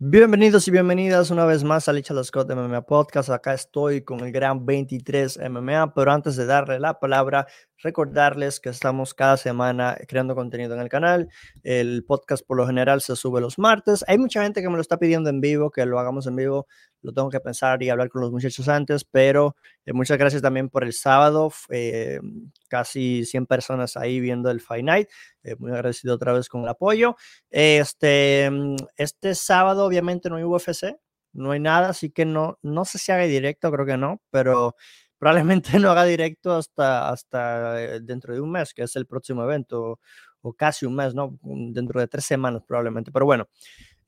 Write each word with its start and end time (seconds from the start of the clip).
Bienvenidos 0.00 0.68
y 0.68 0.70
bienvenidas 0.70 1.32
una 1.32 1.44
vez 1.44 1.64
más 1.64 1.88
a 1.88 1.92
Licha 1.92 2.14
Scott 2.22 2.48
MMA 2.54 2.82
Podcast. 2.82 3.30
Acá 3.30 3.52
estoy 3.52 4.02
con 4.04 4.20
el 4.20 4.30
gran 4.30 4.64
23 4.64 5.40
MMA, 5.50 5.92
pero 5.92 6.12
antes 6.12 6.36
de 6.36 6.46
darle 6.46 6.78
la 6.78 7.00
palabra, 7.00 7.48
recordarles 7.82 8.60
que 8.60 8.68
estamos 8.68 9.14
cada 9.14 9.36
semana 9.36 9.96
creando 10.06 10.34
contenido 10.34 10.74
en 10.74 10.80
el 10.80 10.88
canal. 10.88 11.28
El 11.62 12.04
podcast 12.04 12.44
por 12.46 12.56
lo 12.56 12.66
general 12.66 13.00
se 13.00 13.16
sube 13.16 13.40
los 13.40 13.58
martes. 13.58 14.04
Hay 14.08 14.18
mucha 14.18 14.42
gente 14.42 14.62
que 14.62 14.68
me 14.68 14.76
lo 14.76 14.80
está 14.80 14.98
pidiendo 14.98 15.30
en 15.30 15.40
vivo, 15.40 15.70
que 15.70 15.86
lo 15.86 15.98
hagamos 15.98 16.26
en 16.26 16.36
vivo. 16.36 16.66
Lo 17.02 17.12
tengo 17.12 17.30
que 17.30 17.40
pensar 17.40 17.82
y 17.82 17.90
hablar 17.90 18.08
con 18.08 18.22
los 18.22 18.32
muchachos 18.32 18.68
antes, 18.68 19.04
pero 19.04 19.54
eh, 19.86 19.92
muchas 19.92 20.18
gracias 20.18 20.42
también 20.42 20.68
por 20.68 20.84
el 20.84 20.92
sábado. 20.92 21.52
Eh, 21.70 22.20
casi 22.68 23.24
100 23.24 23.46
personas 23.46 23.96
ahí 23.96 24.20
viendo 24.20 24.50
el 24.50 24.60
Fight 24.60 24.84
Night. 24.84 25.08
Eh, 25.44 25.54
muy 25.58 25.70
agradecido 25.70 26.14
otra 26.14 26.32
vez 26.32 26.48
con 26.48 26.62
el 26.62 26.68
apoyo. 26.68 27.16
Este, 27.50 28.50
mm, 28.50 28.76
este 28.96 29.34
sábado 29.34 29.84
obviamente 29.84 30.28
no 30.28 30.36
hay 30.36 30.44
UFC, 30.44 30.96
no 31.32 31.52
hay 31.52 31.60
nada, 31.60 31.90
así 31.90 32.10
que 32.10 32.24
no, 32.24 32.58
no 32.62 32.84
sé 32.84 32.98
si 32.98 33.12
haga 33.12 33.24
directo, 33.24 33.70
creo 33.70 33.86
que 33.86 33.96
no, 33.96 34.20
pero 34.30 34.74
probablemente 35.18 35.70
no 35.80 35.90
haga 35.90 36.04
directo 36.04 36.54
hasta, 36.54 37.10
hasta 37.10 37.82
eh, 37.82 38.00
dentro 38.00 38.34
de 38.34 38.40
un 38.40 38.50
mes, 38.50 38.74
que 38.74 38.82
es 38.82 38.96
el 38.96 39.06
próximo 39.06 39.42
evento, 39.44 40.00
o 40.40 40.52
casi 40.52 40.86
un 40.86 40.94
mes, 40.94 41.14
¿no? 41.14 41.38
Dentro 41.42 42.00
de 42.00 42.08
tres 42.08 42.24
semanas 42.24 42.62
probablemente, 42.66 43.10
pero 43.12 43.26
bueno. 43.26 43.48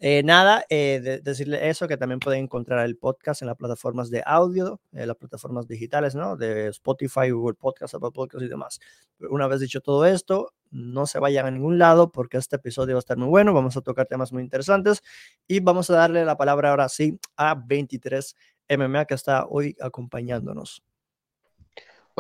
Eh, 0.03 0.23
nada, 0.23 0.65
eh, 0.71 1.21
decirle 1.23 1.69
eso, 1.69 1.87
que 1.87 1.99
también 1.99 2.21
pueden 2.21 2.45
encontrar 2.45 2.87
el 2.87 2.97
podcast 2.97 3.43
en 3.43 3.49
las 3.49 3.57
plataformas 3.59 4.09
de 4.09 4.23
audio, 4.25 4.81
en 4.93 5.07
las 5.07 5.17
plataformas 5.19 5.69
digitales, 5.69 6.15
¿no? 6.15 6.39
De 6.39 6.69
Spotify, 6.69 7.29
Google 7.31 7.55
Podcast, 7.55 7.95
Apple 7.95 8.11
Podcast 8.11 8.43
y 8.43 8.49
demás. 8.49 8.81
Una 9.29 9.47
vez 9.47 9.61
dicho 9.61 9.83
todo 9.83 10.07
esto, 10.07 10.55
no 10.71 11.05
se 11.05 11.19
vayan 11.19 11.45
a 11.45 11.51
ningún 11.51 11.79
lado 11.79 12.13
porque 12.13 12.39
este 12.39 12.57
episodio 12.57 12.95
va 12.95 12.99
a 12.99 13.01
estar 13.01 13.19
muy 13.19 13.29
bueno, 13.29 13.53
vamos 13.53 13.77
a 13.77 13.83
tocar 13.83 14.07
temas 14.07 14.33
muy 14.33 14.43
interesantes 14.43 15.03
y 15.47 15.61
vamos 15.61 15.91
a 15.91 15.97
darle 15.97 16.25
la 16.25 16.39
palabra 16.39 16.71
ahora 16.71 16.89
sí 16.89 17.19
a 17.37 17.55
23 17.55 18.35
MMA 18.71 19.05
que 19.05 19.15
está 19.15 19.45
hoy 19.47 19.77
acompañándonos. 19.81 20.83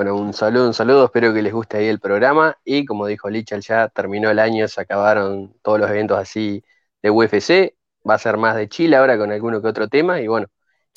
Bueno, 0.01 0.17
un 0.17 0.33
saludo, 0.33 0.67
un 0.67 0.73
saludo, 0.73 1.05
espero 1.05 1.34
que 1.34 1.43
les 1.43 1.53
guste 1.53 1.77
ahí 1.77 1.87
el 1.87 2.01
programa 2.01 2.56
y 2.65 2.87
como 2.87 3.06
dijo 3.06 3.29
Lichal, 3.29 3.61
ya 3.61 3.89
terminó 3.89 4.31
el 4.31 4.39
año, 4.39 4.67
se 4.67 4.81
acabaron 4.81 5.55
todos 5.61 5.79
los 5.79 5.91
eventos 5.91 6.19
así 6.19 6.65
de 7.03 7.11
UFC, 7.11 7.77
va 8.09 8.15
a 8.15 8.19
ser 8.19 8.39
más 8.39 8.57
de 8.57 8.67
Chile 8.70 8.97
ahora 8.97 9.19
con 9.19 9.31
alguno 9.31 9.61
que 9.61 9.69
otro 9.69 9.89
tema 9.89 10.19
y 10.23 10.27
bueno, 10.27 10.47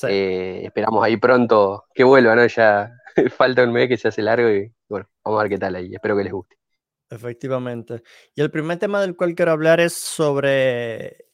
eh, 0.08 0.62
esperamos 0.64 1.04
ahí 1.04 1.18
pronto 1.18 1.84
que 1.94 2.06
vuelva, 2.06 2.34
¿no? 2.34 2.48
Ya 2.48 2.94
falta 3.38 3.66
un 3.66 3.73
mes 3.73 3.90
que 3.90 3.98
se 3.98 4.08
hace 4.08 4.22
largo 4.22 4.50
y 4.50 4.73
bueno, 4.88 5.06
vamos 5.22 5.38
a 5.38 5.44
ver 5.44 5.50
qué 5.50 5.58
tal 5.58 5.76
ahí, 5.76 5.94
espero 5.94 6.16
que 6.16 6.23
les 6.23 6.32
guste. 6.32 6.56
Efectivamente. 7.10 8.04
Y 8.34 8.42
el 8.42 8.52
primer 8.52 8.80
tema 8.80 9.02
del 9.02 9.17
cual 9.17 9.36
quiero 9.36 9.52
hablar 9.52 9.82
es 9.82 9.92
sobre 9.95 11.26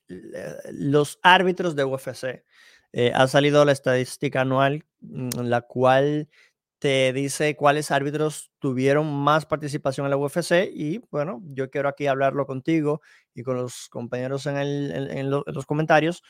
los 0.71 1.19
árbitros 1.21 1.75
de 1.75 1.83
UFC. 1.83 2.43
Eh, 2.93 3.11
ha 3.13 3.27
salido 3.27 3.63
la 3.65 3.73
estadística 3.73 4.41
anual 4.41 4.83
en 5.03 5.27
mm, 5.27 5.41
la 5.43 5.61
cual 5.61 6.27
te 6.79 7.11
dice 7.11 7.57
cuáles 7.57 7.91
árbitros 7.91 8.51
tuvieron 8.59 9.13
más 9.13 9.45
participación 9.45 10.05
en 10.05 10.11
la 10.11 10.17
UFC 10.17 10.69
y 10.73 10.99
bueno, 11.11 11.41
yo 11.47 11.69
quiero 11.69 11.89
aquí 11.89 12.07
hablarlo 12.07 12.45
contigo 12.45 13.01
y 13.33 13.43
con 13.43 13.57
los 13.57 13.89
compañeros 13.89 14.45
en, 14.45 14.57
en, 14.57 15.29
los 15.29 15.65
comentarios. 15.65 16.23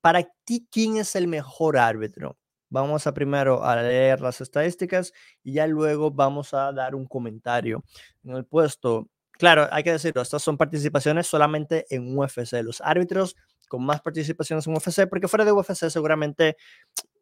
Para 0.00 0.22
ti, 0.44 0.66
¿quién 0.70 0.96
es 0.96 1.14
el 1.14 1.28
mejor 1.28 1.76
árbitro? 1.76 2.38
Vamos 2.70 3.06
a 3.06 3.12
primero 3.12 3.64
a 3.64 3.76
leer 3.82 4.22
las 4.22 4.40
estadísticas 4.40 5.12
y 5.42 5.52
ya 5.54 5.66
luego 5.66 6.10
vamos 6.10 6.54
a 6.54 6.72
dar 6.72 6.94
un 6.94 7.06
comentario. 7.06 7.84
En 8.24 8.34
el 8.34 8.46
puesto, 8.46 9.10
claro, 9.32 9.68
hay 9.70 9.82
que 9.82 9.92
decirlo, 9.92 10.22
estas 10.22 10.42
son 10.42 10.56
participaciones 10.56 11.26
solamente 11.26 11.84
en 11.94 12.16
UFC. 12.16 12.62
Los 12.62 12.80
árbitros 12.80 13.36
con 13.68 13.84
más 13.84 14.00
participaciones 14.00 14.66
en 14.66 14.74
UFC, 14.74 15.06
porque 15.08 15.28
fuera 15.28 15.44
de 15.44 15.52
UFC 15.52 15.88
seguramente 15.90 16.56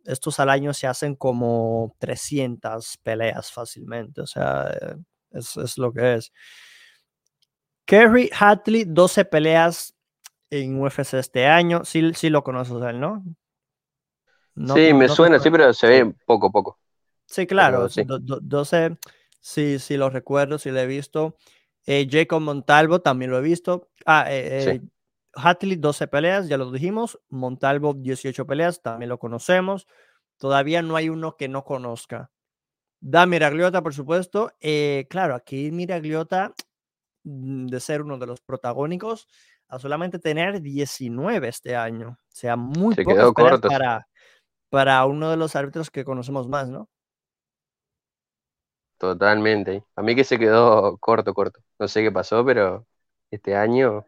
estos 0.04 0.40
al 0.40 0.50
año 0.50 0.72
se 0.74 0.86
hacen 0.86 1.14
como 1.14 1.94
300 1.98 2.98
peleas 2.98 3.52
fácilmente, 3.52 4.20
o 4.20 4.27
sea, 4.27 4.70
es, 5.30 5.56
es 5.56 5.78
lo 5.78 5.92
que 5.92 6.14
es. 6.14 6.33
Kerry 7.84 8.30
Hatley, 8.39 8.84
12 8.86 9.24
peleas 9.24 9.94
en 10.50 10.80
UFC 10.80 11.14
este 11.14 11.46
año, 11.46 11.84
sí, 11.84 12.12
sí 12.14 12.30
lo 12.30 12.42
conoces 12.42 12.77
él, 12.83 13.00
¿no? 13.00 13.24
sí, 14.74 14.92
me 14.92 15.08
suena, 15.08 15.39
sí, 15.39 15.50
pero 15.50 15.72
se 15.72 15.86
ve 15.86 16.14
poco 16.27 16.50
poco. 16.50 16.78
Sí, 17.27 17.46
claro, 17.46 17.89
12, 17.89 18.98
sí, 19.40 19.78
sí 19.78 19.96
lo 19.96 20.10
recuerdo, 20.10 20.58
sí 20.58 20.70
lo 20.70 20.80
he 20.80 20.86
visto. 20.86 21.36
Eh, 21.86 22.08
Jacob 22.10 22.40
Montalvo 22.40 23.00
también 23.00 23.30
lo 23.30 23.39
he 23.39 23.42
visto. 23.42 23.89
Ah, 24.05 24.27
eh, 24.28 24.64
eh, 24.68 24.80
Hatley, 25.35 25.77
12 25.77 26.08
peleas, 26.08 26.48
ya 26.48 26.57
lo 26.57 26.70
dijimos. 26.70 27.20
Montalvo, 27.29 27.95
18 27.95 28.46
peleas, 28.46 28.83
también 28.83 29.08
lo 29.08 29.18
conocemos. 29.18 29.86
Todavía 30.39 30.83
no 30.83 30.96
hay 30.96 31.08
uno 31.08 31.36
que 31.36 31.48
no 31.48 31.64
conozca. 31.64 32.30
Da 33.01 33.27
Miragliota, 33.27 33.83
por 33.83 33.95
supuesto. 33.95 34.52
Eh, 34.61 35.07
claro, 35.08 35.35
aquí 35.35 35.70
Miragliota, 35.70 36.55
mm, 37.24 37.67
de 37.67 37.80
ser 37.80 38.02
uno 38.02 38.19
de 38.19 38.27
los 38.27 38.40
protagónicos, 38.40 39.29
a 39.69 39.79
solamente 39.79 40.19
tener 40.19 40.61
19 40.61 41.48
este 41.48 41.77
año. 41.77 42.08
O 42.11 42.29
sea, 42.29 42.57
muy 42.57 42.95
Se 42.95 43.05
corto. 43.05 43.69
Para, 43.69 44.08
para 44.69 45.05
uno 45.07 45.30
de 45.30 45.36
los 45.36 45.55
árbitros 45.57 45.90
que 45.90 46.05
conocemos 46.05 46.48
más, 46.48 46.69
¿no? 46.69 46.89
Totalmente. 48.98 49.83
A 49.96 50.02
mí 50.02 50.14
que 50.14 50.24
se 50.24 50.39
quedó 50.39 50.98
corto, 50.98 51.33
corto. 51.33 51.61
No 51.79 51.89
sé 51.89 52.02
qué 52.02 52.13
pasó, 52.13 52.45
pero 52.45 52.86
este 53.30 53.57
año 53.57 54.05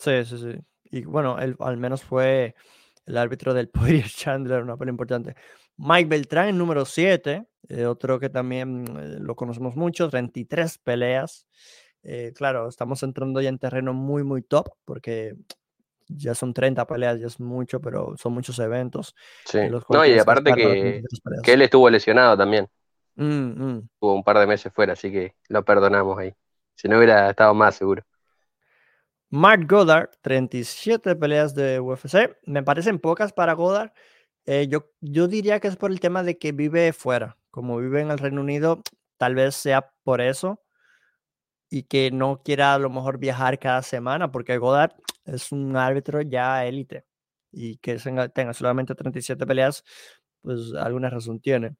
Sí, 0.00 0.24
sí, 0.24 0.38
sí. 0.38 0.58
Y 0.84 1.04
bueno, 1.04 1.38
él 1.38 1.56
al 1.60 1.76
menos 1.76 2.02
fue 2.02 2.54
el 3.04 3.18
árbitro 3.18 3.52
del 3.52 3.68
Poirier 4.02 4.08
Chandler, 4.08 4.62
una 4.62 4.76
pelea 4.76 4.92
importante. 4.92 5.36
Mike 5.76 6.08
Beltrán, 6.08 6.56
número 6.56 6.84
7, 6.84 7.46
eh, 7.68 7.86
otro 7.86 8.18
que 8.18 8.30
también 8.30 8.84
eh, 8.98 9.18
lo 9.20 9.36
conocemos 9.36 9.76
mucho, 9.76 10.08
33 10.08 10.78
peleas. 10.78 11.46
Eh, 12.02 12.32
claro, 12.34 12.68
estamos 12.68 13.02
entrando 13.02 13.40
ya 13.42 13.50
en 13.50 13.58
terreno 13.58 13.92
muy, 13.92 14.24
muy 14.24 14.42
top, 14.42 14.70
porque 14.86 15.34
ya 16.08 16.34
son 16.34 16.54
30 16.54 16.86
peleas, 16.86 17.20
ya 17.20 17.26
es 17.26 17.38
mucho, 17.38 17.80
pero 17.80 18.16
son 18.16 18.32
muchos 18.32 18.58
eventos. 18.58 19.14
Sí. 19.44 19.58
No, 19.90 20.04
y 20.06 20.18
aparte 20.18 20.52
que, 20.54 21.02
que, 21.42 21.52
él 21.52 21.62
estuvo 21.62 21.88
lesionado 21.90 22.36
también. 22.38 22.66
Mm, 23.16 23.24
mm. 23.24 23.78
Estuvo 23.94 24.14
un 24.14 24.24
par 24.24 24.38
de 24.38 24.46
meses 24.46 24.72
fuera, 24.72 24.94
así 24.94 25.12
que 25.12 25.34
lo 25.48 25.62
perdonamos 25.62 26.18
ahí. 26.18 26.34
Si 26.74 26.88
no 26.88 26.96
hubiera 26.96 27.28
estado 27.30 27.52
más 27.52 27.74
seguro. 27.74 28.02
Mark 29.30 29.66
Goddard, 29.68 30.10
37 30.22 31.14
peleas 31.16 31.54
de 31.54 31.78
UFC. 31.80 32.36
Me 32.46 32.62
parecen 32.64 32.98
pocas 32.98 33.32
para 33.32 33.52
Goddard. 33.54 33.92
Eh, 34.46 34.66
yo, 34.68 34.90
yo 35.00 35.28
diría 35.28 35.60
que 35.60 35.68
es 35.68 35.76
por 35.76 35.92
el 35.92 36.00
tema 36.00 36.22
de 36.24 36.36
que 36.38 36.52
vive 36.52 36.92
fuera. 36.92 37.38
Como 37.50 37.78
vive 37.78 38.00
en 38.00 38.10
el 38.10 38.18
Reino 38.18 38.40
Unido, 38.40 38.82
tal 39.18 39.36
vez 39.36 39.54
sea 39.54 39.92
por 40.02 40.20
eso. 40.20 40.60
Y 41.70 41.84
que 41.84 42.10
no 42.10 42.42
quiera 42.42 42.74
a 42.74 42.78
lo 42.80 42.90
mejor 42.90 43.18
viajar 43.18 43.58
cada 43.60 43.82
semana, 43.82 44.32
porque 44.32 44.58
Goddard 44.58 44.94
es 45.24 45.52
un 45.52 45.76
árbitro 45.76 46.22
ya 46.22 46.66
élite. 46.66 47.04
Y 47.52 47.78
que 47.78 47.98
tenga 48.34 48.52
solamente 48.54 48.94
37 48.96 49.46
peleas, 49.46 49.84
pues 50.42 50.74
alguna 50.74 51.10
razón 51.10 51.40
tiene. 51.40 51.76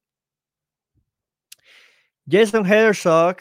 Jason 2.26 2.64
Herzog, 2.64 3.38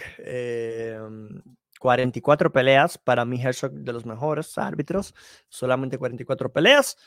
44 1.80 2.52
peleas. 2.52 2.98
Para 2.98 3.26
mí, 3.26 3.42
Herzog 3.42 3.72
de 3.72 3.94
los 3.94 4.06
mejores 4.06 4.58
árbitros. 4.58 5.16
Solamente 5.48 5.98
44 5.98 6.52
peleas. 6.54 6.98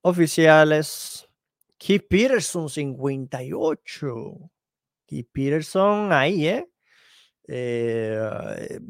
Oficiales. 0.00 1.28
Keith 1.78 2.06
Peterson, 2.08 2.68
58. 2.68 4.50
Keith 5.06 5.28
Peterson 5.32 6.12
ahí, 6.12 6.48
¿eh? 6.48 6.68
eh 7.46 8.80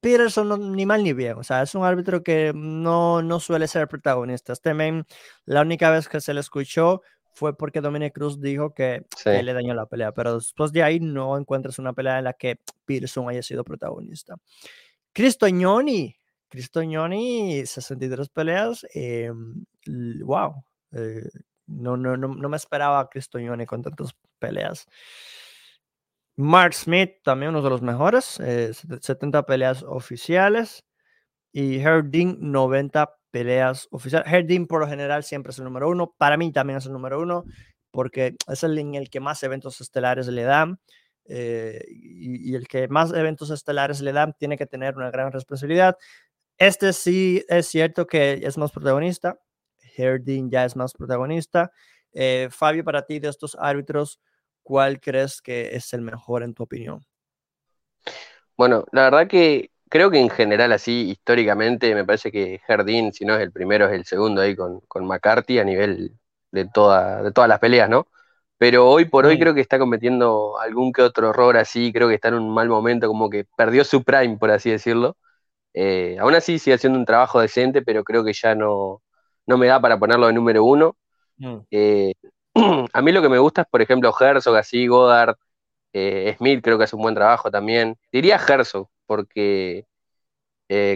Peterson 0.00 0.72
ni 0.74 0.84
mal 0.86 1.02
ni 1.02 1.12
bien, 1.12 1.36
o 1.38 1.44
sea, 1.44 1.62
es 1.62 1.74
un 1.74 1.84
árbitro 1.84 2.22
que 2.22 2.52
no, 2.54 3.22
no 3.22 3.40
suele 3.40 3.68
ser 3.68 3.88
protagonista. 3.88 4.52
Este 4.52 4.74
men, 4.74 5.06
la 5.44 5.62
única 5.62 5.90
vez 5.90 6.08
que 6.08 6.20
se 6.20 6.34
le 6.34 6.40
escuchó 6.40 7.02
fue 7.40 7.56
porque 7.56 7.80
Dominic 7.80 8.12
Cruz 8.12 8.38
dijo 8.38 8.74
que 8.74 9.06
le 9.24 9.52
dañó 9.54 9.72
la 9.72 9.86
pelea, 9.86 10.12
pero 10.12 10.34
después 10.34 10.72
de 10.72 10.82
ahí 10.82 11.00
no 11.00 11.38
encuentras 11.38 11.78
una 11.78 11.94
pelea 11.94 12.18
en 12.18 12.24
la 12.24 12.34
que 12.34 12.60
Pearson 12.84 13.30
haya 13.30 13.42
sido 13.42 13.64
protagonista. 13.64 14.36
Cristoñoni, 15.14 16.14
Cristoñoni, 16.50 17.64
63 17.64 18.28
peleas, 18.28 18.86
eh, 18.94 19.32
wow, 20.22 20.62
eh, 20.92 21.30
no, 21.66 21.96
no, 21.96 22.18
no, 22.18 22.28
no, 22.28 22.48
me 22.50 22.58
esperaba 22.58 23.00
a 23.00 23.08
Cristoñoni 23.08 23.64
con 23.64 23.82
tantas 23.82 24.14
peleas. 24.38 24.86
Mark 26.36 26.74
Smith, 26.74 27.22
también 27.22 27.52
uno 27.52 27.62
de 27.62 27.70
los 27.70 27.80
mejores, 27.80 28.38
70 29.00 29.38
eh, 29.38 29.42
peleas 29.44 29.82
oficiales. 29.82 30.84
Y 31.52 31.80
Herding, 31.80 32.36
90 32.38 33.19
peleas 33.30 33.88
oficiales. 33.90 34.30
Herding 34.30 34.66
por 34.66 34.80
lo 34.80 34.88
general 34.88 35.24
siempre 35.24 35.50
es 35.50 35.58
el 35.58 35.64
número 35.64 35.88
uno. 35.88 36.14
Para 36.16 36.36
mí 36.36 36.52
también 36.52 36.78
es 36.78 36.86
el 36.86 36.92
número 36.92 37.20
uno 37.20 37.44
porque 37.90 38.36
es 38.46 38.62
el 38.62 38.78
en 38.78 38.94
el 38.94 39.10
que 39.10 39.20
más 39.20 39.42
eventos 39.42 39.80
estelares 39.80 40.26
le 40.28 40.42
dan. 40.42 40.78
Eh, 41.26 41.84
y, 41.88 42.54
el 42.54 42.66
que 42.66 42.88
más 42.88 43.12
eventos 43.12 43.50
estelares 43.50 44.00
le 44.00 44.12
dan 44.12 44.34
tiene 44.38 44.56
que 44.56 44.66
tener 44.66 44.96
una 44.96 45.10
gran 45.10 45.30
responsabilidad. 45.32 45.96
Este 46.58 46.92
sí 46.92 47.44
es 47.48 47.66
cierto 47.66 48.06
que 48.06 48.40
es 48.42 48.58
más 48.58 48.72
protagonista. 48.72 49.38
Herdin 49.96 50.50
ya 50.50 50.64
es 50.64 50.76
más 50.76 50.92
protagonista. 50.92 51.70
Eh, 52.12 52.48
Fabio, 52.50 52.84
para 52.84 53.06
ti, 53.06 53.18
de 53.18 53.28
estos 53.28 53.56
árbitros, 53.58 54.20
¿cuál 54.62 55.00
crees 55.00 55.40
que 55.40 55.74
es 55.74 55.92
el 55.92 56.02
mejor 56.02 56.42
en 56.42 56.54
tu 56.54 56.64
opinión? 56.64 57.04
Bueno, 58.56 58.84
la 58.92 59.04
verdad 59.04 59.28
que 59.28 59.70
creo 59.90 60.10
que 60.10 60.20
en 60.20 60.30
general, 60.30 60.72
así 60.72 61.10
históricamente, 61.10 61.94
me 61.94 62.04
parece 62.04 62.32
que 62.32 62.60
Herdin, 62.66 63.12
si 63.12 63.24
no 63.26 63.34
es 63.34 63.42
el 63.42 63.52
primero, 63.52 63.86
es 63.86 63.92
el 63.92 64.06
segundo 64.06 64.40
ahí 64.40 64.56
con, 64.56 64.80
con 64.88 65.06
McCarthy 65.06 65.58
a 65.58 65.64
nivel 65.64 66.16
de, 66.52 66.66
toda, 66.66 67.22
de 67.22 67.32
todas 67.32 67.48
las 67.48 67.58
peleas, 67.58 67.90
¿no? 67.90 68.06
Pero 68.58 68.88
hoy 68.90 69.06
por 69.06 69.26
hoy 69.26 69.38
creo 69.38 69.54
que 69.54 69.62
está 69.62 69.78
cometiendo 69.78 70.58
algún 70.60 70.92
que 70.92 71.02
otro 71.02 71.30
error 71.30 71.56
así, 71.56 71.92
creo 71.92 72.08
que 72.08 72.14
está 72.14 72.28
en 72.28 72.34
un 72.34 72.54
mal 72.54 72.68
momento, 72.68 73.08
como 73.08 73.30
que 73.30 73.46
perdió 73.56 73.84
su 73.84 74.04
prime, 74.04 74.36
por 74.38 74.50
así 74.50 74.70
decirlo. 74.70 75.16
Eh, 75.74 76.16
aún 76.20 76.34
así 76.34 76.58
sigue 76.58 76.74
haciendo 76.74 76.98
un 76.98 77.06
trabajo 77.06 77.40
decente, 77.40 77.82
pero 77.82 78.04
creo 78.04 78.24
que 78.24 78.32
ya 78.34 78.54
no, 78.54 79.02
no 79.46 79.58
me 79.58 79.66
da 79.66 79.80
para 79.80 79.98
ponerlo 79.98 80.26
de 80.26 80.34
número 80.34 80.64
uno. 80.64 80.96
Mm. 81.38 81.56
Eh, 81.70 82.12
a 82.92 83.02
mí 83.02 83.12
lo 83.12 83.22
que 83.22 83.28
me 83.28 83.38
gusta 83.38 83.62
es, 83.62 83.68
por 83.68 83.82
ejemplo, 83.82 84.12
Herzog, 84.18 84.56
así, 84.56 84.86
Goddard, 84.86 85.36
eh, 85.92 86.34
Smith 86.38 86.62
creo 86.62 86.78
que 86.78 86.84
hace 86.84 86.96
un 86.96 87.02
buen 87.02 87.14
trabajo 87.14 87.50
también. 87.50 87.96
Diría 88.12 88.36
Herzog, 88.36 88.88
porque, 89.10 89.88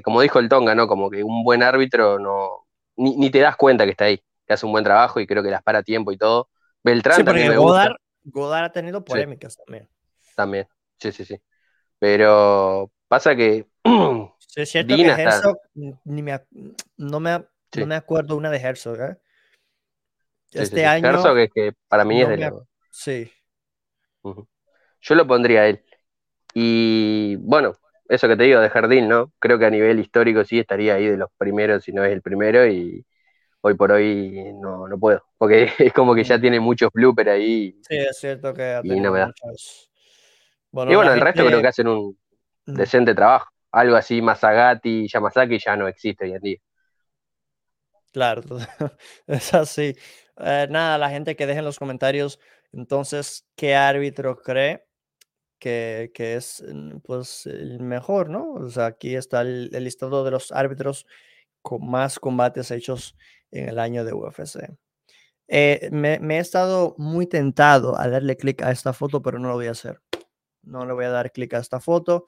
como 0.04 0.20
dijo 0.20 0.38
el 0.38 0.48
Tonga, 0.48 0.76
¿no? 0.76 0.86
Como 0.86 1.10
que 1.10 1.24
un 1.24 1.42
buen 1.42 1.64
árbitro 1.64 2.20
no, 2.20 2.64
ni, 2.94 3.28
te 3.28 3.40
das 3.40 3.56
cuenta 3.56 3.84
que 3.84 3.90
está 3.90 4.04
ahí, 4.04 4.22
que 4.46 4.52
hace 4.52 4.64
un 4.66 4.70
buen 4.70 4.84
trabajo 4.84 5.18
y 5.18 5.26
creo 5.26 5.42
que 5.42 5.50
las 5.50 5.64
para 5.64 5.80
a 5.80 5.82
tiempo 5.82 6.12
y 6.12 6.16
todo. 6.16 6.48
Beltrán 6.84 7.24
también 7.24 7.48
me 7.48 7.56
gusta. 7.56 7.96
Goddard 8.22 8.66
ha 8.66 8.70
tenido 8.72 9.04
polémicas 9.04 9.56
también. 9.56 9.88
También, 10.36 10.68
sí, 11.00 11.10
sí, 11.10 11.24
sí. 11.24 11.40
Pero 11.98 12.92
pasa 13.08 13.34
que 13.34 13.66
es 14.54 14.70
cierto 14.70 14.94
que 14.94 15.02
Herzog, 15.02 15.58
ni 15.74 16.22
me, 16.22 16.40
no, 16.96 17.18
me, 17.18 17.44
no 17.76 17.86
me 17.86 17.96
acuerdo 17.96 18.36
una 18.36 18.48
de 18.48 18.58
Herzog. 18.58 19.00
¿eh? 19.00 19.16
Este 20.52 20.86
año. 20.86 21.08
Herzog 21.08 21.36
es 21.38 21.50
que 21.52 21.72
para 21.88 22.04
mí 22.04 22.22
es 22.22 22.28
de 22.28 22.52
Sí. 22.92 23.28
Yo 25.00 25.14
lo 25.16 25.26
pondría 25.26 25.62
a 25.62 25.66
él. 25.66 25.84
Y 26.54 27.34
bueno, 27.40 27.76
eso 28.08 28.28
que 28.28 28.36
te 28.36 28.44
digo 28.44 28.60
de 28.60 28.70
Jardín, 28.70 29.08
¿no? 29.08 29.32
Creo 29.38 29.58
que 29.58 29.66
a 29.66 29.70
nivel 29.70 29.98
histórico 30.00 30.44
sí 30.44 30.58
estaría 30.58 30.94
ahí 30.94 31.06
de 31.06 31.16
los 31.16 31.30
primeros, 31.36 31.84
si 31.84 31.92
no 31.92 32.04
es 32.04 32.12
el 32.12 32.22
primero, 32.22 32.66
y 32.66 33.04
hoy 33.60 33.74
por 33.74 33.92
hoy 33.92 34.52
no, 34.54 34.88
no 34.88 34.98
puedo. 34.98 35.24
Porque 35.38 35.68
es 35.78 35.92
como 35.92 36.14
que 36.14 36.24
ya 36.24 36.40
tiene 36.40 36.60
muchos 36.60 36.90
bloopers 36.92 37.30
ahí. 37.30 37.78
Sí, 37.88 37.96
es 37.96 38.18
cierto 38.18 38.52
que. 38.54 38.80
Y 38.84 39.00
no 39.00 39.12
me 39.12 39.20
da. 39.20 39.32
Bueno, 40.70 40.92
y 40.92 40.94
bueno, 40.96 41.12
el 41.12 41.20
resto 41.20 41.46
creo 41.46 41.60
que 41.60 41.68
hacen 41.68 41.88
un 41.88 42.18
mm. 42.66 42.74
decente 42.74 43.14
trabajo 43.14 43.54
algo 43.74 43.96
así, 43.96 44.22
Masagati, 44.22 45.08
Yamazaki 45.08 45.58
ya 45.58 45.76
no 45.76 45.88
existe 45.88 46.24
hoy 46.24 46.32
en 46.32 46.40
día. 46.40 46.58
Claro, 48.12 48.42
es 49.26 49.52
así. 49.52 49.96
Eh, 50.38 50.66
nada, 50.70 50.96
la 50.96 51.10
gente 51.10 51.34
que 51.34 51.46
deje 51.46 51.58
en 51.58 51.64
los 51.64 51.78
comentarios, 51.78 52.38
entonces, 52.72 53.46
¿qué 53.56 53.74
árbitro 53.74 54.36
cree 54.40 54.86
que, 55.64 56.34
es 56.36 56.62
mm, 56.66 56.98
pues, 56.98 57.46
el 57.46 57.80
mejor, 57.80 58.28
no? 58.28 58.52
O 58.52 58.70
sea, 58.70 58.86
aquí 58.86 59.16
está 59.16 59.40
el, 59.40 59.70
listado 59.70 60.24
de 60.24 60.30
los 60.30 60.52
árbitros 60.52 61.06
con 61.62 61.88
más 61.88 62.18
combates 62.18 62.70
hechos 62.70 63.16
en 63.50 63.70
el 63.70 63.78
año 63.78 64.04
de 64.04 64.12
UFC. 64.12 64.58
Eh, 65.48 65.88
me, 65.90 66.18
he 66.36 66.38
estado 66.38 66.94
muy 66.98 67.26
tentado 67.26 67.98
a 67.98 68.08
darle 68.08 68.36
clic 68.36 68.62
a 68.62 68.70
esta 68.70 68.92
foto, 68.92 69.22
pero 69.22 69.38
no 69.38 69.48
lo 69.48 69.54
voy 69.54 69.68
a 69.68 69.70
hacer. 69.70 70.00
No 70.62 70.84
le 70.86 70.92
voy 70.92 71.06
a 71.06 71.10
dar 71.10 71.32
clic 71.32 71.54
a 71.54 71.58
esta 71.58 71.80
foto 71.80 72.26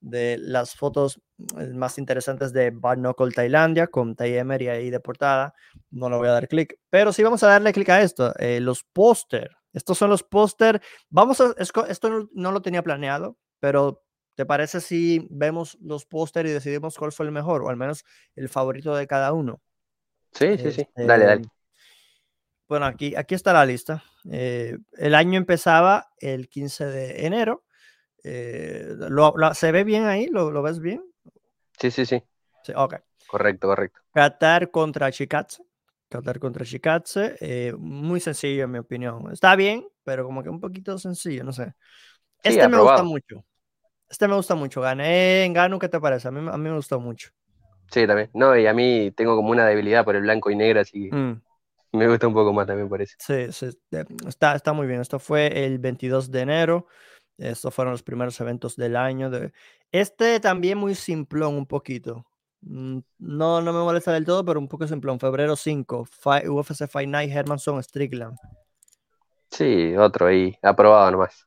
de 0.00 0.38
las 0.38 0.74
fotos 0.74 1.20
mm, 1.36 1.76
más 1.76 1.98
interesantes 1.98 2.52
de 2.54 2.70
Bad 2.70 2.96
Knuckle 2.98 3.32
Tailandia 3.32 3.88
con 3.88 4.16
Tai 4.16 4.34
Emery 4.34 4.68
ahí 4.68 4.90
de 4.90 5.00
portada. 5.00 5.54
No 5.90 6.08
le 6.08 6.16
voy 6.16 6.28
a 6.28 6.32
dar 6.32 6.48
clic, 6.48 6.78
pero 6.88 7.12
sí 7.12 7.22
vamos 7.22 7.42
a 7.42 7.48
darle 7.48 7.72
clic 7.74 7.90
a 7.90 8.00
esto. 8.00 8.34
Eh, 8.38 8.60
los 8.60 8.82
póster. 8.84 9.57
Estos 9.72 9.98
son 9.98 10.10
los 10.10 10.22
póster. 10.22 10.80
Vamos 11.08 11.40
a. 11.40 11.54
Esto 11.58 12.28
no, 12.32 12.52
lo 12.52 12.62
tenía 12.62 12.82
planeado, 12.82 13.36
pero 13.60 14.04
¿te 14.34 14.46
parece 14.46 14.80
si 14.80 15.26
vemos 15.30 15.78
los 15.80 16.06
póster 16.06 16.46
y 16.46 16.50
decidimos 16.50 16.96
cuál 16.96 17.12
fue 17.12 17.26
el 17.26 17.32
mejor 17.32 17.62
o 17.62 17.68
al 17.68 17.76
menos 17.76 18.04
el 18.34 18.48
favorito 18.48 18.94
de 18.94 19.06
cada 19.06 19.32
uno? 19.32 19.60
Sí, 20.32 20.56
sí, 20.58 20.72
sí. 20.72 20.88
Dale, 20.94 21.24
dale. 21.24 21.42
Este, 21.42 21.48
bueno, 22.68 22.86
aquí, 22.86 23.14
aquí 23.16 23.34
está 23.34 23.52
la 23.52 23.64
lista. 23.64 24.02
Eh, 24.30 24.76
el 24.92 25.14
año 25.14 25.38
empezaba 25.38 26.10
el 26.18 26.48
15 26.48 26.86
de 26.86 27.26
enero 27.26 27.64
eh, 28.24 28.96
¿Se 29.54 29.72
ve 29.72 29.84
bien 29.84 30.04
ahí? 30.04 30.26
¿Lo, 30.26 30.62
ves 30.62 30.80
bien? 30.80 31.02
Sí, 31.80 31.90
sí, 31.90 32.04
sí. 32.04 32.22
sí 32.62 32.72
ok. 32.74 32.96
Correcto, 33.26 33.68
correcto. 33.68 34.00
Qatar 34.12 34.70
contra 34.70 35.10
Chikatse. 35.12 35.62
Qatar 36.08 36.38
contra 36.38 36.64
Chikatse. 36.64 37.36
Eh, 37.40 37.74
muy 37.78 38.20
sencillo, 38.20 38.64
en 38.64 38.70
mi 38.70 38.78
opinión. 38.78 39.30
Está 39.32 39.56
bien, 39.56 39.86
pero 40.04 40.24
como 40.24 40.42
que 40.42 40.48
un 40.48 40.60
poquito 40.60 40.98
sencillo, 40.98 41.44
no 41.44 41.52
sé. 41.52 41.74
Este 42.42 42.68
me 42.68 42.78
gusta 42.78 43.02
mucho. 43.02 43.44
Este 44.08 44.26
me 44.26 44.34
gusta 44.34 44.54
mucho. 44.54 44.80
Gané 44.80 45.44
en 45.44 45.78
¿qué 45.78 45.88
te 45.88 46.00
parece? 46.00 46.28
A 46.28 46.30
mí, 46.30 46.48
a 46.50 46.56
mí 46.56 46.68
me 46.70 46.76
gustó 46.76 46.98
mucho. 46.98 47.30
Sí, 47.90 48.06
también. 48.06 48.30
No, 48.34 48.56
y 48.56 48.66
a 48.66 48.72
mí 48.72 49.12
tengo 49.12 49.36
como 49.36 49.50
una 49.50 49.66
debilidad 49.66 50.04
por 50.04 50.16
el 50.16 50.22
blanco 50.22 50.50
y 50.50 50.56
negro, 50.56 50.80
así 50.80 51.08
que 51.08 51.16
mm. 51.16 51.42
me 51.92 52.08
gusta 52.08 52.26
un 52.26 52.34
poco 52.34 52.52
más 52.52 52.66
también 52.66 52.88
por 52.88 53.00
eso. 53.00 53.16
Sí, 53.18 53.52
sí, 53.52 53.70
está, 54.26 54.54
está 54.54 54.72
muy 54.72 54.86
bien. 54.86 55.00
Esto 55.00 55.18
fue 55.18 55.64
el 55.64 55.78
22 55.78 56.30
de 56.30 56.40
enero. 56.40 56.86
Estos 57.38 57.72
fueron 57.72 57.92
los 57.92 58.02
primeros 58.02 58.38
eventos 58.40 58.76
del 58.76 58.96
año. 58.96 59.30
De... 59.30 59.52
Este 59.92 60.40
también 60.40 60.78
muy 60.78 60.94
simplón 60.94 61.54
un 61.54 61.66
poquito. 61.66 62.26
Mm, 62.60 62.98
no, 63.18 63.60
no 63.60 63.72
me 63.72 63.80
molesta 63.80 64.12
del 64.12 64.24
todo, 64.24 64.44
pero 64.44 64.58
un 64.58 64.68
poco 64.68 64.86
simplón. 64.86 65.20
Febrero 65.20 65.56
5, 65.56 66.06
UFC 66.48 66.86
Fight 66.88 67.08
Night, 67.08 67.30
Hermanson, 67.30 67.82
Strickland. 67.82 68.36
Sí, 69.50 69.96
otro 69.96 70.26
ahí, 70.26 70.54
aprobado 70.62 71.10
nomás. 71.10 71.46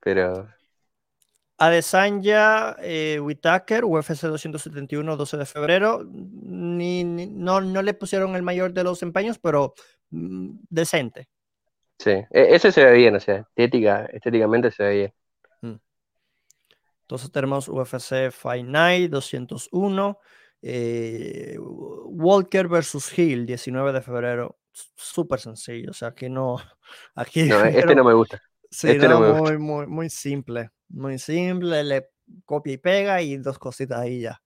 Pero... 0.00 0.48
Adesanya, 1.58 2.76
eh, 2.80 3.18
Whitaker, 3.18 3.84
UFC 3.84 4.26
271, 4.26 5.16
12 5.16 5.36
de 5.38 5.46
febrero. 5.46 6.04
Ni, 6.04 7.02
no, 7.02 7.62
no 7.62 7.82
le 7.82 7.94
pusieron 7.94 8.36
el 8.36 8.42
mayor 8.42 8.74
de 8.74 8.84
los 8.84 9.02
empeños, 9.02 9.38
pero 9.38 9.74
mm, 10.10 10.50
decente. 10.68 11.28
Sí, 11.98 12.10
e, 12.10 12.26
ese 12.30 12.72
se 12.72 12.84
ve 12.84 12.92
bien, 12.92 13.16
o 13.16 13.20
sea, 13.20 13.36
estética, 13.36 14.04
estéticamente 14.12 14.70
se 14.70 14.82
ve 14.82 14.94
bien. 14.94 15.14
Entonces 17.06 17.30
tenemos 17.30 17.68
UFC 17.68 18.32
Fight 18.32 18.66
Night 18.66 19.12
201, 19.12 20.18
eh, 20.60 21.56
Walker 21.60 22.66
versus 22.66 23.16
Hill 23.16 23.46
19 23.46 23.92
de 23.92 24.02
febrero. 24.02 24.58
Súper 24.72 25.38
sencillo, 25.38 25.92
o 25.92 25.94
sea, 25.94 26.08
aquí 26.08 26.28
no. 26.28 26.56
Aquí, 27.14 27.44
no, 27.44 27.64
este 27.64 27.94
no 27.94 28.02
me 28.02 28.12
gusta. 28.12 28.42
Sí, 28.68 28.88
este 28.90 29.06
no, 29.06 29.20
muy, 29.20 29.56
muy, 29.56 29.86
muy 29.86 30.10
simple. 30.10 30.70
Muy 30.88 31.20
simple, 31.20 31.84
le 31.84 32.10
copia 32.44 32.72
y 32.72 32.78
pega 32.78 33.22
y 33.22 33.36
dos 33.36 33.56
cositas 33.60 34.00
ahí 34.00 34.22
ya. 34.22 34.42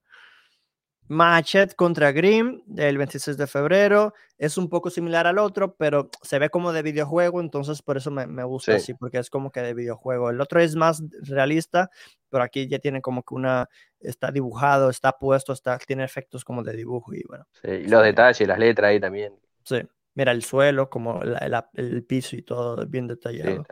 Machet 1.08 1.74
contra 1.74 2.12
Grimm 2.12 2.62
el 2.76 2.98
26 2.98 3.36
de 3.36 3.46
febrero. 3.46 4.12
Es 4.38 4.58
un 4.58 4.68
poco 4.68 4.90
similar 4.90 5.26
al 5.26 5.38
otro, 5.38 5.74
pero 5.76 6.10
se 6.22 6.38
ve 6.38 6.50
como 6.50 6.72
de 6.72 6.82
videojuego, 6.82 7.40
entonces 7.40 7.82
por 7.82 7.96
eso 7.96 8.12
me, 8.12 8.28
me 8.28 8.44
gusta 8.44 8.76
así, 8.76 8.94
porque 8.94 9.18
es 9.18 9.30
como 9.30 9.50
que 9.50 9.60
de 9.60 9.74
videojuego. 9.74 10.30
El 10.30 10.40
otro 10.40 10.60
es 10.60 10.76
más 10.76 11.02
realista, 11.22 11.90
pero 12.30 12.44
aquí 12.44 12.68
ya 12.68 12.78
tiene 12.78 13.02
como 13.02 13.22
que 13.22 13.34
una, 13.34 13.68
está 13.98 14.30
dibujado, 14.30 14.90
está 14.90 15.18
puesto, 15.18 15.52
está, 15.52 15.78
tiene 15.78 16.04
efectos 16.04 16.44
como 16.44 16.62
de 16.62 16.76
dibujo 16.76 17.12
y 17.14 17.22
bueno. 17.28 17.46
Sí, 17.62 17.68
y 17.68 17.88
los 17.88 18.02
detalles, 18.02 18.46
las 18.48 18.58
letras 18.58 18.90
ahí 18.90 19.00
también. 19.00 19.34
Sí, 19.64 19.82
mira 20.14 20.32
el 20.32 20.42
suelo, 20.42 20.88
como 20.88 21.20
el 21.22 22.04
piso 22.04 22.36
y 22.36 22.42
todo 22.42 22.86
bien 22.86 23.06
detallado. 23.06 23.64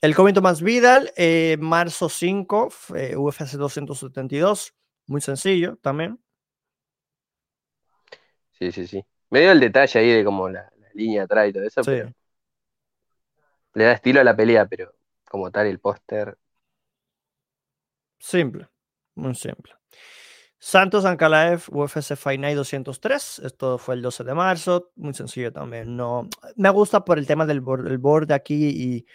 el 0.00 0.14
comento 0.14 0.42
más 0.42 0.60
Vidal, 0.60 1.12
eh, 1.16 1.56
marzo 1.60 2.08
5, 2.08 2.68
UFC 3.16 3.52
272, 3.56 4.74
muy 5.06 5.20
sencillo 5.20 5.76
también. 5.76 6.18
Sí, 8.52 8.72
sí, 8.72 8.86
sí. 8.86 9.04
Me 9.30 9.40
dio 9.40 9.52
el 9.52 9.60
detalle 9.60 9.98
ahí 9.98 10.10
de 10.10 10.24
como 10.24 10.48
la, 10.48 10.70
línea 10.94 11.22
atrás 11.24 11.48
y 11.48 11.52
todo 11.52 11.64
eso. 11.64 11.80
le 13.74 13.84
da 13.84 13.92
estilo 13.92 14.20
a 14.20 14.24
la 14.24 14.36
pelea, 14.36 14.66
pero 14.66 14.94
como 15.28 15.50
tal 15.50 15.66
el 15.66 15.80
póster. 15.80 16.36
Simple, 18.22 18.68
muy 19.16 19.34
simple. 19.34 19.74
Santos 20.56 21.04
Ankalaev, 21.04 21.64
UFC 21.72 22.14
Fight 22.14 22.40
Night 22.40 22.54
203. 22.56 23.40
Esto 23.40 23.78
fue 23.78 23.96
el 23.96 24.02
12 24.02 24.22
de 24.22 24.32
marzo. 24.32 24.92
Muy 24.94 25.12
sencillo 25.12 25.52
también. 25.52 25.96
No, 25.96 26.28
me 26.54 26.70
gusta 26.70 27.04
por 27.04 27.18
el 27.18 27.26
tema 27.26 27.46
del 27.46 27.60
borde, 27.60 28.32
aquí 28.32 28.68
y, 28.68 29.06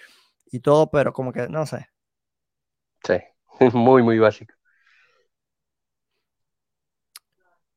y, 0.51 0.59
todo, 0.59 0.91
pero 0.91 1.13
como 1.13 1.31
que 1.31 1.47
no 1.47 1.65
sé. 1.65 1.87
Sí, 3.05 3.15
muy, 3.73 4.03
muy 4.03 4.19
básico. 4.19 4.53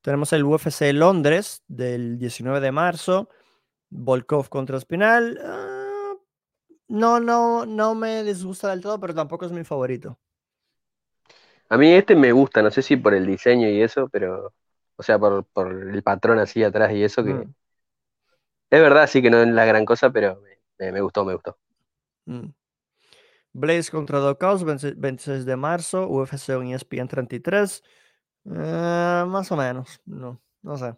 Tenemos 0.00 0.32
el 0.32 0.42
UFC 0.42 0.92
Londres 0.92 1.62
del 1.68 2.18
19 2.18 2.58
de 2.58 2.72
marzo. 2.72 3.28
Volkov 3.88 4.49
contra 4.49 4.80
Spinal. 4.80 5.38
Ah, 5.44 6.14
no, 6.88 7.20
no, 7.20 7.66
no 7.66 7.94
me 7.94 8.25
disgusta 8.25 8.70
del 8.70 8.80
todo, 8.80 8.99
pero 8.99 9.14
tampoco 9.14 9.46
es 9.46 9.52
mi 9.52 9.62
favorito. 9.62 10.18
A 11.71 11.79
mí 11.79 11.93
este 11.93 12.17
me 12.17 12.33
gusta, 12.33 12.62
no 12.62 12.71
sé 12.71 12.83
si 12.83 12.97
por 12.97 13.15
el 13.15 13.27
diseño 13.27 13.69
y 13.69 13.83
eso, 13.83 14.09
pero, 14.11 14.55
o 14.97 15.03
sea, 15.03 15.19
por, 15.19 15.47
por 15.47 15.73
el 15.73 16.03
patrón 16.03 16.39
así 16.39 16.62
atrás 16.65 16.93
y 16.93 17.03
eso, 17.05 17.25
que 17.25 17.33
Mm, 17.35 17.55
es 18.71 18.81
verdad, 18.81 19.07
sí 19.07 19.23
que 19.23 19.31
no 19.31 19.41
es 19.43 19.49
la 19.49 19.65
gran 19.65 19.85
cosa, 19.85 20.11
pero 20.11 20.43
me, 20.79 21.00
gustó, 21.00 21.25
me 21.25 21.35
gustó. 21.35 21.57
mm. 22.27 22.53
Blaze 23.53 23.91
contra 23.91 24.19
Dockout, 24.21 24.62
26 24.97 25.45
de 25.45 25.57
marzo, 25.57 26.07
UFC 26.09 26.53
en 26.53 26.69
ESPN 26.69 27.09
33. 27.09 27.83
Eh, 28.47 29.25
más 29.29 29.50
o 29.53 29.57
menos, 29.57 30.00
no, 30.07 30.41
no 30.62 30.77
sé. 30.79 30.97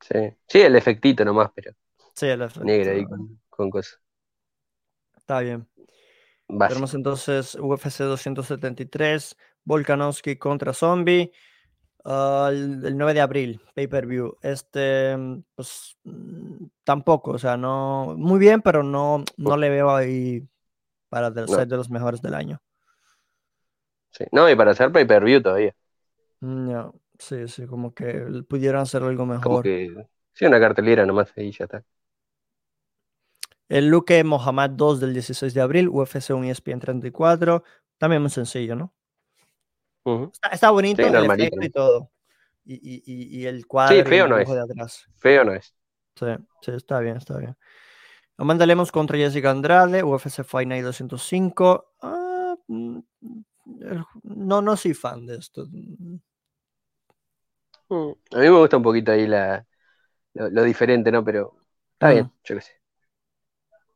Sí, 0.00 0.14
sí, 0.48 0.60
el 0.60 0.74
efectito 0.76 1.24
nomás, 1.24 1.50
pero 1.54 1.72
Sí, 2.14 2.26
el 2.26 2.42
efecto, 2.42 2.68
negro 2.68 2.92
ahí 2.92 3.06
con, 3.06 3.40
con 3.50 3.70
cosas. 3.70 4.00
Está 5.16 5.40
bien. 5.40 5.68
Básico. 6.48 6.88
Tenemos 6.88 6.94
entonces 6.94 7.54
UFC 7.56 8.04
273, 8.04 9.36
Volkanovski 9.68 10.36
contra 10.38 10.72
Zombie, 10.72 11.32
ah, 12.04 12.48
el, 12.52 12.84
el 12.86 12.96
9 12.98 13.14
de 13.14 13.20
abril, 13.22 13.60
pay-per-view. 13.74 14.36
Este, 14.42 15.16
mm, 15.16 15.42
pues 15.54 15.98
mm, 16.04 16.66
tampoco, 16.84 17.32
o 17.32 17.38
sea, 17.38 17.56
no, 17.56 18.14
muy 18.18 18.38
bien, 18.40 18.62
pero 18.62 18.82
no, 18.82 19.24
no 19.36 19.56
le 19.56 19.70
veo 19.70 19.90
ahí 19.94 20.46
para 21.10 21.30
No. 21.30 21.46
ser 21.46 21.68
de 21.68 21.76
los 21.76 21.90
mejores 21.90 22.22
del 22.22 22.34
año. 22.34 22.60
Sí. 24.10 24.24
No, 24.32 24.48
y 24.50 24.56
para 24.56 24.72
hacer 24.72 24.92
pay-per-view 24.92 25.42
todavía. 25.42 25.74
Mm, 26.40 26.70
No, 26.72 26.94
sí, 27.18 27.48
sí, 27.48 27.66
como 27.66 27.94
que 27.94 28.24
pudieran 28.48 28.82
hacer 28.82 29.02
algo 29.02 29.26
Como 29.42 29.60
mejor. 29.60 29.62
que, 29.62 29.94
sí, 30.34 30.44
una 30.46 30.60
cartelera 30.60 31.04
nomás 31.06 31.32
ahí 31.36 31.52
ya 31.52 31.64
está. 31.64 31.84
El 33.70 33.88
Luque 33.88 34.24
Mohamed 34.24 34.70
2 34.72 35.00
del 35.00 35.14
16 35.14 35.54
de 35.54 35.62
abril, 35.62 35.88
UFC 35.88 36.34
un 36.34 36.44
E 36.44 36.50
ESPN 36.50 36.80
34, 36.80 37.64
también 37.98 38.20
muy 38.22 38.30
sencillo, 38.30 38.76
¿no? 38.76 38.92
Está, 40.32 40.48
está 40.50 40.70
bonito 40.70 41.02
el 41.06 41.24
efecto 41.24 41.64
y 41.64 41.70
todo. 41.70 42.10
Y, 42.64 42.74
y- 42.76 43.40
y- 43.40 43.46
el 43.46 43.66
cuadro 43.66 43.96
y 43.96 43.98
el 44.00 44.06
feo 44.06 44.28
no 44.28 44.38
es. 44.38 44.48
de 44.48 44.60
atrás. 44.60 45.06
Feo 45.18 45.44
no 45.44 45.54
es. 45.54 45.74
Sí, 46.16 46.26
sí, 46.62 46.70
está 46.72 47.00
bien, 47.00 47.16
está 47.16 47.38
bien. 47.38 47.56
Amanda 48.36 48.66
Lemos 48.66 48.92
contra 48.92 49.18
Jessica 49.18 49.50
Andrade, 49.50 50.02
UFC 50.04 50.44
Fight 50.44 50.68
Night 50.68 50.84
205. 50.84 51.92
Ah, 52.02 52.56
mm, 52.68 52.98
no, 54.24 54.62
no 54.62 54.76
soy 54.76 54.94
fan 54.94 55.26
de 55.26 55.36
esto. 55.36 55.66
Mm. 57.90 58.12
A 58.32 58.36
mí 58.38 58.42
me 58.42 58.50
gusta 58.58 58.76
un 58.76 58.82
poquito 58.82 59.12
ahí 59.12 59.26
la, 59.26 59.66
lo, 60.34 60.50
lo 60.50 60.62
diferente, 60.64 61.12
¿no? 61.12 61.24
Pero 61.24 61.56
está 61.94 62.08
Mm. 62.08 62.12
bien, 62.14 62.32
yo 62.44 62.54
qué 62.56 62.60
sé. 62.62 62.72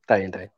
Está 0.03 0.17
bien, 0.17 0.27
está 0.27 0.39
bien. 0.41 0.53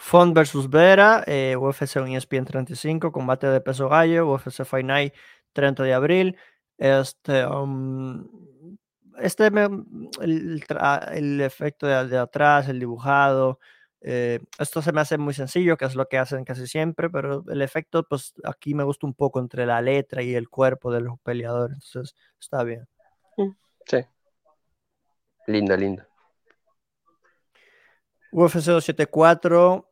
Font 0.00 0.32
versus 0.34 0.70
Vera, 0.70 1.24
eh, 1.26 1.56
UFC 1.56 1.96
en 1.96 2.12
ESPN 2.14 2.44
35, 2.44 3.10
combate 3.10 3.48
de 3.48 3.60
peso 3.60 3.88
gallo, 3.88 4.32
UFC 4.32 4.64
Fight 4.64 4.86
Night 4.86 5.12
30 5.52 5.82
de 5.82 5.92
abril. 5.92 6.36
Este, 6.78 7.44
um, 7.44 8.28
este 9.20 9.50
me- 9.50 9.64
el, 10.22 10.64
el 11.12 11.40
efecto 11.40 11.86
de, 11.88 12.06
de 12.06 12.16
atrás, 12.18 12.68
el 12.68 12.78
dibujado, 12.78 13.58
eh, 14.00 14.38
esto 14.60 14.80
se 14.80 14.92
me 14.92 15.00
hace 15.00 15.18
muy 15.18 15.34
sencillo, 15.34 15.76
que 15.76 15.84
es 15.86 15.96
lo 15.96 16.06
que 16.06 16.18
hacen 16.18 16.44
casi 16.44 16.68
siempre, 16.68 17.10
pero 17.10 17.42
el 17.48 17.60
efecto, 17.62 18.04
pues 18.04 18.32
aquí 18.44 18.74
me 18.74 18.84
gusta 18.84 19.06
un 19.08 19.14
poco 19.14 19.40
entre 19.40 19.66
la 19.66 19.82
letra 19.82 20.22
y 20.22 20.36
el 20.36 20.48
cuerpo 20.48 20.92
del 20.92 21.08
peleador, 21.24 21.72
entonces 21.72 22.14
está 22.38 22.62
bien. 22.62 22.86
Sí. 23.86 23.98
Lindo, 25.48 25.76
lindo. 25.76 26.04
UFC 28.30 28.66
274, 28.66 29.87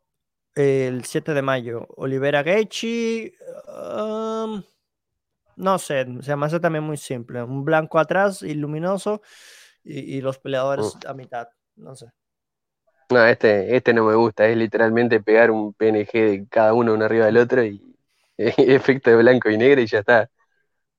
el 0.57 1.05
7 1.05 1.35
de 1.35 1.43
mayo. 1.43 1.87
Olivera 1.97 2.43
Gaethje, 2.43 3.35
um, 3.69 4.63
no 5.57 5.79
sé, 5.79 6.07
se 6.23 6.37
me 6.37 6.47
hace 6.47 6.61
también 6.61 6.85
muy 6.85 6.97
simple. 6.97 7.43
Un 7.43 7.65
blanco 7.65 7.99
atrás 7.99 8.43
y 8.43 8.55
luminoso 8.55 9.23
y, 9.85 10.17
y 10.17 10.21
los 10.21 10.39
peleadores 10.39 10.97
a 11.07 11.15
mitad, 11.15 11.49
no 11.77 11.95
sé. 11.95 12.07
No, 13.11 13.25
este, 13.25 13.77
este 13.77 13.95
no 13.95 14.05
me 14.05 14.17
gusta, 14.17 14.49
es 14.49 14.57
literalmente 14.57 15.21
pegar 15.23 15.51
un 15.53 15.73
PNG 15.75 16.13
de 16.13 16.47
cada 16.51 16.75
uno 16.75 16.93
uno 16.95 17.05
arriba 17.05 17.27
del 17.27 17.37
otro 17.37 17.63
y 17.65 17.81
efecto 18.37 19.11
de 19.11 19.17
blanco 19.17 19.49
y 19.51 19.57
negro 19.59 19.81
y 19.81 19.87
ya 19.87 20.01
está. 20.01 20.29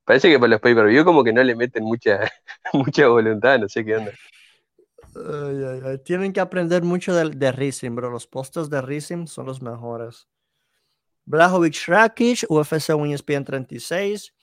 Parece 0.06 0.30
que 0.30 0.40
para 0.40 0.52
los 0.52 0.62
pay-per-view 0.62 1.06
como 1.06 1.24
que 1.24 1.34
no 1.34 1.44
le 1.44 1.56
meten 1.56 1.84
mucha, 1.84 2.20
mucha 2.74 3.08
voluntad, 3.08 3.60
no 3.60 3.70
sé 3.70 3.86
qué 3.86 3.98
onda. 3.98 4.14
Ay, 5.26 5.64
ay, 5.64 5.82
ay, 5.84 5.98
Tienen 6.00 6.34
que 6.34 6.40
aprender 6.40 6.84
mucho 6.84 7.14
de, 7.16 7.30
de 7.30 7.52
Rizin, 7.52 7.96
bro. 7.96 8.10
Los 8.10 8.28
postes 8.28 8.70
de 8.70 8.82
Rizin 8.82 9.28
son 9.28 9.46
los 9.48 9.62
mejores. 9.62 10.28
Blahovic 11.26 11.88
Rakic, 11.88 12.46
UFC 12.50 12.96
1 12.96 13.14
ESPN 13.14 13.44
36, 13.44 14.34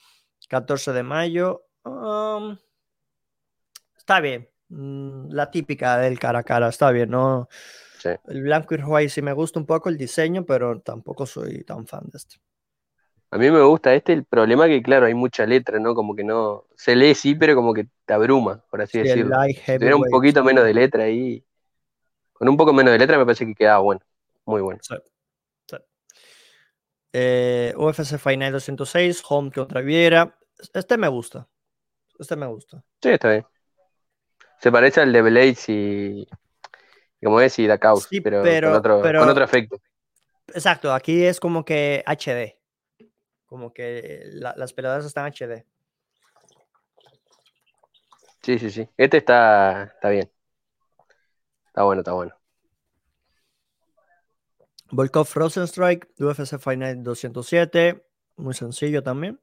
14 0.49 0.93
de 0.93 1.02
mayo. 1.02 1.66
Um, 1.85 2.59
está 3.97 4.21
bien. 4.21 4.49
Mm, 4.69 5.31
La 5.31 5.50
típica 5.50 5.99
del 5.99 6.19
cara 6.19 6.40
a 6.40 6.43
cara, 6.43 6.69
está 6.69 6.90
bien, 6.90 7.11
¿no? 7.11 7.49
Sí. 7.99 8.11
El 8.26 8.43
blanco 8.43 8.75
y 8.75 8.78
rojo 8.78 8.97
ahí 8.97 9.09
sí 9.09 9.23
me 9.23 9.33
gusta 9.33 9.59
un 9.59 9.66
poco 9.66 9.88
el 9.88 9.97
diseño, 9.97 10.45
pero 10.45 10.81
tampoco 10.81 11.25
soy 11.26 11.64
tan 11.64 11.87
fan 11.87 12.04
de 12.11 12.19
este. 12.19 12.37
A 13.35 13.37
mí 13.37 13.50
me 13.50 13.61
gusta 13.62 13.93
este, 13.93 14.12
el 14.12 14.25
problema 14.25 14.69
que 14.69 14.81
claro, 14.81 15.07
hay 15.07 15.14
mucha 15.14 15.45
letra, 15.45 15.81
¿no? 15.81 15.93
Como 15.97 16.14
que 16.14 16.23
no, 16.23 16.67
se 16.76 16.95
lee 16.95 17.17
sí, 17.17 17.35
pero 17.35 17.57
como 17.57 17.75
que 17.75 17.88
te 18.07 18.14
abruma, 18.14 18.64
por 18.71 18.81
así 18.81 18.93
Sí, 18.93 19.09
decirlo. 19.09 19.37
Si 19.43 19.76
tuviera 19.76 19.97
un 19.97 20.05
poquito 20.09 20.45
menos 20.45 20.64
de 20.64 20.73
letra 20.73 21.03
ahí, 21.03 21.45
con 22.33 22.49
un 22.49 22.57
poco 22.57 22.73
menos 22.73 22.93
de 22.93 22.99
letra 23.00 23.19
me 23.19 23.25
parece 23.25 23.45
que 23.45 23.57
quedaba 23.57 23.81
bueno, 23.81 24.03
muy 24.45 24.62
bueno. 24.62 24.79
Sí, 24.85 24.95
sí. 25.69 25.76
Eh, 27.12 27.75
UFC 27.76 28.37
Night 28.37 28.53
206, 28.53 29.25
Home 29.29 29.50
contra 29.50 29.81
Viera. 29.81 30.38
Este 30.73 30.97
me 30.97 31.09
gusta. 31.09 31.49
Este 32.17 32.37
me 32.37 32.47
gusta. 32.47 32.85
Sí, 33.03 33.09
está 33.09 33.31
bien. 33.33 33.45
Se 34.61 34.71
parece 34.71 35.00
al 35.00 35.12
de 35.12 35.23
Blades 35.23 35.69
y, 35.71 36.29
como 37.21 37.41
es, 37.41 37.59
y 37.59 37.67
Dacaus, 37.67 38.05
Sí, 38.09 38.21
pero, 38.21 38.45
pero- 38.45 38.69
con, 38.69 38.79
otro, 38.79 39.03
pero- 39.03 39.19
con 39.19 39.29
otro 39.29 39.43
efecto. 39.43 39.76
Exacto, 40.55 40.93
aquí 40.93 41.25
es 41.25 41.41
como 41.41 41.64
que 41.64 42.05
HD. 42.07 42.61
Como 43.54 43.73
que 43.73 44.23
la- 44.32 44.52
las 44.56 44.73
peleadoras 44.73 45.06
están 45.06 45.26
HD. 45.26 45.64
Sí, 48.42 48.58
sí, 48.58 48.68
sí. 48.68 48.88
Este 48.96 49.18
está, 49.18 49.84
está 49.94 50.08
bien. 50.08 50.28
Está 51.68 51.84
bueno, 51.84 52.00
está 52.00 52.14
bueno. 52.14 52.37
Volkov 54.90 55.26
Frozen 55.26 55.68
Strike, 55.68 56.08
UFC 56.18 56.76
Night 56.76 56.99
207. 56.99 58.04
Muy 58.34 58.54
sencillo 58.54 59.04
también. 59.04 59.40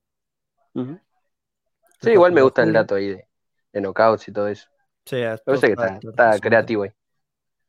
Sí, 0.73 2.09
igual 2.11 2.33
me 2.33 2.35
4 2.35 2.35
de 2.35 2.41
gusta 2.41 2.63
el 2.63 2.73
dato 2.73 2.95
ahí 2.95 3.11
de, 3.11 3.27
de 3.71 3.79
knockouts 3.81 4.27
y 4.27 4.33
todo 4.33 4.49
eso. 4.49 4.67
Sí, 5.05 5.15
Me 5.15 5.37
parece 5.37 5.67
que 5.67 5.73
está- 6.09 6.37
creativo 6.41 6.83
ahí. 6.83 6.91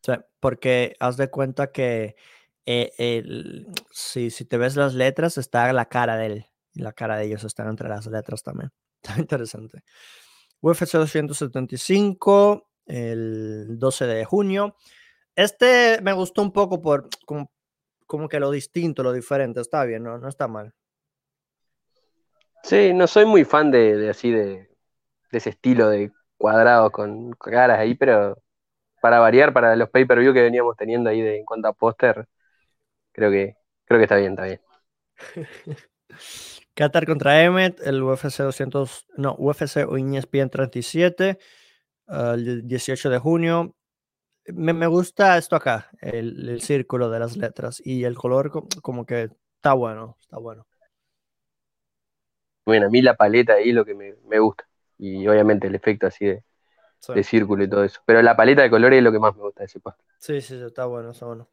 Sí, 0.04 0.12
porque 0.40 0.96
haz 0.99 1.16
de 1.16 1.30
cuenta 1.30 1.70
que 1.70 2.16
eh, 2.66 3.23
si, 3.90 4.31
si 4.31 4.45
te 4.45 4.57
ves 4.57 4.76
las 4.76 4.95
letras, 4.95 5.38
está 5.38 5.73
la 5.73 5.87
cara 5.87 6.16
de 6.16 6.26
él. 6.26 6.47
La 6.75 6.92
cara 6.92 7.16
de 7.16 7.25
ellos 7.26 7.45
están 7.45 7.69
entre 7.69 7.88
las 7.88 8.07
letras 8.07 8.42
también. 8.42 8.71
Está 9.02 9.19
interesante. 9.21 9.83
UFC 10.61 10.92
275, 10.92 12.69
el 12.87 13.78
12 13.78 14.07
de 14.07 14.25
junio. 14.25 14.76
Este 15.35 16.00
me 16.02 16.12
gustó 16.12 16.40
un 16.42 16.52
poco 16.52 16.81
por 16.81 17.09
como, 17.26 17.50
como 18.07 18.28
que 18.28 18.38
lo 18.38 18.50
distinto, 18.50 19.02
lo 19.02 19.12
diferente. 19.12 19.61
Está 19.61 19.85
bien, 19.85 20.04
no, 20.04 20.19
no 20.19 20.28
está 20.28 20.47
mal. 20.47 20.73
Sí, 22.62 22.95
no 22.95 23.09
soy 23.09 23.26
muy 23.26 23.45
fan 23.45 23.73
de, 23.73 23.97
de 23.97 24.11
así 24.11 24.31
de, 24.31 24.71
de 25.33 25.38
ese 25.38 25.50
estilo 25.50 25.88
de 25.88 26.12
cuadrados 26.37 26.92
con 26.92 27.33
caras 27.33 27.81
ahí, 27.81 27.95
pero 27.97 28.37
para 29.00 29.19
variar, 29.19 29.52
para 29.52 29.75
los 29.75 29.90
pay-per-view 29.90 30.33
que 30.33 30.42
veníamos 30.42 30.76
teniendo 30.76 31.11
ahí 31.11 31.21
de, 31.21 31.38
en 31.38 31.45
cuanto 31.45 31.69
a 31.69 31.73
póster, 31.73 32.28
creo 33.12 33.31
que, 33.31 33.57
creo 33.87 33.99
que 34.00 34.04
está 34.04 34.16
bien, 34.16 34.33
está 34.33 34.45
bien. 34.45 34.61
Qatar 36.75 37.07
contra 37.07 37.42
Emmet, 37.45 37.81
el 37.87 38.02
UFC 38.02 38.42
200, 38.42 39.07
no, 39.16 39.35
UFC 39.38 39.83
ESPN 39.83 40.50
37, 40.50 41.38
ah, 42.09 42.33
el 42.37 42.66
18 42.66 43.11
de 43.11 43.19
junio. 43.19 43.76
Me, 44.49 44.73
me 44.75 44.87
gusta 44.88 45.38
esto 45.38 45.57
acá, 45.57 45.90
el, 46.00 46.49
el 46.49 46.62
círculo 46.62 47.11
de 47.11 47.21
las 47.21 47.37
letras 47.38 47.83
y 47.85 48.04
el 48.04 48.16
color 48.16 48.50
co- 48.50 48.69
como 48.83 49.07
que 49.07 49.31
está 49.57 49.75
bueno, 49.75 50.16
está 50.21 50.38
bueno. 50.38 50.66
Bueno, 52.64 52.87
a 52.87 52.90
mí 52.90 53.02
la 53.02 53.16
paleta 53.16 53.54
ahí 53.54 53.71
es 53.71 53.75
lo 53.75 53.85
que 53.85 53.95
me, 53.95 54.14
me 54.26 54.38
gusta. 54.38 54.64
Y 54.99 55.26
obviamente 55.26 55.66
el 55.66 55.75
efecto 55.75 56.07
así 56.07 56.26
de, 56.26 56.45
Sí, 57.00 57.12
de 57.14 57.25
círculo 57.25 57.64
y 57.64 57.71
todo 57.71 57.85
eso. 57.85 58.00
Pero 58.07 58.23
la 58.23 58.37
paleta 58.37 58.62
de 58.62 58.71
colores 58.71 58.99
es 58.99 59.04
lo 59.04 59.12
que 59.12 59.21
más 59.21 59.37
me 59.37 59.42
gusta 59.42 59.62
de 59.62 59.66
ese 59.66 59.81
sí, 60.19 60.40
sí, 60.40 60.59
sí, 60.59 60.64
está 60.64 60.87
bueno, 60.87 61.11
está 61.11 61.26
bueno. 61.26 61.49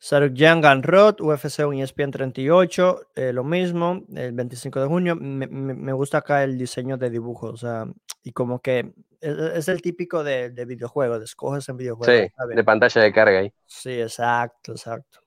Sarukyan 0.00 0.60
Ganrod, 0.60 1.20
UFC 1.20 1.64
o 1.64 1.72
ESPN 1.72 2.10
38, 2.12 3.00
eh, 3.16 3.32
lo 3.32 3.42
mismo, 3.42 4.04
el 4.14 4.32
25 4.32 4.80
de 4.80 4.86
junio. 4.86 5.16
Me, 5.16 5.46
me- 5.48 5.74
me 5.74 5.92
gusta 5.92 6.18
acá 6.18 6.44
el 6.44 6.56
diseño 6.56 6.96
de 6.96 7.10
dibujo, 7.10 7.48
o 7.48 7.56
sea, 7.56 7.84
y 8.22 8.32
como 8.32 8.60
que 8.60 8.92
es, 9.20 9.36
es 9.36 9.68
el 9.68 9.82
típico 9.82 10.22
de, 10.22 10.50
de 10.50 10.64
videojuego, 10.64 11.18
de 11.18 11.24
escoges 11.24 11.68
en 11.68 11.76
videojuego. 11.78 12.12
Sí, 12.12 12.32
de 12.54 12.64
pantalla 12.64 13.02
de 13.02 13.12
carga 13.12 13.38
ahí. 13.40 13.52
Sí, 13.66 14.00
exacto, 14.00 14.72
exacto. 14.72 15.20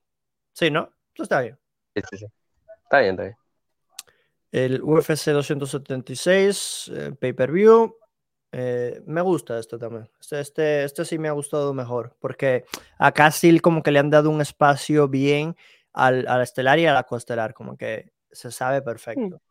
Sí, 0.54 0.72
¿no? 0.72 0.90
Eso 1.14 1.24
está 1.24 1.42
bien. 1.42 1.58
Sí, 1.96 2.02
sí, 2.12 2.18
sí. 2.20 2.26
Está 2.84 3.00
bien, 3.00 3.12
está 3.12 3.24
bien. 3.24 3.36
El 4.54 4.82
UFC 4.84 5.32
276, 5.32 6.92
eh, 6.94 7.12
pay-per-view. 7.20 7.96
Eh, 8.52 9.02
me 9.06 9.22
gusta 9.22 9.58
esto 9.58 9.80
también. 9.80 10.10
Este, 10.20 10.40
este, 10.40 10.84
este, 10.84 11.06
sí 11.06 11.18
me 11.18 11.30
ha 11.30 11.32
gustado 11.32 11.74
mejor, 11.74 12.16
porque 12.20 12.66
acá 12.98 13.32
sí 13.32 13.60
como 13.60 13.82
que 13.82 13.92
le 13.92 14.00
han 14.00 14.10
dado 14.10 14.30
un 14.30 14.42
espacio 14.42 15.08
bien 15.08 15.56
al, 15.94 16.28
al 16.28 16.42
estelar 16.42 16.80
y 16.80 16.86
a 16.86 16.94
la 16.94 17.04
costelar, 17.04 17.54
como 17.54 17.78
que 17.78 18.12
se 18.32 18.52
sabe 18.52 18.82
perfecto. 18.82 19.42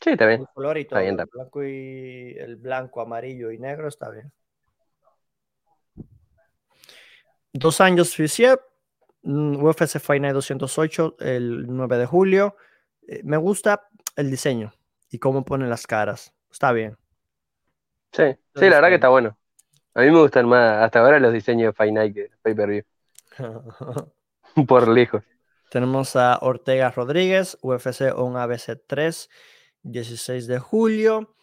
Sí, 0.00 0.10
está 0.10 0.26
bien. 0.26 0.40
El 0.42 0.48
color 0.48 0.78
y 0.78 0.82
Está 0.82 0.96
todo, 0.96 1.02
bien, 1.02 1.20
el 1.20 1.26
blanco, 1.26 1.64
y, 1.64 2.34
el 2.38 2.56
blanco, 2.56 3.00
amarillo 3.00 3.50
y 3.50 3.58
negro 3.58 3.88
está 3.88 4.10
bien. 4.10 4.32
Dos 7.52 7.80
años 7.80 8.14
Fisiep, 8.14 8.60
mm, 9.22 9.62
UFC 9.62 10.00
Fight 10.00 10.20
Night 10.20 10.34
208, 10.34 11.16
el 11.20 11.66
9 11.68 11.98
de 11.98 12.06
julio. 12.06 12.56
Eh, 13.06 13.20
me 13.22 13.36
gusta 13.36 13.88
el 14.16 14.30
diseño 14.30 14.72
y 15.10 15.18
cómo 15.18 15.44
ponen 15.44 15.70
las 15.70 15.86
caras. 15.86 16.34
Está 16.50 16.72
bien. 16.72 16.98
Sí, 18.14 18.22
sí, 18.54 18.70
la 18.70 18.76
verdad 18.76 18.88
que 18.88 18.94
está 18.94 19.08
bueno. 19.08 19.36
A 19.94 20.02
mí 20.02 20.10
me 20.10 20.20
gustan 20.20 20.48
más 20.48 20.82
hasta 20.82 21.00
ahora 21.00 21.18
los 21.18 21.32
diseños 21.32 21.74
de 21.76 21.92
Night 21.92 22.14
que 22.14 22.30
Pay 22.42 22.54
Per 22.54 22.68
View. 22.68 22.84
Por 24.68 24.88
lejos. 24.88 25.22
Tenemos 25.70 26.14
a 26.14 26.38
Ortega 26.40 26.90
Rodríguez, 26.92 27.58
UFC 27.60 28.12
on 28.14 28.36
ABC 28.36 28.80
3, 28.86 29.28
16 29.82 30.46
de 30.46 30.58
julio. 30.60 31.34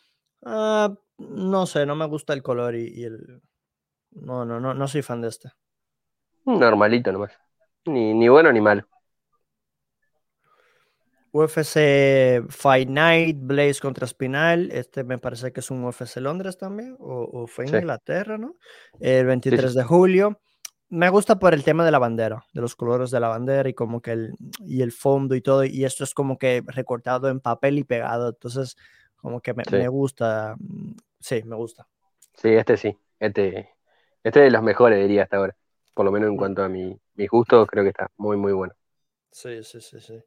Ah, 0.46 0.94
no 1.18 1.66
sé, 1.66 1.86
no 1.86 1.96
me 1.96 2.06
gusta 2.06 2.34
el 2.34 2.42
color 2.42 2.76
y, 2.76 2.88
y 2.88 3.04
el. 3.04 3.42
No, 4.12 4.46
no, 4.46 4.60
no, 4.60 4.74
no 4.74 4.88
soy 4.88 5.02
fan 5.02 5.22
de 5.22 5.28
este. 5.28 5.52
Normalito 6.46 7.12
nomás. 7.12 7.34
Ni, 7.86 8.14
ni 8.14 8.30
bueno 8.30 8.52
ni 8.54 8.62
malo. 8.62 8.88
UFC 11.32 12.44
Fight 12.50 12.90
Night, 12.90 13.38
Blaze 13.40 13.80
contra 13.82 14.06
Spinal. 14.08 14.70
Este 14.72 15.04
me 15.04 15.18
parece 15.18 15.52
que 15.54 15.62
es 15.62 15.72
un 15.72 15.84
UFC 15.84 16.18
Londres 16.18 16.58
también, 16.58 16.96
o, 17.00 17.30
o 17.32 17.48
fue 17.48 17.66
en 17.66 17.72
Sí. 17.72 17.78
Inglaterra, 17.78 18.38
¿no? 18.38 18.56
El 19.00 19.26
23 19.26 19.74
de 19.74 19.84
julio. 19.84 20.40
Me 20.90 21.10
gusta 21.10 21.40
por 21.40 21.54
el 21.54 21.64
tema 21.64 21.86
de 21.86 21.92
la 21.92 22.00
bandera, 22.00 22.44
de 22.54 22.60
los 22.60 22.76
colores 22.76 23.12
de 23.12 23.20
la 23.22 23.30
bandera 23.30 23.70
y 23.70 23.74
como 23.74 24.02
que 24.02 24.12
el, 24.12 24.34
y 24.66 24.82
el 24.82 24.92
fondo 24.92 25.36
y 25.36 25.42
todo. 25.42 25.64
Y 25.64 25.86
esto 25.86 26.04
es 26.04 26.14
como 26.14 26.38
que 26.38 26.62
recortado 26.68 27.30
en 27.30 27.40
papel 27.40 27.80
y 27.80 27.86
pegado. 27.86 28.30
Entonces, 28.30 28.76
como 29.16 29.40
que 29.40 29.54
me, 29.54 29.64
Sí. 29.64 29.76
me 29.78 29.88
gusta. 29.88 30.56
mm, 30.60 30.92
Sí, 31.20 31.44
me 31.46 31.56
gusta. 31.56 31.88
Sí, 32.34 32.50
este 32.50 32.76
sí. 32.76 32.98
Este, 33.20 33.70
este 34.24 34.40
es 34.40 34.46
de 34.46 34.52
los 34.52 34.64
mejores, 34.64 35.00
diría, 35.00 35.24
hasta 35.24 35.38
ahora. 35.38 35.56
Por 35.94 36.04
lo 36.06 36.12
menos 36.12 36.28
en 36.28 36.34
Mm. 36.34 36.38
cuanto 36.38 36.64
a 36.64 36.68
mi, 36.68 37.00
mis 37.16 37.30
gustos, 37.30 37.68
creo 37.70 37.84
que 37.84 37.90
está 37.92 38.10
muy, 38.18 38.36
muy 38.38 38.52
bueno. 38.52 38.74
Sí, 39.32 39.64
sí, 39.64 39.80
sí, 39.80 40.00
sí. 40.02 40.22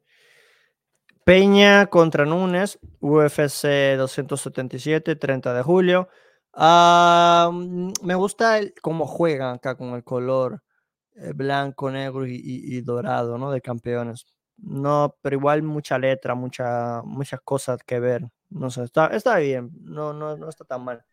Peña 1.25 1.87
contra 1.87 2.25
Núñez, 2.25 2.79
UFC 3.01 3.97
277, 3.97 5.15
30 5.15 5.53
de 5.53 5.63
julio. 5.63 6.07
Ah, 6.53 7.49
mm, 7.51 7.93
me 8.03 8.15
gusta 8.15 8.59
cómo 8.81 9.07
juegan 9.07 9.55
acá 9.55 9.75
con 9.75 9.95
el 9.95 10.03
color 10.03 10.61
eh, 11.15 11.33
blanco, 11.35 11.91
negro 11.91 12.25
y 12.27 12.81
dorado, 12.81 13.37
¿no? 13.39 13.51
De 13.51 13.61
campeones. 13.61 14.25
No, 14.57 15.15
pero 15.21 15.35
igual 15.35 15.63
mucha 15.63 15.97
letra, 15.97 16.35
mucha, 16.35 17.01
muchas 17.03 17.41
cosas 17.41 17.83
que 17.83 17.99
ver. 17.99 18.23
No 18.49 18.69
sé, 18.69 18.83
está, 18.83 19.07
está 19.07 19.37
bien, 19.37 19.71
no, 19.81 20.13
no, 20.13 20.37
no 20.37 20.49
está 20.49 20.63
tan 20.65 20.83
mal. 20.83 21.03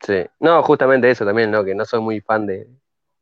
Sí. 0.00 0.26
No, 0.38 0.62
justamente 0.62 1.10
eso 1.10 1.24
también, 1.24 1.50
¿no? 1.50 1.64
Que 1.64 1.74
no 1.74 1.84
soy 1.84 2.00
muy 2.00 2.20
fan 2.20 2.46
de 2.46 2.68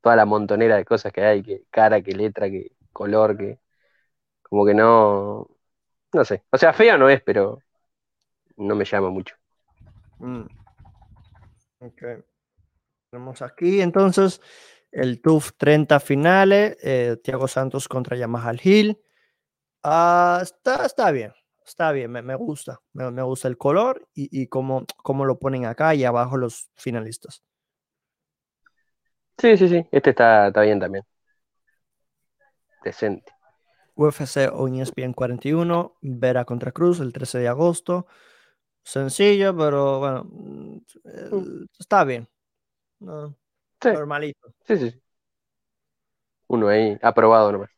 toda 0.00 0.16
la 0.16 0.26
montonera 0.26 0.76
de 0.76 0.84
cosas 0.84 1.12
que 1.12 1.22
hay, 1.22 1.42
que 1.42 1.64
cara, 1.70 2.02
que 2.02 2.12
letra, 2.12 2.50
que 2.50 2.72
color, 2.92 3.36
que 3.36 3.60
como 4.42 4.66
que 4.66 4.74
no, 4.74 5.48
no 6.12 6.24
sé. 6.24 6.44
O 6.50 6.58
sea, 6.58 6.72
feo 6.72 6.98
no 6.98 7.08
es, 7.08 7.22
pero 7.22 7.58
no 8.56 8.74
me 8.74 8.84
llama 8.84 9.10
mucho. 9.10 9.34
Mm. 10.18 10.46
Ok. 11.80 12.02
Tenemos 13.10 13.42
aquí 13.42 13.80
entonces 13.80 14.40
el 14.90 15.20
TUF 15.20 15.52
30 15.56 16.00
finales, 16.00 16.76
eh, 16.82 17.16
Thiago 17.22 17.48
Santos 17.48 17.88
contra 17.88 18.16
Yamaha 18.16 18.52
Hill. 18.62 19.00
Ah, 19.82 20.40
está, 20.42 20.84
está 20.86 21.10
bien, 21.10 21.32
está 21.64 21.92
bien, 21.92 22.10
me, 22.10 22.20
me 22.22 22.34
gusta, 22.34 22.80
me, 22.92 23.10
me 23.10 23.22
gusta 23.22 23.48
el 23.48 23.56
color 23.56 24.08
y, 24.14 24.42
y 24.42 24.48
cómo, 24.48 24.84
cómo 25.02 25.24
lo 25.24 25.38
ponen 25.38 25.66
acá 25.66 25.94
y 25.94 26.04
abajo 26.04 26.36
los 26.36 26.68
finalistas. 26.76 27.42
Sí, 29.38 29.56
sí, 29.56 29.68
sí. 29.68 29.86
Este 29.92 30.10
está, 30.10 30.48
está 30.48 30.62
bien 30.62 30.80
también. 30.80 31.04
Decente. 32.84 33.37
UFC 33.98 34.48
on 34.52 34.74
ESPN 34.76 35.12
41, 35.12 35.96
Vera 36.00 36.44
contra 36.44 36.72
Cruz 36.72 37.00
el 37.00 37.12
13 37.12 37.38
de 37.40 37.48
agosto. 37.48 38.06
Sencillo, 38.84 39.56
pero 39.56 39.98
bueno, 39.98 40.24
mm, 40.30 40.76
eh, 41.04 41.66
está 41.78 42.04
bien. 42.04 42.28
No, 43.00 43.36
Sí, 43.82 43.90
normalito. 43.90 44.54
sí, 44.66 44.76
sí. 44.78 45.02
Uno 46.48 46.68
ahí, 46.68 46.96
aprobado 47.02 47.52
nomás. 47.52 47.70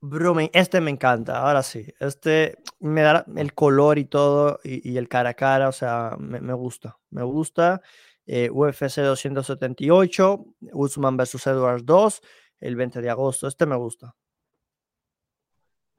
Bro, 0.00 0.36
este 0.52 0.80
me 0.80 0.90
encanta, 0.90 1.38
ahora 1.40 1.62
sí. 1.62 1.86
Este 1.98 2.58
me 2.80 3.02
da 3.02 3.24
el 3.36 3.54
color 3.54 3.98
y 3.98 4.04
todo, 4.04 4.60
y, 4.62 4.88
y 4.92 4.96
el 4.98 5.08
cara 5.08 5.30
a 5.30 5.34
cara, 5.34 5.68
o 5.68 5.72
sea, 5.72 6.16
me, 6.18 6.40
me 6.40 6.52
gusta. 6.52 6.98
Me 7.10 7.22
gusta. 7.24 7.80
Eh, 8.26 8.50
UFC 8.50 9.00
278, 9.02 10.44
Usman 10.72 11.16
versus 11.16 11.46
Edwards 11.46 11.84
2, 11.86 12.20
el 12.60 12.76
20 12.76 13.00
de 13.00 13.10
agosto. 13.10 13.48
Este 13.48 13.66
me 13.66 13.76
gusta. 13.76 14.14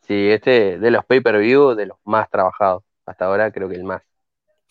Sí, 0.09 0.29
este 0.31 0.79
de 0.79 0.91
los 0.91 1.05
pay-per-view, 1.05 1.75
de 1.75 1.85
los 1.87 1.97
más 2.03 2.29
trabajados. 2.31 2.83
Hasta 3.05 3.25
ahora 3.25 3.51
creo 3.51 3.69
que 3.69 3.75
el 3.75 3.83
más. 3.85 4.01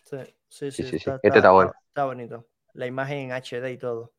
Sí, 0.04 0.16
sí, 0.48 0.70
sí. 0.72 0.84
sí, 0.84 0.98
sí. 0.98 1.10
está, 1.10 1.20
Este 1.22 1.38
está 1.38 1.50
bueno. 1.52 1.72
está 1.88 2.04
bonito. 2.04 2.48
La 2.74 2.86
imagen 2.86 3.18
en 3.18 3.32
HD 3.32 3.72
y 3.72 3.78
todo. 3.78 4.12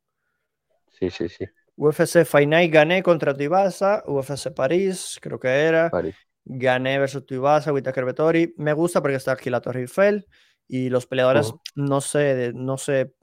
Sí, 0.88 1.10
sí, 1.10 1.30
sí. 1.30 1.46
UFC 1.76 2.26
Fight 2.26 2.50
Night 2.50 2.74
gané 2.74 3.02
contra 3.04 3.34
Tuivasa, 3.34 4.04
UFC 4.08 4.52
París, 4.54 5.18
creo 5.22 5.40
que 5.40 5.48
era. 5.50 5.90
París. 5.90 6.16
Gané 6.46 7.00
versus 7.00 7.26
Tuivasa, 7.26 7.74
Whittaker 7.74 8.06
Vettori. 8.06 8.54
Me 8.58 8.74
gusta 8.74 9.02
porque 9.02 9.18
está 9.18 9.34
aquí 9.34 9.50
la 9.50 9.62
Torre 9.62 9.82
Eiffel 9.82 10.26
y 10.68 10.90
los 10.90 11.06
peleadores 11.08 11.54
no 11.76 12.02
se 12.02 12.52
no 12.54 12.78
se 12.78 13.14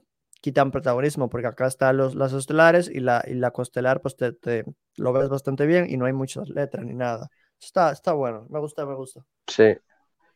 quitan 0.41 0.71
protagonismo 0.71 1.29
porque 1.29 1.47
acá 1.47 1.67
están 1.67 1.97
los, 1.97 2.15
las 2.15 2.33
estelares 2.33 2.89
y 2.89 2.99
la, 2.99 3.23
y 3.27 3.33
la 3.33 3.51
costelar 3.51 4.01
pues 4.01 4.15
te, 4.15 4.33
te 4.33 4.63
lo 4.97 5.13
ves 5.13 5.29
bastante 5.29 5.65
bien 5.65 5.87
y 5.89 5.97
no 5.97 6.05
hay 6.05 6.13
muchas 6.13 6.49
letras 6.49 6.85
ni 6.85 6.93
nada. 6.93 7.29
Está, 7.61 7.91
está 7.91 8.13
bueno, 8.13 8.45
me 8.49 8.59
gusta, 8.59 8.85
me 8.85 8.95
gusta. 8.95 9.23
Sí. 9.47 9.75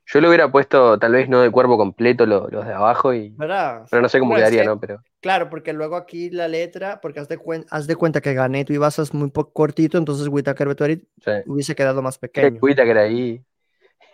Yo 0.07 0.19
le 0.19 0.27
hubiera 0.27 0.51
puesto, 0.51 0.97
tal 0.99 1.13
vez 1.13 1.29
no 1.29 1.41
de 1.41 1.51
cuerpo 1.51 1.77
completo, 1.77 2.25
lo- 2.25 2.49
los 2.49 2.65
de 2.65 2.73
abajo, 2.73 3.13
y, 3.13 3.29
¿Verdad? 3.37 3.85
pero 3.89 4.01
no 4.01 4.09
sé 4.09 4.19
cómo 4.19 4.35
quedaría, 4.35 4.61
que- 4.61 4.67
¿no? 4.67 4.79
Pero 4.79 5.01
Claro, 5.21 5.49
porque 5.49 5.71
luego 5.71 5.95
aquí 5.95 6.31
la 6.31 6.47
letra, 6.47 6.99
porque 6.99 7.19
haz 7.19 7.27
de, 7.29 7.37
cuen- 7.39 7.65
haz 7.69 7.85
de 7.87 7.95
cuenta 7.95 8.19
que 8.21 8.33
gané 8.33 8.65
Tuivasa 8.65 9.03
es 9.03 9.13
muy 9.13 9.29
poco 9.29 9.53
cortito, 9.53 9.97
entonces 9.99 10.27
Whittaker 10.27 10.67
Vettori 10.67 11.07
sí. 11.23 11.31
hubiese 11.45 11.75
quedado 11.75 12.01
más 12.01 12.15
El 12.15 12.19
pequeño. 12.21 12.59
que 12.61 12.89
era 12.91 13.01
ahí, 13.01 13.41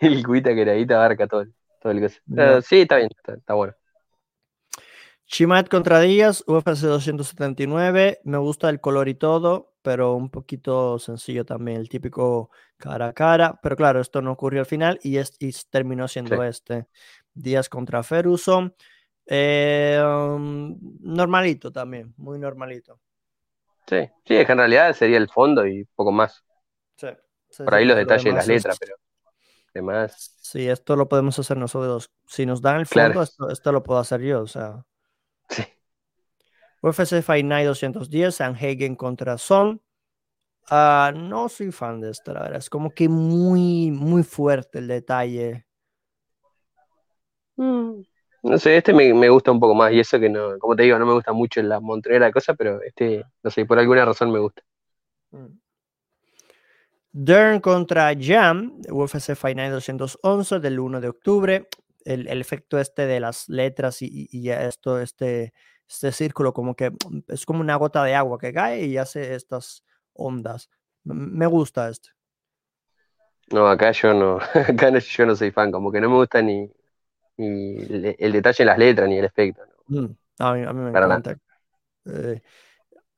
el 0.00 0.24
era 0.60 0.72
ahí 0.72 0.86
te 0.86 0.94
abarca 0.94 1.26
todo, 1.26 1.40
el- 1.40 1.54
todo 1.80 1.92
el 1.92 2.00
cosa. 2.02 2.20
No. 2.26 2.58
Eh, 2.58 2.62
sí, 2.62 2.82
está 2.82 2.96
bien, 2.98 3.08
está, 3.16 3.34
está 3.34 3.54
bueno. 3.54 3.72
Chimat 5.28 5.68
contra 5.68 6.00
Díaz, 6.00 6.42
UFC 6.46 6.86
279. 6.86 8.20
Me 8.24 8.38
gusta 8.38 8.70
el 8.70 8.80
color 8.80 9.08
y 9.08 9.14
todo, 9.14 9.74
pero 9.82 10.14
un 10.14 10.30
poquito 10.30 10.98
sencillo 10.98 11.44
también, 11.44 11.78
el 11.78 11.88
típico 11.90 12.50
cara 12.78 13.08
a 13.08 13.12
cara. 13.12 13.58
Pero 13.62 13.76
claro, 13.76 14.00
esto 14.00 14.22
no 14.22 14.32
ocurrió 14.32 14.60
al 14.60 14.66
final 14.66 14.98
y, 15.02 15.18
es, 15.18 15.36
y 15.38 15.52
terminó 15.70 16.08
siendo 16.08 16.36
Sí. 16.36 16.48
este. 16.48 16.86
Díaz 17.34 17.68
contra 17.68 18.02
Ferguson. 18.02 18.74
Eh, 19.26 20.02
um, 20.02 20.78
normalito 21.00 21.70
también, 21.70 22.14
muy 22.16 22.38
normalito. 22.38 22.98
Sí, 23.86 24.08
sí, 24.24 24.34
es 24.34 24.46
que 24.46 24.52
en 24.52 24.58
realidad 24.58 24.94
sería 24.94 25.18
el 25.18 25.28
fondo 25.28 25.66
y 25.66 25.84
poco 25.94 26.10
más. 26.10 26.42
Sí, 26.96 27.08
sí, 27.50 27.64
Por 27.64 27.74
ahí 27.74 27.84
los 27.84 27.96
lo 27.96 28.00
detalles 28.00 28.24
de 28.24 28.32
las 28.32 28.44
es- 28.44 28.48
letras, 28.48 28.78
pero 28.80 28.96
demás. 29.74 30.34
Sí, 30.40 30.66
esto 30.66 30.96
lo 30.96 31.06
podemos 31.06 31.38
hacer 31.38 31.58
nosotros. 31.58 32.10
Si 32.26 32.46
nos 32.46 32.62
dan 32.62 32.80
el 32.80 32.88
Claro. 32.88 33.08
fondo, 33.12 33.22
esto, 33.24 33.50
esto 33.50 33.72
lo 33.72 33.82
puedo 33.82 34.00
hacer 34.00 34.22
yo. 34.22 34.40
O 34.40 34.46
sea, 34.46 34.82
Sí. 35.48 35.62
UFC 36.82 37.22
Fight 37.22 37.44
Night 37.46 37.66
210, 37.66 38.34
Sanhagen 38.34 38.96
contra 38.96 39.38
Son. 39.38 39.80
Ah, 40.70 41.12
no 41.14 41.48
soy 41.48 41.72
fan 41.72 42.00
de 42.00 42.10
esto, 42.10 42.32
la 42.34 42.42
verdad. 42.42 42.58
Es 42.58 42.70
como 42.70 42.92
que 42.94 43.08
muy, 43.08 43.90
muy 43.90 44.22
fuerte 44.22 44.78
el 44.80 44.88
detalle. 44.88 45.66
Mm, 47.58 48.02
No 48.42 48.58
sé, 48.58 48.76
este 48.76 48.92
me, 48.92 49.12
me 49.14 49.28
gusta 49.28 49.50
un 49.52 49.60
poco 49.60 49.74
más, 49.74 49.92
y 49.92 50.00
eso 50.00 50.18
que 50.20 50.28
no, 50.30 50.58
como 50.58 50.76
te 50.76 50.84
digo, 50.84 50.98
no 50.98 51.06
me 51.06 51.12
gusta 51.14 51.32
mucho 51.32 51.62
la 51.62 51.80
montonera 51.80 52.26
de 52.26 52.32
cosas, 52.32 52.56
pero 52.56 52.80
este, 52.82 53.24
no 53.42 53.50
sé, 53.50 53.64
por 53.66 53.78
alguna 53.78 54.04
razón 54.04 54.30
me 54.32 54.38
gusta. 54.38 54.62
Mm. 55.32 55.58
Dern 57.12 57.60
contra 57.60 58.14
Jam, 58.14 58.80
UFC 58.90 59.34
Fight 59.34 59.56
Night 59.56 59.72
211 59.72 60.58
del 60.60 60.78
1 60.80 61.00
de 61.00 61.08
octubre. 61.08 61.68
El, 62.08 62.28
el 62.28 62.40
efecto 62.40 62.78
este 62.78 63.06
de 63.06 63.20
las 63.20 63.48
letras 63.48 64.02
y, 64.02 64.28
y- 64.32 64.50
esto, 64.50 65.00
este, 65.00 65.52
este 65.88 66.12
círculo, 66.12 66.52
como 66.54 66.74
que 66.76 66.90
mm, 66.90 67.20
es 67.28 67.46
como 67.46 67.60
una 67.60 67.76
gota 67.76 68.04
de 68.04 68.14
agua 68.14 68.38
que 68.38 68.52
cae 68.52 68.86
y 68.86 68.96
hace 68.98 69.34
estas 69.34 69.84
ondas. 70.14 70.70
Me 71.04 71.46
gusta 71.46 71.88
este. 71.90 72.10
No, 73.50 73.66
acá 73.68 73.92
yo 73.92 74.12
no, 74.14 74.38
acá 74.54 74.90
no- 74.90 74.98
yo 74.98 75.26
no 75.26 75.34
soy 75.36 75.50
fan, 75.50 75.72
como 75.72 75.90
que 75.92 76.00
no 76.00 76.08
me 76.10 76.16
gusta 76.16 76.42
ni, 76.42 76.70
ni 77.38 77.78
el, 77.78 78.16
el 78.18 78.32
detalle 78.32 78.62
en 78.64 78.66
las 78.68 78.78
letras 78.78 79.08
ni 79.08 79.18
el 79.18 79.26
efecto, 79.26 79.64
no, 79.66 79.74
Mm, 79.86 80.06
A 80.38 80.52
mí, 80.54 80.62
a 80.64 80.72
mí 80.72 80.80
me 80.82 80.90
para 80.90 81.06
encanta. 81.10 81.36
Eh, 82.06 82.42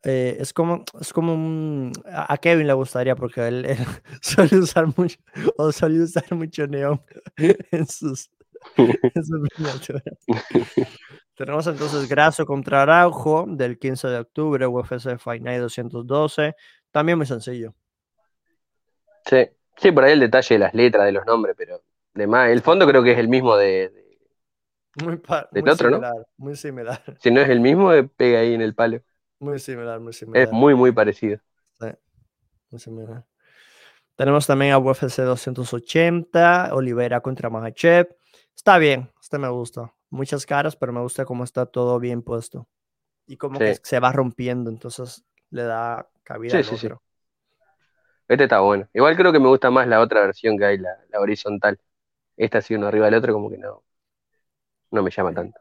eh, 0.04 0.36
es 0.40 0.52
como, 0.52 0.84
es 1.00 1.12
como 1.12 1.34
un, 1.34 1.92
a 2.06 2.34
a 2.34 2.38
Kevin 2.38 2.66
le 2.66 2.72
gustaría 2.74 3.16
porque 3.16 3.48
él, 3.48 3.64
él 3.66 3.78
suele 4.22 4.58
usar 4.60 4.86
mucho, 4.98 5.18
o 5.58 5.72
suele 5.72 6.02
usar 6.02 6.26
mucho 6.34 6.66
neón 6.68 7.02
en 7.72 7.86
sus, 7.88 8.30
Tenemos 11.36 11.66
entonces 11.66 12.08
Grasso 12.08 12.44
contra 12.46 12.82
Araujo 12.82 13.46
del 13.48 13.78
15 13.78 14.08
de 14.08 14.18
octubre, 14.18 14.66
UFC 14.66 15.18
Fight 15.18 15.42
Night 15.42 15.60
212. 15.60 16.54
También 16.90 17.18
muy 17.18 17.26
sencillo. 17.26 17.74
Sí, 19.26 19.46
sí, 19.76 19.92
por 19.92 20.04
ahí 20.04 20.12
el 20.12 20.20
detalle 20.20 20.54
de 20.54 20.58
las 20.58 20.74
letras, 20.74 21.06
de 21.06 21.12
los 21.12 21.24
nombres, 21.26 21.54
pero 21.56 21.82
de 22.14 22.26
más, 22.26 22.50
el 22.50 22.62
fondo 22.62 22.86
creo 22.86 23.02
que 23.02 23.12
es 23.12 23.18
el 23.18 23.28
mismo 23.28 23.56
de, 23.56 23.88
de- 23.90 24.18
Muy, 24.94 25.16
pa- 25.18 25.48
del 25.52 25.62
muy 25.62 25.70
otro, 25.70 25.90
¿no? 25.90 25.98
similar, 25.98 26.26
muy 26.36 26.56
similar, 26.56 27.02
Si 27.18 27.30
no 27.30 27.40
es 27.40 27.48
el 27.48 27.60
mismo, 27.60 27.92
eh, 27.92 28.02
pega 28.04 28.40
ahí 28.40 28.54
en 28.54 28.62
el 28.62 28.74
palo. 28.74 29.00
muy 29.38 29.58
similar, 29.58 30.00
muy 30.00 30.12
Es 30.12 30.18
similar. 30.18 30.52
muy, 30.52 30.74
muy 30.74 30.92
parecido. 30.92 31.38
Sí, 31.80 31.86
muy 32.70 32.80
similar. 32.80 33.26
Tenemos 34.16 34.46
también 34.46 34.72
a 34.72 34.78
UFC 34.78 35.22
280, 35.22 36.70
Oliveira 36.74 37.20
contra 37.20 37.50
Mahachev. 37.50 38.08
Está 38.56 38.78
bien, 38.78 39.10
este 39.20 39.38
me 39.38 39.48
gusta. 39.48 39.94
Muchas 40.10 40.46
caras, 40.46 40.76
pero 40.76 40.92
me 40.92 41.00
gusta 41.00 41.24
cómo 41.24 41.44
está 41.44 41.66
todo 41.66 41.98
bien 41.98 42.22
puesto. 42.22 42.68
Y 43.26 43.36
como 43.38 43.62
que 43.62 43.74
se 43.82 44.00
va 44.00 44.12
rompiendo, 44.12 44.70
entonces 44.70 45.24
le 45.50 45.64
da 45.64 46.10
cabida 46.24 46.56
Sí, 46.56 46.58
al 46.58 46.70
sí, 46.76 46.76
otro. 46.76 47.02
Este 48.28 48.44
está 48.44 48.60
bueno. 48.60 48.88
Igual 48.94 49.14
creo 49.16 49.30
que 49.32 49.38
me 49.40 49.48
gusta 49.48 49.70
más 49.70 49.86
la 49.88 50.00
otra 50.00 50.22
versión 50.22 50.56
que 50.58 50.64
hay, 50.64 50.78
la, 50.78 50.96
la 51.10 51.20
horizontal. 51.20 51.78
Esta 52.36 52.58
así 52.58 52.74
uno 52.74 52.88
arriba 52.88 53.06
del 53.06 53.14
otro, 53.16 53.32
como 53.34 53.50
que 53.50 53.58
no, 53.58 53.84
no 54.92 55.02
me 55.02 55.10
llama 55.10 55.32
tanto. 55.34 55.58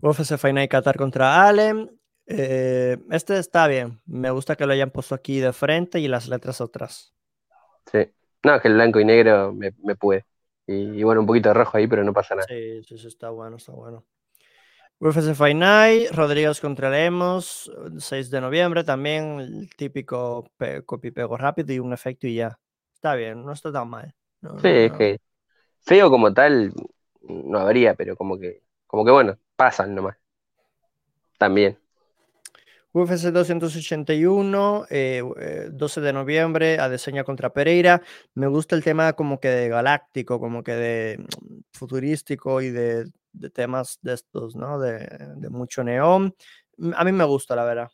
UFC 0.00 0.36
Fight 0.38 0.54
Night 0.54 0.70
Qatar 0.70 0.96
contra 0.96 1.46
Allen. 1.48 1.78
Eh, 2.26 2.96
este 3.10 3.38
está 3.38 3.66
bien. 3.66 4.00
Me 4.06 4.30
gusta 4.30 4.56
que 4.56 4.66
lo 4.66 4.72
hayan 4.72 4.90
puesto 4.90 5.14
aquí 5.14 5.40
de 5.40 5.52
frente 5.52 6.00
y 6.00 6.08
las 6.08 6.28
letras 6.28 6.60
atrás. 6.60 7.14
Sí. 7.92 8.12
No, 8.44 8.54
es 8.56 8.62
que 8.62 8.68
el 8.68 8.74
blanco 8.74 9.00
y 9.00 9.04
negro 9.04 9.52
me, 9.52 9.72
me 9.82 9.94
puede. 9.96 10.26
Y, 10.66 11.00
y 11.00 11.02
bueno, 11.04 11.20
un 11.22 11.26
poquito 11.26 11.50
de 11.50 11.54
rojo 11.54 11.76
ahí, 11.78 11.86
pero 11.86 12.04
no 12.04 12.12
pasa 12.12 12.34
nada. 12.34 12.48
Sí, 12.48 12.82
sí, 12.84 12.98
sí, 12.98 13.06
está 13.08 13.30
bueno, 13.30 13.56
está 13.56 13.72
bueno. 13.72 14.04
UFC 15.00 15.34
Fight 15.34 15.56
Night, 15.56 16.10
Rodríguez 16.12 16.60
contra 16.60 16.90
Lemos, 16.90 17.70
6 17.98 18.30
de 18.30 18.40
noviembre, 18.40 18.84
también 18.84 19.40
el 19.40 19.70
típico 19.76 20.50
pe- 20.58 20.84
copy-pego 20.84 21.36
rápido 21.38 21.72
y 21.74 21.80
un 21.80 21.92
efecto 21.94 22.26
y 22.28 22.36
ya. 22.36 22.58
Está 22.94 23.14
bien, 23.16 23.44
no 23.44 23.52
está 23.52 23.72
tan 23.72 23.88
mal. 23.90 24.14
No, 24.42 24.52
Sí, 24.56 24.68
no, 24.68 24.86
es 24.86 24.92
no. 24.92 24.92
que 24.92 25.18
feo 25.80 26.10
como 26.10 26.34
tal 26.34 26.72
no 27.22 27.58
habría, 27.60 27.94
pero 27.94 28.16
como 28.16 28.38
que, 28.38 28.62
como 28.86 29.04
que 29.04 29.10
bueno, 29.12 29.38
pasan 29.56 29.94
nomás. 29.94 30.16
También. 31.38 31.78
UFC 32.92 33.30
281, 33.30 34.86
eh, 34.90 35.22
eh, 35.38 35.68
12 35.72 36.00
de 36.00 36.12
noviembre, 36.12 36.78
Adesanya 36.78 37.24
contra 37.24 37.52
Pereira. 37.52 38.02
Me 38.34 38.46
gusta 38.46 38.76
el 38.76 38.84
tema 38.84 39.12
como 39.14 39.40
que 39.40 39.48
de 39.48 39.68
galáctico, 39.68 40.38
como 40.40 40.62
que 40.62 40.72
de 40.72 41.18
mm, 41.18 41.58
futurístico 41.72 42.60
y 42.60 42.70
de, 42.70 43.10
de 43.32 43.50
temas 43.50 43.98
de 44.02 44.14
estos, 44.14 44.56
¿no? 44.56 44.78
De, 44.80 44.98
de 45.36 45.48
mucho 45.50 45.84
neón. 45.84 46.34
A 46.96 47.04
mí 47.04 47.12
me 47.12 47.24
gusta, 47.24 47.56
la 47.56 47.64
verdad. 47.64 47.90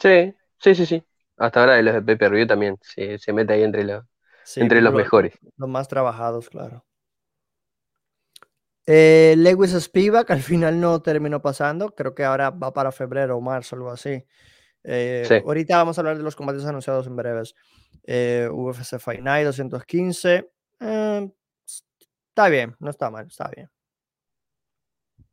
Sí, 0.00 0.34
sí, 0.58 0.74
sí, 0.74 0.86
sí. 0.86 1.06
Hasta 1.36 1.60
ahora 1.60 1.74
de 1.76 1.82
los 1.82 1.94
de 2.06 2.16
Pay 2.16 2.28
Review 2.28 2.46
también 2.46 2.78
se, 2.82 3.18
se 3.18 3.32
mete 3.32 3.52
ahí 3.54 3.62
entre 3.62 3.84
Sí, 4.42 4.60
entre 4.60 4.80
los 4.82 4.94
lo- 4.94 4.94
mejores. 4.94 5.34
Los 5.58 5.68
más 5.68 5.88
trabajados, 5.88 6.48
claro. 6.48 6.85
Eh, 8.86 9.34
Lewis 9.36 9.72
Spivak 9.72 10.30
al 10.30 10.40
final 10.42 10.80
no 10.80 11.02
terminó 11.02 11.42
pasando. 11.42 11.94
Creo 11.94 12.14
que 12.14 12.24
ahora 12.24 12.50
va 12.50 12.72
para 12.72 12.92
febrero 12.92 13.36
o 13.36 13.40
marzo, 13.40 13.76
algo 13.76 13.90
así. 13.90 14.24
Eh, 14.84 15.24
Sí. 15.26 15.34
Ahorita 15.44 15.76
vamos 15.78 15.98
a 15.98 16.00
hablar 16.00 16.16
de 16.16 16.22
los 16.22 16.36
combates 16.36 16.64
anunciados 16.64 17.06
en 17.06 17.16
breves. 17.16 17.54
Eh, 18.04 18.48
UFC 18.50 18.98
Fight 18.98 19.20
Night 19.20 19.44
215. 19.46 20.48
eh, 20.80 21.30
está 22.28 22.48
bien, 22.48 22.76
no 22.78 22.90
está 22.90 23.10
mal, 23.10 23.26
está 23.26 23.50
bien. 23.54 23.68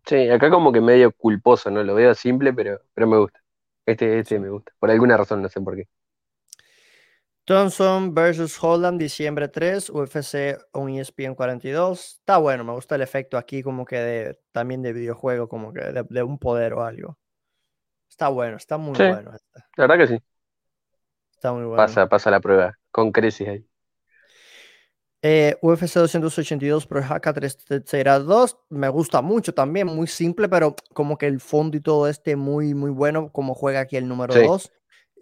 Sí, 0.06 0.30
acá 0.30 0.50
como 0.50 0.72
que 0.72 0.82
medio 0.82 1.12
culposo, 1.12 1.70
¿no? 1.72 1.84
Lo 1.84 1.96
veo 1.96 2.14
simple, 2.16 2.54
pero, 2.54 2.82
pero 2.94 3.08
me 3.08 3.18
gusta. 3.18 3.42
Este, 3.86 4.20
este 4.20 4.40
me 4.40 4.50
gusta. 4.50 4.72
Por 4.80 4.90
alguna 4.90 5.16
razón, 5.18 5.42
no 5.42 5.50
sé 5.50 5.62
por 5.62 5.76
qué. 5.76 5.88
Thompson 7.46 8.14
versus 8.14 8.58
Holland, 8.62 9.00
diciembre 9.00 9.48
3, 9.50 9.90
UFC 9.90 10.58
on 10.72 10.90
ESPN 10.90 11.36
42. 11.36 12.18
Está 12.20 12.38
bueno, 12.38 12.64
me 12.64 12.72
gusta 12.74 12.96
el 12.96 13.02
efecto 13.02 13.38
aquí 13.38 13.62
como 13.62 13.86
que 13.86 13.98
de, 13.98 14.40
también 14.52 14.82
de 14.82 14.94
videojuego, 14.94 15.50
como 15.50 15.74
que 15.74 15.82
de, 15.82 16.06
de 16.10 16.24
un 16.24 16.40
poder 16.40 16.74
o 16.74 16.84
algo. 16.84 17.18
Está 18.10 18.30
bueno, 18.30 18.58
está 18.58 18.78
muy 18.78 18.96
Sí. 18.96 19.04
bueno. 19.04 19.34
este, 19.34 19.60
La 19.76 19.88
verdad 19.88 19.98
que 19.98 20.08
sí. 20.16 20.24
Está 21.34 21.52
muy 21.52 21.64
bueno. 21.64 21.78
Pasa, 21.78 22.08
pasa 22.08 22.32
la 22.32 22.40
prueba. 22.40 22.78
Con 22.92 23.12
creces 23.12 23.48
ahí. 23.48 23.66
Eh, 25.26 25.58
UFC 25.62 26.00
282 26.00 26.86
Pro 26.86 27.02
Haka 27.02 27.34
2 27.34 28.58
me 28.70 28.90
gusta 28.90 29.22
mucho 29.22 29.54
también, 29.54 29.88
muy 29.88 30.06
simple, 30.08 30.50
pero 30.50 30.76
como 30.94 31.18
que 31.18 31.28
el 31.28 31.40
fondo 31.40 31.78
y 31.78 31.82
todo 31.82 32.08
este 32.10 32.36
muy, 32.36 32.74
muy 32.74 32.92
bueno, 32.92 33.32
como 33.32 33.54
juega 33.54 33.80
aquí 33.80 33.96
el 33.96 34.08
número 34.08 34.34
Sí. 34.34 34.42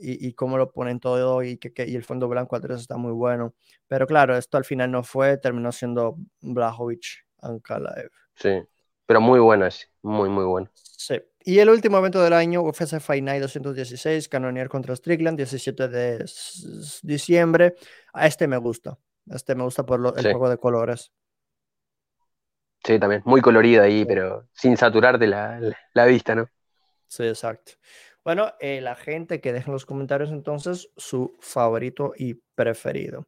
2 0.01 0.07
y, 0.07 0.27
y 0.27 0.33
cómo 0.33 0.57
lo 0.57 0.71
ponen 0.71 0.99
todo 0.99 1.43
y, 1.43 1.57
que, 1.57 1.73
que- 1.73 1.87
y 1.87 1.95
el 1.95 2.03
fondo 2.03 2.27
blanco 2.27 2.55
a 2.55 2.59
3 2.61 2.79
está 2.81 2.97
muy 2.97 3.11
bueno. 3.11 3.53
Pero 3.87 4.07
claro, 4.07 4.35
esto 4.37 4.57
al 4.57 4.65
final 4.65 4.91
no 4.91 5.03
fue, 5.03 5.37
terminó 5.37 5.71
siendo 5.71 6.17
Blajovic 6.41 7.25
Ankalaev. 7.41 8.09
Sí. 8.35 8.61
Pero 9.05 9.19
muy 9.21 9.39
bueno 9.39 9.65
ese. 9.65 9.87
Muy, 10.01 10.29
muy 10.29 10.45
bueno. 10.45 10.69
Sí. 10.73 11.21
Y 11.43 11.59
el 11.59 11.69
último 11.69 11.97
evento 11.97 12.21
del 12.21 12.33
año, 12.33 12.61
UFC 12.61 12.99
Fight 12.99 13.23
Night 13.23 13.41
216, 13.41 14.29
Cannonier 14.29 14.69
contra 14.69 14.95
Strickland, 14.95 15.37
17 15.37 15.87
de 15.89 16.25
diciembre. 17.03 17.75
A 18.13 18.27
este 18.27 18.47
me 18.47 18.57
gusta. 18.57 18.97
Este 19.29 19.55
me 19.55 19.63
gusta 19.63 19.85
por 19.85 19.99
lo- 19.99 20.15
el 20.15 20.23
Sí. 20.23 20.29
juego 20.31 20.49
de 20.49 20.57
colores. 20.57 21.11
Sí, 22.83 22.97
también. 22.99 23.21
Muy 23.25 23.41
colorido 23.41 23.83
ahí, 23.83 24.05
pero 24.05 24.47
sin 24.53 24.75
saturarte 24.77 25.27
la, 25.27 25.59
la, 25.59 25.77
la 25.93 26.05
vista, 26.05 26.33
¿no? 26.33 26.49
Sí, 27.07 27.23
exacto. 27.23 27.73
Bueno, 28.23 28.53
eh, 28.59 28.81
la 28.81 28.95
gente 28.95 29.41
que 29.41 29.51
deje 29.51 29.67
en 29.67 29.73
los 29.73 29.85
comentarios 29.85 30.31
entonces 30.31 30.89
su 30.95 31.35
favorito 31.39 32.13
y 32.15 32.35
preferido. 32.55 33.27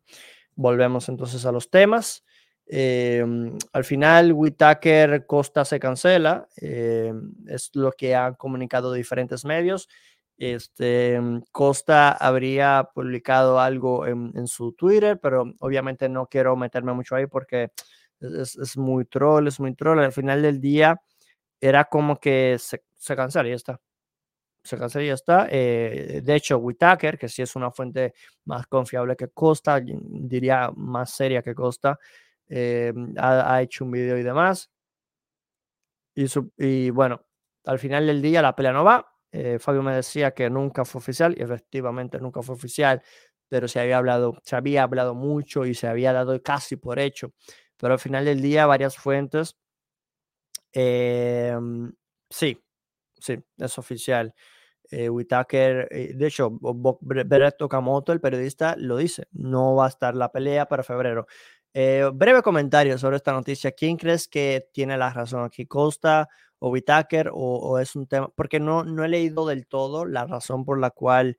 Volvemos 0.55 1.09
entonces 1.09 1.45
a 1.45 1.51
los 1.51 1.71
temas. 1.71 2.23
Eh, 2.67 3.25
al 3.73 3.83
final, 3.85 4.33
Whitaker 4.33 5.25
Costa 5.25 5.65
se 5.65 5.79
cancela. 5.79 6.47
eh, 6.61 7.11
es 7.47 7.71
lo 7.73 7.91
que 7.93 8.15
han 8.15 8.35
comunicado 8.35 8.93
diferentes 8.93 9.45
medios. 9.45 9.89
Este, 10.37 11.19
Costa 11.51 12.11
habría 12.11 12.89
publicado 12.93 13.59
algo 13.59 14.05
en, 14.07 14.47
su 14.47 14.73
Twitter, 14.73 15.19
pero 15.19 15.53
obviamente 15.59 16.09
no 16.09 16.27
quiero 16.27 16.55
meterme 16.55 16.93
mucho 16.93 17.15
ahí 17.15 17.27
porque 17.27 17.71
es, 18.19 18.55
es 18.57 18.77
muy 18.77 19.05
troll, 19.05 19.47
es 19.47 19.59
muy 19.59 19.73
troll. 19.75 19.99
Al 19.99 20.11
final 20.13 20.41
del 20.43 20.59
día 20.61 21.01
era 21.61 21.85
como 21.85 22.19
que 22.19 22.57
se, 22.59 22.83
se 22.95 23.15
cancela 23.15 23.47
y 23.47 23.51
ya 23.51 23.55
está 23.55 23.81
se 24.63 24.77
cancela 24.77 25.03
y 25.05 25.07
ya 25.07 25.13
está. 25.15 25.47
Eh, 25.51 26.21
de 26.23 26.35
hecho, 26.35 26.57
Whitaker, 26.57 27.17
que 27.17 27.29
sí 27.29 27.41
es 27.41 27.55
una 27.55 27.71
fuente 27.71 28.13
más 28.45 28.67
confiable 28.67 29.15
que 29.15 29.29
Costa, 29.29 29.81
diría 29.81 30.71
más 30.75 31.11
seria 31.15 31.41
que 31.41 31.53
Costa, 31.55 31.99
eh, 32.49 32.93
ha, 33.17 33.61
hecho 33.61 33.85
un 33.85 33.91
video 33.91 34.17
y 34.17 34.23
demás. 34.23 34.69
Y, 36.15 36.27
su- 36.27 36.51
y 36.57 36.89
bueno, 36.91 37.21
al 37.65 37.79
final 37.79 38.07
del 38.07 38.21
día 38.21 38.41
la 38.41 38.55
pelea 38.55 38.73
no 38.73 38.83
va. 38.83 39.07
Eh, 39.31 39.57
Fabio 39.59 39.81
me 39.83 39.95
decía 39.95 40.31
que 40.33 40.49
nunca 40.49 40.85
fue 40.85 40.99
oficial, 40.99 41.35
y 41.37 41.41
efectivamente 41.43 42.19
nunca 42.19 42.41
fue 42.43 42.55
oficial, 42.55 43.01
pero 43.49 43.67
se 43.67 43.79
había 43.79 43.97
hablado, 43.97 44.37
se 44.43 44.55
había 44.55 44.83
hablado 44.83 45.15
mucho 45.15 45.65
y 45.65 45.73
se 45.73 45.87
había 45.87 46.13
dado 46.13 46.41
casi 46.43 46.75
por 46.77 46.99
hecho. 46.99 47.33
Pero 47.77 47.93
al 47.93 47.99
final 47.99 48.25
del 48.25 48.41
día, 48.41 48.65
varias 48.67 48.95
fuentes, 48.97 49.57
em, 50.73 51.93
sí, 52.29 52.62
sí, 53.23 53.39
es 53.57 53.77
oficial. 53.77 54.33
Eh, 54.91 55.09
Whitaker, 55.09 55.87
eh, 55.89 56.13
de 56.13 56.27
hecho, 56.27 56.51
Brett 57.01 57.61
Okamoto, 57.61 58.11
el 58.11 58.19
periodista, 58.19 58.75
lo 58.77 58.97
dice, 58.97 59.27
no 59.31 59.75
va 59.75 59.85
a 59.85 59.89
estar 59.89 60.15
la 60.15 60.31
pelea 60.31 60.67
para 60.67 60.83
febrero. 60.83 61.25
Eh, 61.73 62.07
breve 62.13 62.43
comentario 62.43 62.97
sobre 62.97 63.15
esta 63.17 63.31
noticia. 63.31 63.71
¿Quién 63.71 63.97
crees 63.97 64.27
que 64.27 64.69
tiene 64.71 64.97
la 64.97 65.11
razón 65.11 65.43
aquí? 65.43 65.65
¿Costa 65.65 66.29
o 66.59 66.69
Whitaker 66.69 67.29
o, 67.29 67.33
o 67.35 67.79
es 67.79 67.95
un 67.95 68.05
tema? 68.05 68.29
Porque 68.35 68.59
no, 68.59 68.83
no 68.83 69.03
he 69.03 69.07
leído 69.07 69.47
del 69.47 69.65
todo 69.65 70.05
la 70.05 70.25
razón 70.25 70.65
por 70.65 70.79
la 70.79 70.91
cual 70.91 71.37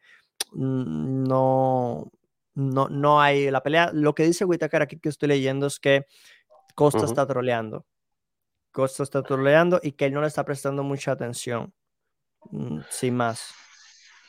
no, 0.53 2.11
no, 2.55 2.89
no 2.89 3.21
hay 3.21 3.51
la 3.51 3.63
pelea. 3.63 3.91
Lo 3.93 4.15
que 4.15 4.25
dice 4.25 4.45
Whitaker 4.45 4.83
aquí 4.83 4.99
que 4.99 5.11
estoy 5.11 5.29
leyendo 5.29 5.67
es 5.67 5.79
que 5.79 6.07
Costa 6.75 6.99
Ujú. 6.99 7.07
está 7.07 7.27
troleando. 7.27 7.85
Costa 8.75 9.05
está 9.05 9.23
troleando 9.25 9.81
y 9.83 9.93
que 9.95 10.07
él 10.07 10.15
no 10.15 10.23
le 10.23 10.29
está 10.29 10.45
prestando 10.45 10.85
mucha 10.85 11.13
atención. 11.13 11.75
Mm, 12.51 12.81
Sin 12.91 13.17
más. 13.17 13.55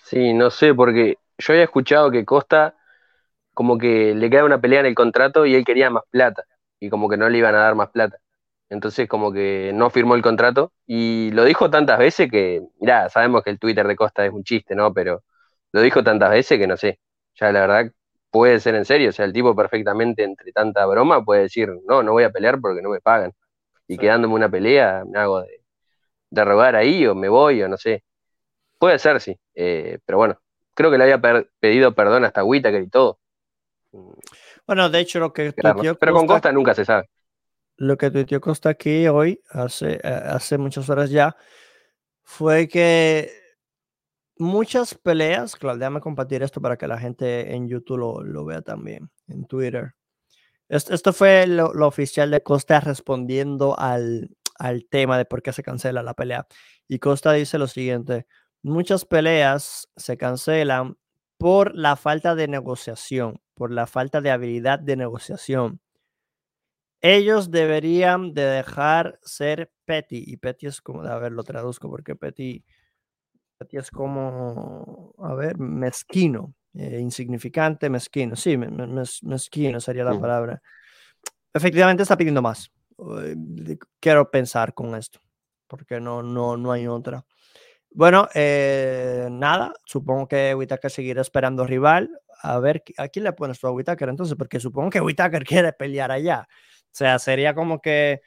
Sí, 0.03 0.33
no 0.33 0.51
sé, 0.51 0.73
porque 0.73 1.15
yo 1.37 1.53
había 1.53 1.63
escuchado 1.65 2.11
que 2.11 2.25
Costa 2.25 2.75
como 3.53 3.77
que 3.77 4.15
le 4.15 4.29
queda 4.29 4.45
una 4.45 4.61
pelea 4.61 4.81
en 4.81 4.87
el 4.87 4.95
contrato 4.95 5.45
y 5.45 5.55
él 5.55 5.65
quería 5.65 5.89
más 5.91 6.03
plata, 6.11 6.45
y 6.79 6.89
como 6.89 7.09
que 7.09 7.17
no 7.17 7.29
le 7.29 7.37
iban 7.39 7.55
a 7.55 7.59
dar 7.59 7.75
más 7.75 7.89
plata. 7.91 8.17
Entonces 8.69 9.07
como 9.09 9.31
que 9.33 9.71
no 9.75 9.89
firmó 9.91 10.15
el 10.15 10.23
contrato 10.23 10.73
y 10.87 11.31
lo 11.33 11.45
dijo 11.45 11.69
tantas 11.71 11.99
veces 11.99 12.31
que, 12.31 12.61
mirá, 12.79 13.09
sabemos 13.09 13.43
que 13.43 13.51
el 13.51 13.59
Twitter 13.59 13.87
de 13.87 13.95
Costa 13.97 14.25
es 14.25 14.33
un 14.33 14.43
chiste, 14.43 14.75
¿no? 14.75 14.93
Pero 14.93 15.23
lo 15.73 15.81
dijo 15.81 16.03
tantas 16.03 16.31
veces 16.31 16.59
que 16.59 16.67
no 16.67 16.77
sé, 16.77 16.99
ya 17.35 17.51
la 17.51 17.61
verdad 17.61 17.91
puede 18.31 18.59
ser 18.59 18.75
en 18.75 18.85
serio, 18.85 19.09
o 19.09 19.13
sea, 19.13 19.25
el 19.25 19.33
tipo 19.33 19.55
perfectamente 19.55 20.23
entre 20.23 20.51
tanta 20.53 20.85
broma 20.87 21.23
puede 21.25 21.43
decir, 21.43 21.69
no, 21.87 22.03
no 22.03 22.13
voy 22.13 22.23
a 22.25 22.31
pelear 22.31 22.59
porque 22.61 22.81
no 22.81 22.89
me 22.89 23.01
pagan. 23.01 23.33
Y 23.87 23.97
quedándome 23.97 24.33
una 24.33 24.49
pelea, 24.49 25.03
me 25.05 25.19
hago 25.19 25.41
de, 25.41 25.61
de 26.29 26.45
rogar 26.45 26.75
ahí 26.75 27.05
o 27.05 27.15
me 27.15 27.29
voy 27.29 27.61
o 27.61 27.67
no 27.67 27.77
sé. 27.77 28.03
Puede 28.79 28.99
ser, 28.99 29.21
sí, 29.21 29.37
eh, 29.53 29.99
pero 30.05 30.17
bueno, 30.17 30.39
creo 30.73 30.91
que 30.91 30.97
le 30.97 31.03
había 31.03 31.45
pedido 31.59 31.93
perdón 31.93 32.25
hasta 32.25 32.43
Whitaker 32.43 32.81
y 32.81 32.89
todo. 32.89 33.19
Bueno, 34.67 34.89
de 34.89 34.99
hecho, 34.99 35.19
lo 35.19 35.31
que. 35.31 35.53
pero 35.53 36.13
con 36.13 36.27
Costa 36.27 36.51
nunca 36.51 36.73
se 36.73 36.85
sabe 36.85 37.09
lo 37.77 37.97
que 37.97 38.11
tuiteó 38.11 38.41
Costa 38.41 38.69
aquí 38.69 39.07
hoy, 39.07 39.41
hace, 39.49 39.95
eh, 39.95 40.01
hace 40.03 40.57
muchas 40.57 40.89
horas 40.89 41.09
ya, 41.09 41.35
fue 42.23 42.67
que 42.67 43.31
muchas 44.37 44.95
peleas, 44.95 45.55
claro, 45.55 45.77
déjame 45.77 46.01
compartir 46.01 46.43
esto 46.43 46.61
para 46.61 46.77
que 46.77 46.87
la 46.87 46.97
gente 46.97 47.53
en 47.53 47.67
YouTube 47.67 47.97
lo, 47.97 48.23
lo 48.23 48.45
vea 48.45 48.61
también, 48.61 49.09
en 49.27 49.45
Twitter. 49.45 49.93
Esto, 50.67 51.13
fue 51.13 51.45
lo, 51.47 51.69
oficial 51.85 52.31
de 52.31 52.41
Costa 52.41 52.79
respondiendo 52.79 53.77
al, 53.77 54.35
al 54.57 54.85
tema 54.85 55.17
de 55.17 55.25
por 55.25 55.43
qué 55.43 55.53
se 55.53 55.63
cancela 55.63 56.01
la 56.01 56.15
pelea. 56.15 56.47
Y 56.87 56.99
Costa 56.99 57.33
dice 57.33 57.57
lo 57.57 57.67
siguiente, 57.67 58.25
muchas 58.63 59.05
peleas 59.05 59.89
se 59.95 60.17
cancelan 60.17 60.97
por 61.37 61.75
la 61.75 61.95
falta 61.95 62.35
de 62.35 62.47
negociación, 62.47 63.41
por 63.53 63.71
la 63.71 63.87
falta 63.87 64.21
de 64.21 64.31
habilidad 64.31 64.79
de 64.79 64.95
negociación. 64.95 65.81
Ellos 67.01 67.51
deberían 67.51 68.33
de 68.33 68.43
dejar 68.43 69.19
ser 69.21 69.71
petty. 69.85 70.23
Y 70.25 70.37
petty 70.37 70.67
es 70.67 70.81
como, 70.81 71.03
a 71.03 71.19
ver, 71.19 71.31
lo 71.31 71.43
traduzco 71.43 71.89
porque 71.89 72.15
petty, 72.15 72.65
petty 73.59 73.77
es 73.77 73.91
como, 73.91 75.13
a 75.19 75.35
ver, 75.35 75.59
mezquino, 75.59 76.55
eh, 76.77 76.99
insignificante, 76.99 77.89
mezquino. 77.89 78.35
Sí, 78.35 78.57
mezquino 78.57 79.79
sería 79.79 80.03
la 80.03 80.19
palabra. 80.19 80.61
Efectivamente 81.53 82.03
está 82.03 82.17
pidiendo 82.17 82.41
más. 82.41 82.71
Quiero 83.99 84.29
pensar 84.29 84.73
con 84.73 84.95
esto, 84.95 85.19
porque 85.67 85.99
no, 85.99 86.21
no, 86.21 86.57
no 86.57 86.71
hay 86.71 86.87
otra. 86.87 87.25
Bueno, 87.95 88.27
eh, 88.33 89.29
nada, 89.31 89.73
supongo 89.85 90.27
que 90.27 90.53
Whitaker 90.53 90.91
seguirá 90.91 91.21
esperando 91.21 91.65
rival. 91.65 92.09
A 92.41 92.59
ver, 92.59 92.83
¿a 92.97 93.07
quién 93.07 93.23
le 93.23 93.31
pones 93.31 93.57
tú 93.57 93.67
a 93.67 93.71
Whitaker 93.71 94.09
entonces? 94.09 94.35
Porque 94.37 94.59
supongo 94.59 94.89
que 94.89 94.99
Whitaker 94.99 95.43
quiere 95.45 95.71
pelear 95.71 96.11
allá. 96.11 96.45
O 96.49 96.97
sea, 96.97 97.19
sería 97.19 97.55
como 97.55 97.81
que, 97.81 98.21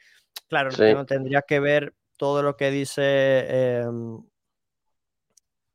claro, 0.47 0.71
no 0.71 1.05
tendría 1.05 1.43
que 1.43 1.59
ver 1.59 1.93
todo 2.17 2.41
lo 2.41 2.57
que 2.57 2.71
dice. 2.71 3.81
Em, 3.81 4.23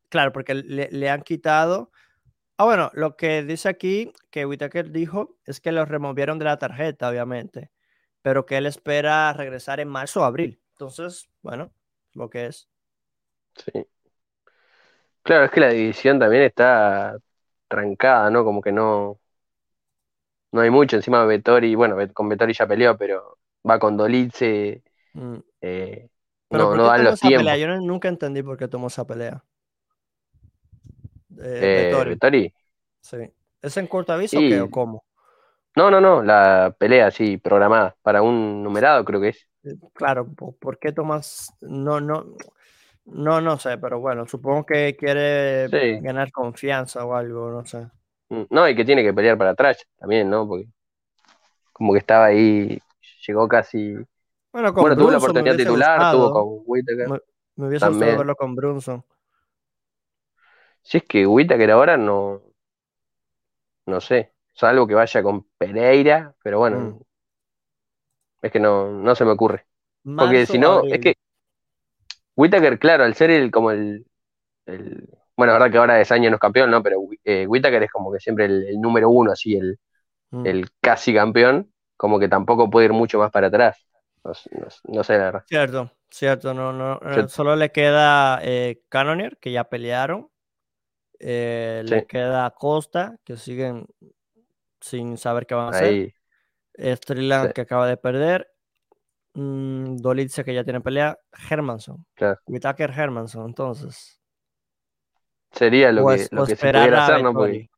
claro, 0.09 0.33
porque 0.33 0.55
le, 0.55 1.09
han 1.09 1.23
quitado. 1.23 1.93
Ah, 2.57 2.65
bueno, 2.65 2.91
lo 2.95 3.17
que 3.17 3.43
dice 3.43 3.69
aquí 3.69 4.13
que 4.31 4.47
Whitaker 4.47 4.91
dijo 4.91 5.37
es 5.45 5.61
que 5.61 5.73
lo 5.73 5.85
removieron 5.85 6.39
de 6.39 6.45
la 6.45 6.59
tarjeta, 6.59 7.09
obviamente, 7.09 7.71
pero 8.23 8.47
que 8.47 8.57
él 8.59 8.67
espera 8.67 9.33
regresar 9.33 9.81
en 9.81 9.89
marzo 9.89 10.21
o 10.21 10.25
abril. 10.25 10.61
Entonces, 10.73 11.29
bueno, 11.43 11.73
lo 12.13 12.31
que 12.31 12.47
es. 12.47 12.69
Sí. 13.57 13.87
Claro, 15.23 15.47
es 15.47 15.51
que 15.51 15.61
la 15.61 15.71
división 15.71 16.19
también 16.19 16.43
está 16.43 17.17
trancada, 17.69 18.31
¿no? 18.31 18.45
Como 18.45 18.61
que 18.61 18.73
no, 18.73 19.19
no 20.53 20.61
hay 20.61 20.71
mucho. 20.71 20.97
Encima 20.97 21.25
Vettori, 21.25 21.75
bueno, 21.75 21.97
con 22.13 22.29
Vettori 22.29 22.53
ya 22.53 22.67
peleó, 22.67 22.97
pero 22.97 23.39
va 23.69 23.79
con 23.79 23.97
Dolice. 23.97 24.83
Mm. 25.15 25.37
Eh, 25.61 26.09
no, 26.51 26.77
no 26.77 26.85
dan 26.85 27.05
los 27.05 27.21
tiempos. 27.21 27.59
Yo 27.59 27.69
nunca 27.81 28.09
entendí 28.09 28.43
por 28.43 28.57
qué 28.59 28.69
tomó 28.69 28.89
esa 28.89 29.07
pelea. 29.07 29.43
Eh, 31.43 32.07
Vettori. 32.07 32.53
Sí. 33.01 33.19
¿Es 33.61 33.77
en 33.77 33.87
corto 33.87 34.13
aviso 34.13 34.39
o 34.39 34.41
qué? 34.41 34.61
¿O 34.61 34.71
cómo? 34.71 35.05
No, 35.77 35.91
no, 35.91 36.01
no, 36.01 36.23
la 36.23 36.75
pelea 36.79 37.11
sí, 37.11 37.37
programada 37.39 37.97
para 38.03 38.23
un 38.23 38.63
numerado 38.63 39.05
creo 39.05 39.21
que 39.21 39.29
es. 39.29 39.49
Eh, 39.65 39.75
claro, 39.93 40.33
¿por 40.33 40.79
qué 40.79 40.93
tomas? 40.93 41.53
No, 41.61 42.01
no, 42.01 42.37
no, 43.07 43.41
no 43.41 43.59
sé, 43.59 43.79
pero 43.79 44.01
bueno, 44.01 44.27
supongo 44.27 44.65
que 44.65 44.97
quiere 44.97 45.69
ganar 46.01 46.31
confianza 46.31 47.05
o 47.05 47.15
algo, 47.15 47.51
no 47.51 47.67
sé. 47.67 47.89
Mm, 48.29 48.45
no, 48.51 48.69
y 48.69 48.77
que 48.77 48.85
tiene 48.85 49.03
que 49.03 49.13
pelear 49.13 49.37
para 49.37 49.51
atrás 49.51 49.85
también, 49.99 50.31
¿no? 50.31 50.47
Porque 50.47 50.69
como 51.73 51.93
que 51.93 51.99
estaba 51.99 52.27
ahí, 52.27 52.79
llegó 53.27 53.49
casi. 53.49 53.95
Bueno, 54.53 54.73
tuvo 54.73 55.11
la 55.11 55.19
oportunidad 55.19 55.57
titular, 55.57 56.13
tuvo 56.13 56.33
con 56.33 56.63
Whittaker. 56.67 57.09
Me, 57.09 57.67
hubiese 57.67 57.89
gustado 57.89 58.19
verlo 58.19 58.37
con 58.37 58.55
Brunson. 58.55 59.05
Si 60.85 60.99
es 60.99 61.05
que 61.05 61.27
Whittaker 61.27 61.71
ahora 61.73 61.97
no. 61.97 62.43
No 63.87 64.01
sé. 64.01 64.33
Salvo 64.53 64.87
que 64.87 64.95
vaya 64.95 65.23
con 65.23 65.49
Pereira, 65.59 66.35
pero 66.43 66.59
bueno. 66.61 66.79
Mm. 66.79 67.01
Es 68.43 68.53
que 68.53 68.61
no, 68.61 68.91
no 68.91 69.15
se 69.15 69.25
me 69.25 69.33
ocurre. 69.33 69.67
Porque 70.05 70.47
si 70.47 70.59
no, 70.59 70.85
es 70.85 71.01
que. 71.01 71.15
Whittaker, 72.37 72.79
claro, 72.79 73.05
al 73.05 73.15
ser 73.15 73.31
el 73.31 73.51
como 73.51 73.71
el, 73.71 74.07
el 74.67 75.09
bueno, 75.37 75.53
la 75.53 75.59
verdad 75.59 75.73
que 75.73 75.79
ahora 75.79 76.01
es 76.01 76.13
año 76.13 76.31
no 76.31 76.37
es 76.37 76.41
campeón, 76.41 76.71
¿no? 76.71 76.83
Pero 76.83 76.99
eh, 77.25 77.47
Whitaker 77.47 77.83
es 77.83 77.91
como 77.91 78.13
que 78.13 78.21
siempre 78.21 78.45
el, 78.45 78.81
número 78.81 79.11
uno, 79.11 79.33
así, 79.33 79.59
mm. 80.31 80.47
el, 80.47 80.69
casi 80.81 81.13
campeón, 81.13 81.73
como 81.97 82.19
que 82.19 82.29
tampoco 82.29 82.71
puede 82.71 82.87
ir 82.87 82.93
mucho 82.93 83.19
más 83.19 83.31
para 83.31 83.49
atrás. 83.49 83.87
No, 84.23 84.33
sé, 85.05 85.19
la 85.19 85.25
verdad. 85.25 85.45
Cierto, 85.47 85.91
cierto, 86.09 86.55
no, 86.55 86.73
no. 86.73 86.99
Eh, 87.11 87.29
solo 87.29 87.57
le 87.57 87.73
queda 87.73 88.41
eh, 88.43 88.81
Cannonier, 88.89 89.37
que 89.39 89.53
ya 89.53 89.65
pelearon. 89.65 90.29
Eh, 91.19 91.83
le 91.87 92.07
queda 92.07 92.51
Costa, 92.51 93.19
que 93.25 93.37
siguen 93.37 93.87
sin 94.81 95.17
saber 95.17 95.47
qué 95.47 95.55
van 95.55 95.73
a 95.73 95.77
hacer. 95.77 96.15
Strickland, 96.77 97.53
que 97.53 97.61
acaba 97.63 97.87
de 97.87 97.97
perder. 97.97 98.51
Mm, 99.35 99.97
Dolitze, 99.97 100.45
que 100.45 100.55
ya 100.55 100.65
tiene 100.65 100.81
pelea. 100.81 101.19
Hermanson. 101.51 102.05
Claro. 102.15 102.41
Whitaker 102.47 102.91
Hermanson, 102.91 103.47
entonces. 103.47 104.21
Sería 105.51 105.93
lo, 105.93 106.07
que, 106.09 106.27
lo 106.31 106.47
que 106.47 106.57
se 106.57 106.73
pudiera 106.73 107.05
hacer, 107.05 107.23
¿no? 107.23 107.33
Porque... 107.33 107.71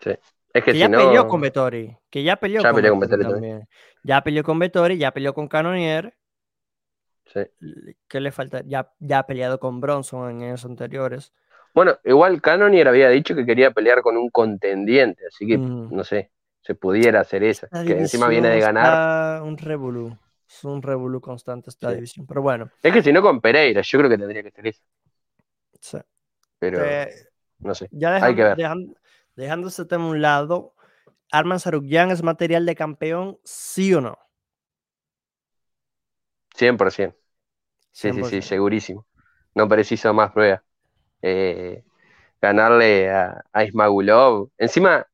Sí. 0.00 0.10
Es 0.10 0.62
que, 0.62 0.62
que 0.62 0.72
si 0.72 0.78
ya 0.78 0.88
no... 0.88 0.98
peleó 0.98 1.26
con 1.26 1.40
Vettori. 1.40 1.96
Que 2.10 2.22
ya 2.22 2.36
peleó, 2.36 2.62
ya 2.62 2.70
con, 2.70 2.76
peleó 2.76 2.92
con 2.92 3.00
Vettori 3.00 3.24
también. 3.24 3.68
Ya 4.04 4.22
peleó 4.22 4.44
con 4.44 4.58
Vettori, 4.58 4.98
ya 4.98 5.10
peleó 5.10 5.34
con 5.34 5.48
Canonier. 5.48 6.16
Sí. 7.26 7.40
¿Qué 8.06 8.20
le 8.20 8.30
falta? 8.30 8.62
Ya, 8.64 8.92
ya 9.00 9.20
ha 9.20 9.26
peleado 9.26 9.58
con 9.58 9.80
Bronson 9.80 10.30
en 10.30 10.42
años 10.42 10.64
anteriores. 10.64 11.32
Bueno, 11.74 11.98
igual 12.04 12.40
Canonier 12.40 12.86
había 12.86 13.08
dicho 13.08 13.34
que 13.34 13.44
quería 13.44 13.72
pelear 13.72 14.00
con 14.00 14.16
un 14.16 14.30
contendiente, 14.30 15.26
así 15.26 15.46
que 15.46 15.58
no 15.58 16.04
sé, 16.04 16.30
se 16.60 16.76
pudiera 16.76 17.20
hacer 17.20 17.42
eso. 17.42 17.66
que 17.84 17.98
encima 17.98 18.28
viene 18.28 18.48
de 18.48 18.60
ganar. 18.60 19.42
Un 19.42 19.58
revolú. 19.58 20.16
Es 20.48 20.64
un 20.64 20.80
revolú 20.80 21.20
constante 21.20 21.70
esta 21.70 21.90
división. 21.90 22.26
Pero 22.26 22.42
bueno. 22.42 22.70
Es 22.80 22.92
que 22.92 23.02
si 23.02 23.12
no 23.12 23.22
con 23.22 23.40
Pereira, 23.40 23.82
yo 23.82 23.98
creo 23.98 24.08
que 24.08 24.16
tendría 24.16 24.42
que 24.44 24.52
ser 24.52 24.66
eso. 24.68 24.82
Sí. 25.80 25.98
Pero 26.60 26.78
no 27.58 27.74
sé. 27.74 27.88
Ya 27.90 28.24
hay 28.24 28.36
que 28.36 28.44
ver. 28.44 28.56
dejando 29.34 29.68
ese 29.68 29.84
tema 29.84 30.04
a 30.04 30.08
un 30.08 30.22
lado, 30.22 30.74
¿Arman 31.32 31.58
Sarukian 31.58 32.12
es 32.12 32.22
material 32.22 32.64
de 32.66 32.76
campeón, 32.76 33.38
sí 33.42 33.92
o 33.94 34.00
no? 34.00 34.16
100%. 36.56 37.16
Sí, 37.90 38.12
sí, 38.12 38.24
sí, 38.24 38.42
segurísimo. 38.42 39.06
No 39.54 39.68
preciso 39.68 40.14
más 40.14 40.30
pruebas. 40.30 40.62
Eh, 41.26 41.82
ganarle 42.40 43.10
a, 43.10 43.42
a, 43.52 43.64
Ismagulov. 43.64 44.50
Encima, 44.58 45.06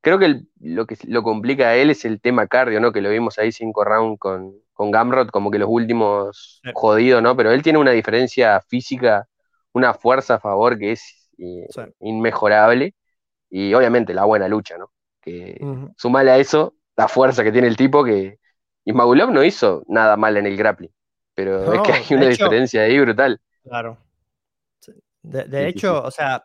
creo 0.00 0.18
que 0.18 0.40
lo 0.60 0.86
que 0.86 0.96
lo 1.06 1.22
complica 1.22 1.68
a 1.68 1.76
él 1.76 1.90
es 1.90 2.06
el 2.06 2.20
tema 2.20 2.46
cardio, 2.46 2.80
¿no? 2.80 2.92
Que 2.92 3.02
lo 3.02 3.10
vimos 3.10 3.38
ahí 3.38 3.52
cinco 3.52 3.84
rounds 3.84 4.18
con, 4.18 4.54
con 4.72 4.90
Gamrot, 4.90 5.30
como 5.30 5.50
que 5.50 5.58
los 5.58 5.68
últimos 5.70 6.62
jodidos, 6.72 7.22
¿no? 7.22 7.36
Pero 7.36 7.52
él 7.52 7.62
tiene 7.62 7.78
una 7.78 7.90
diferencia 7.90 8.60
física 8.62 9.28
una 9.72 9.94
fuerza 9.94 10.34
a 10.34 10.40
favor 10.40 10.78
que 10.78 10.92
es 10.92 11.30
eh, 11.38 11.66
inmejorable 12.00 12.94
y 13.50 13.74
obviamente 13.74 14.14
la 14.14 14.24
buena 14.24 14.48
lucha, 14.48 14.78
¿no? 14.78 14.90
Que 15.20 15.60
sumale 15.96 16.30
a 16.30 16.38
eso 16.38 16.74
la 16.96 17.08
fuerza 17.08 17.44
que 17.44 17.52
tiene 17.52 17.68
el 17.68 17.76
tipo 17.76 18.02
que 18.04 18.38
Ismagulov 18.84 19.30
no 19.30 19.44
hizo 19.44 19.84
nada 19.88 20.16
mal 20.16 20.36
en 20.36 20.46
el 20.46 20.56
grappling, 20.56 20.90
pero 21.34 21.72
es 21.72 21.80
que 21.82 21.92
hay 21.92 22.04
una 22.10 22.28
diferencia 22.28 22.82
ahí 22.82 22.98
brutal. 22.98 23.40
Claro. 23.62 23.98
De, 25.30 25.68
hecho, 25.68 26.02
o 26.02 26.10
sea, 26.10 26.44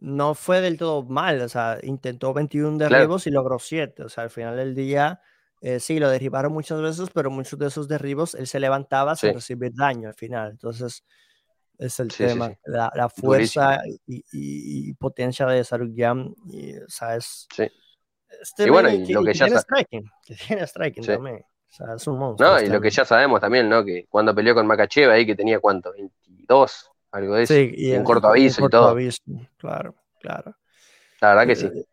no 0.00 0.34
fue 0.34 0.60
del 0.60 0.78
todo 0.78 1.02
mal, 1.04 1.40
o 1.40 1.48
sea, 1.48 1.78
intentó 1.82 2.32
21 2.32 2.78
derribos 2.78 3.26
y 3.26 3.30
logró 3.30 3.58
7, 3.58 4.04
o 4.04 4.08
sea, 4.08 4.24
al 4.24 4.30
final 4.30 4.56
del 4.56 4.74
día... 4.74 5.20
Eh, 5.60 5.80
sí, 5.80 5.98
lo 5.98 6.08
derribaron 6.08 6.52
muchas 6.52 6.80
veces, 6.80 7.10
pero 7.12 7.32
muchos 7.32 7.58
de 7.58 7.66
esos 7.66 7.88
derribos 7.88 8.36
él 8.36 8.46
se 8.46 8.60
levantaba 8.60 9.16
sin 9.16 9.34
recibir 9.34 9.72
daño 9.74 10.06
al 10.06 10.14
final. 10.14 10.52
Entonces, 10.52 11.04
es 11.78 12.00
el 12.00 12.08
tema. 12.08 12.52
La, 12.64 13.08
fuerza 13.08 13.80
y, 14.06 14.92
potencia 14.94 15.46
de 15.46 15.64
Sarukian, 15.64 16.34
y, 16.46 16.76
o 16.76 16.88
sea, 16.88 17.16
es, 17.16 17.48
Este 18.40 18.66
Y 18.66 18.70
bueno, 18.70 18.90
y 18.90 19.04
que- 19.04 19.12
lo 19.12 19.22
que 19.22 19.32
que 19.32 19.38
ya 19.38 19.46
tiene 19.46 19.60
striking, 19.60 20.10
que 20.24 20.34
tiene 20.34 20.66
striking 20.66 21.02
Sí. 21.02 21.12
también. 21.12 21.36
O 21.36 21.70
sea, 21.70 21.94
es 21.96 22.06
un 22.06 22.18
monstruo. 22.18 22.50
No, 22.50 22.60
y 22.60 22.68
lo 22.68 22.80
que 22.80 22.90
ya 22.90 23.04
sabemos 23.04 23.40
también, 23.40 23.68
¿no? 23.68 23.84
Que 23.84 24.06
cuando 24.08 24.34
peleó 24.34 24.54
con 24.54 24.66
Makachev 24.66 25.10
ahí, 25.10 25.26
que 25.26 25.34
tenía 25.34 25.60
cuánto, 25.60 25.92
22, 25.92 26.90
algo 27.12 27.34
de 27.34 27.42
eso. 27.44 27.54
Sí, 27.54 27.72
y 27.76 27.90
en 27.92 27.98
en- 27.98 28.04
corto 28.04 28.28
aviso 28.28 28.64
y 28.66 28.68
todo. 28.68 28.88
aviso, 28.88 29.22
Claro, 29.56 29.94
claro. 30.20 30.54
La 31.20 31.28
verdad 31.30 31.46
que 31.46 31.56
sí. 31.56 31.66
Eh, 31.66 31.84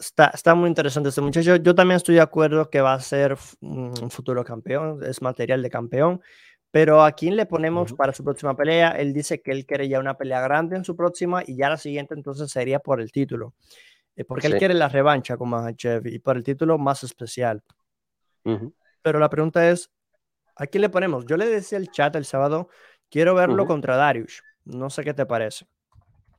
Está, 0.00 0.32
está 0.34 0.56
muy 0.56 0.68
interesante 0.68 1.10
este 1.10 1.20
muchacho. 1.20 1.54
Yo 1.56 1.74
también 1.76 1.96
estoy 1.96 2.16
de 2.16 2.20
acuerdo 2.22 2.68
que 2.68 2.80
va 2.80 2.94
a 2.94 3.00
ser 3.00 3.36
un 3.60 3.92
un 4.02 4.10
futuro 4.10 4.42
campeón, 4.44 4.98
es 5.04 5.22
material 5.22 5.62
de 5.62 5.70
campeón. 5.70 6.20
Pero 6.72 7.04
a 7.04 7.12
quién 7.12 7.36
le 7.36 7.46
ponemos 7.46 7.92
para 7.92 8.12
su 8.12 8.24
próxima 8.24 8.56
pelea? 8.56 8.92
Él 8.92 9.12
dice 9.12 9.40
que 9.42 9.52
él 9.52 9.64
quiere 9.66 9.88
ya 9.88 10.00
una 10.00 10.16
pelea 10.16 10.40
grande 10.40 10.74
en 10.74 10.84
su 10.84 10.96
próxima 10.96 11.42
y 11.46 11.54
ya 11.56 11.68
la 11.68 11.76
siguiente 11.76 12.14
entonces 12.14 12.50
sería 12.50 12.78
por 12.80 13.00
el 13.00 13.12
título. 13.12 13.54
Eh, 14.16 14.24
Porque 14.24 14.46
él 14.48 14.54
Sí. 14.54 14.58
quiere 14.58 14.74
la 14.74 14.88
revancha 14.88 15.36
con 15.36 15.50
Makhachev 15.50 16.06
y 16.06 16.18
por 16.18 16.36
el 16.36 16.42
título 16.42 16.78
más 16.78 17.04
especial. 17.04 17.62
Pero 19.02 19.18
la 19.18 19.28
pregunta 19.28 19.68
es, 19.70 19.90
¿a 20.56 20.66
quién 20.66 20.80
le 20.82 20.88
ponemos? 20.88 21.26
Yo 21.26 21.36
le 21.36 21.46
decía 21.46 21.78
el 21.78 21.90
chat 21.90 22.16
el 22.16 22.24
sábado, 22.24 22.68
quiero 23.10 23.34
verlo 23.34 23.66
contra 23.66 23.96
Darius. 23.96 24.42
No 24.64 24.90
sé 24.90 25.04
qué 25.04 25.14
te 25.14 25.24
parece. 25.26 25.66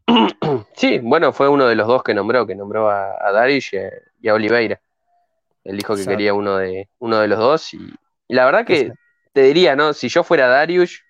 Sí, 0.75 0.99
bueno, 0.99 1.33
fue 1.33 1.49
uno 1.49 1.67
de 1.67 1.75
los 1.75 1.87
dos 1.87 2.03
que 2.03 2.13
nombró, 2.13 2.45
que 2.47 2.55
nombró 2.55 2.89
a, 2.89 3.15
a 3.19 3.31
Darius 3.31 3.73
y 3.73 3.77
a, 3.77 3.89
y 4.21 4.27
a 4.29 4.33
Oliveira. 4.33 4.81
Él 5.63 5.77
dijo 5.77 5.95
que 5.97 6.01
Exacto. 6.01 6.07
quería 6.07 6.33
uno 6.33 6.57
de, 6.57 6.89
uno 6.99 7.19
de 7.19 7.27
los 7.27 7.39
dos. 7.39 7.73
Y, 7.73 7.79
y 8.27 8.35
la 8.35 8.45
verdad 8.45 8.65
que 8.65 8.93
Exacto. 8.93 9.01
te 9.33 9.43
diría, 9.43 9.75
¿no? 9.75 9.93
Si 9.93 10.09
yo 10.09 10.23
fuera 10.23 10.47
Darius, 10.47 11.03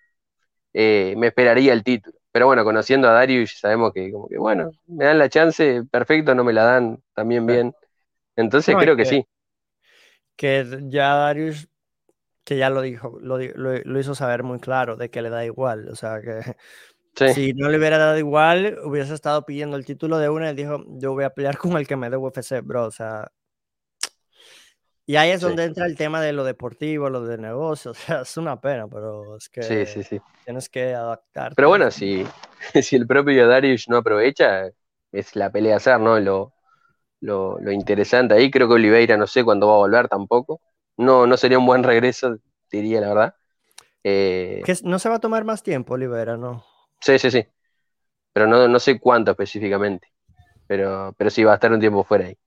eh, 0.73 1.15
me 1.17 1.27
esperaría 1.27 1.73
el 1.73 1.83
título. 1.83 2.17
Pero 2.31 2.47
bueno, 2.47 2.63
conociendo 2.65 3.09
a 3.09 3.13
Darius, 3.13 3.59
sabemos 3.59 3.93
que, 3.93 4.11
como 4.11 4.27
que, 4.29 4.37
bueno, 4.37 4.71
me 4.87 5.05
dan 5.05 5.19
la 5.19 5.29
chance, 5.29 5.83
perfecto, 5.91 6.35
no 6.35 6.43
me 6.43 6.53
la 6.53 6.63
dan 6.65 7.03
también 7.15 7.45
bien. 7.45 7.73
Entonces 8.37 8.75
No, 8.75 8.79
creo 8.79 8.95
que 8.97 9.05
que- 9.05 9.05
sí. 9.05 9.27
que 10.35 10.65
ya 10.89 11.13
Darius, 11.15 11.69
que 12.45 12.57
ya 12.57 12.69
lo 12.71 12.81
dijo, 12.81 13.19
lo, 13.21 13.37
lo- 13.39 13.79
lo 13.83 13.99
hizo 13.99 14.15
saber 14.15 14.43
muy 14.43 14.59
claro 14.59 14.95
de 14.97 15.09
que 15.11 15.21
le 15.21 15.29
da 15.29 15.45
igual. 15.45 15.89
O 15.89 15.95
sea, 15.95 16.21
que 16.21 16.57
Sí, 17.15 17.25
si 17.25 17.53
no 17.53 17.69
le 17.69 17.77
hubiera 17.77 17.97
dado 17.97 18.17
igual, 18.17 18.79
hubiese 18.83 19.13
estado 19.13 19.45
pidiendo 19.45 19.77
el 19.77 19.85
título 19.85 20.17
de 20.17 20.29
una 20.29 20.51
y 20.51 20.55
dijo, 20.55 20.83
yo 20.99 21.13
voy 21.13 21.23
a 21.25 21.29
pelear 21.31 21.57
con 21.59 21.73
el 21.77 21.87
que 21.87 21.95
me 21.95 22.09
dé 22.09 22.17
UFC, 22.17 22.61
bro. 22.61 22.85
O 22.85 22.91
sea, 22.91 23.31
y 25.05 25.17
ahí 25.17 25.31
es 25.31 25.41
Sí. 25.41 25.47
donde 25.47 25.65
entra 25.65 25.85
el 25.85 25.97
tema 25.97 26.21
de 26.21 26.31
lo 26.33 26.43
deportivo, 26.43 27.09
lo 27.09 27.25
de 27.25 27.37
negocio. 27.37 27.91
O 27.91 27.93
sea, 27.93 28.21
es 28.21 28.37
una 28.37 28.59
pena, 28.59 28.87
pero 28.87 29.35
es 29.37 29.49
que 29.49 29.61
sí, 29.85 30.19
tienes 30.45 30.69
que 30.69 30.93
adaptarte. 30.93 31.55
Pero 31.55 31.69
bueno, 31.69 31.91
si, 31.91 32.25
si 32.81 32.95
el 32.95 33.05
propio 33.07 33.47
Darius 33.47 33.89
no 33.89 33.97
aprovecha, 33.97 34.69
es 35.11 35.35
la 35.35 35.51
pelea 35.51 35.75
a 35.75 35.77
hacer, 35.77 35.99
¿no? 35.99 36.19
Lo, 36.19 36.53
lo, 37.21 37.59
lo 37.59 37.71
interesante 37.71 38.33
ahí. 38.35 38.49
Creo 38.51 38.67
que 38.67 38.75
Oliveira 38.75 39.17
no 39.17 39.27
sé 39.27 39.43
cuándo 39.43 39.67
va 39.67 39.73
a 39.75 39.77
volver 39.77 40.07
tampoco. 40.07 40.61
No, 40.97 41.27
no 41.27 41.37
sería 41.37 41.59
un 41.59 41.65
buen 41.65 41.83
regreso, 41.83 42.37
diría 42.71 43.01
la 43.01 43.07
verdad. 43.09 43.35
Eh, 44.03 44.61
Que 44.65 44.75
no 44.83 44.99
se 44.99 45.09
va 45.09 45.15
a 45.15 45.19
tomar 45.19 45.43
más 45.45 45.63
tiempo, 45.63 45.93
Olivera, 45.95 46.37
¿no? 46.37 46.63
Sí, 47.03 47.19
sí, 47.19 47.31
sí. 47.31 47.45
Pero 48.33 48.47
no, 48.47 48.67
no 48.67 48.79
sé 48.79 48.99
cuánto 48.99 49.31
específicamente. 49.31 50.07
Pero, 50.67 51.13
pero 51.17 51.29
sí 51.29 51.43
va 51.43 51.51
a 51.51 51.55
estar 51.55 51.71
un 51.71 51.79
tiempo 51.79 52.03
fuera 52.03 52.25
ahí. 52.27 52.37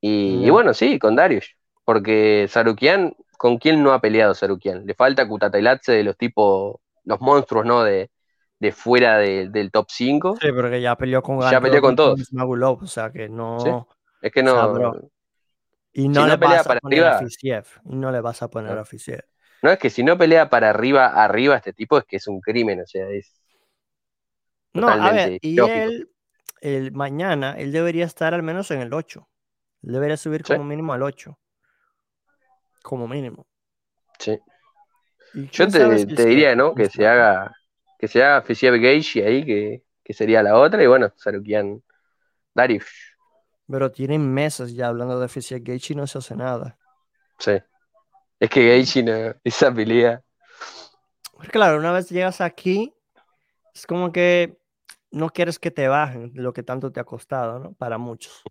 Y, 0.00 0.42
y 0.42 0.46
Ya. 0.46 0.52
bueno, 0.52 0.74
sí, 0.74 0.98
con 0.98 1.14
Darius. 1.16 1.56
Porque 1.84 2.46
Sarukian, 2.48 3.14
¿con 3.38 3.58
quién 3.58 3.82
no 3.82 3.92
ha 3.92 4.00
peleado 4.00 4.34
Sarukian? 4.34 4.84
Le 4.86 4.94
falta 4.94 5.28
Kutatailatse 5.28 5.92
de 5.92 6.02
los 6.04 6.16
tipos, 6.16 6.76
los 7.04 7.20
monstruos, 7.20 7.64
¿no? 7.64 7.84
De, 7.84 8.10
de 8.58 8.72
fuera 8.72 9.18
de- 9.18 9.48
del 9.48 9.70
top 9.70 9.86
5. 9.90 10.36
Sí, 10.40 10.48
porque 10.52 10.80
ya 10.80 10.96
peleó 10.96 11.22
con 11.22 11.38
Ya 11.40 11.50
Gantz 11.50 11.62
peleó 11.62 11.80
con 11.82 11.94
todos. 11.94 12.32
Magulov, 12.32 12.82
o 12.82 12.86
sea 12.86 13.12
que 13.12 13.28
no. 13.28 13.60
Sí. 13.60 13.70
Es 14.22 14.32
que 14.32 14.40
O 14.40 14.44
sea, 14.44 14.62
no, 14.62 14.72
bro, 14.72 15.10
Y 15.92 16.08
no 16.08 16.14
Si 16.14 16.20
no 16.20 16.26
le 16.26 16.38
pelea 16.38 16.56
vas 16.58 16.66
a 16.66 16.74
poner 16.80 17.04
a 17.04 17.08
arriba- 17.16 17.18
Fisiev. 17.28 17.64
Y 17.84 17.96
no 17.96 18.10
le 18.10 18.20
vas 18.20 18.42
a 18.42 18.48
poner 18.48 18.74
No. 18.74 18.80
a 18.80 18.84
Fisiev. 18.84 19.22
no 19.62 19.70
es 19.70 19.78
que 19.78 19.90
si 19.90 20.02
no 20.02 20.18
pelea 20.18 20.48
para 20.50 20.70
arriba, 20.70 21.06
arriba 21.06 21.56
este 21.56 21.72
tipo 21.72 21.96
es 21.98 22.04
que 22.04 22.16
es 22.16 22.26
un 22.28 22.40
crimen, 22.40 22.80
o 22.80 22.86
sea, 22.86 23.08
es 23.10 23.32
No, 24.72 24.88
a 24.88 25.12
ver, 25.12 25.38
y 25.40 25.54
lógico. 25.54 25.78
él, 25.78 26.10
el 26.60 26.92
mañana, 26.92 27.52
él 27.58 27.72
debería 27.72 28.04
estar 28.04 28.34
al 28.34 28.42
menos 28.42 28.70
en 28.70 28.80
el 28.80 28.92
8. 28.92 29.28
Él 29.82 29.92
debería 29.92 30.16
subir 30.16 30.42
Sí. 30.44 30.52
como 30.54 30.64
mínimo 30.64 30.92
al 30.92 31.02
8. 31.02 31.38
Como 32.82 33.08
mínimo. 33.08 33.46
sí. 34.18 34.38
Yo 35.52 35.68
te, 35.68 35.98
si 35.98 36.06
diría, 36.06 36.56
¿no? 36.56 36.74
Que 36.74 36.88
se 36.88 37.06
haga, 37.06 37.52
que 37.98 38.08
se 38.08 38.22
haga 38.22 38.40
Fisiev 38.40 38.74
Gage 38.80 39.26
ahí, 39.26 39.44
que, 39.44 39.82
que 40.02 40.14
sería 40.14 40.42
la 40.42 40.56
otra, 40.58 40.82
y 40.82 40.86
bueno, 40.86 41.12
Sarukian 41.16 41.82
Darius. 42.54 42.86
Pero 43.68 43.90
tienen 43.92 44.32
meses 44.32 44.74
ya 44.74 44.86
hablando 44.86 45.20
de 45.20 45.28
Fisiev 45.28 45.62
y 45.66 45.94
no 45.94 46.06
se 46.06 46.18
hace 46.18 46.36
nada. 46.36 46.78
Sí. 47.38 47.52
Es 48.40 48.48
que 48.48 48.78
Gage 48.78 49.02
no, 49.02 49.34
esa 49.44 49.74
pelea. 49.74 50.22
Porque 51.34 51.50
claro, 51.50 51.78
una 51.78 51.92
vez 51.92 52.08
llegas 52.08 52.40
aquí, 52.40 52.94
es 53.76 53.86
como 53.86 54.10
que 54.10 54.58
no 55.10 55.28
quieres 55.28 55.58
que 55.58 55.70
te 55.70 55.86
bajen 55.86 56.32
lo 56.34 56.52
que 56.54 56.62
tanto 56.62 56.90
te 56.92 56.98
ha 57.00 57.04
costado, 57.04 57.58
¿no? 57.58 57.72
Para 57.74 57.98
muchos. 57.98 58.42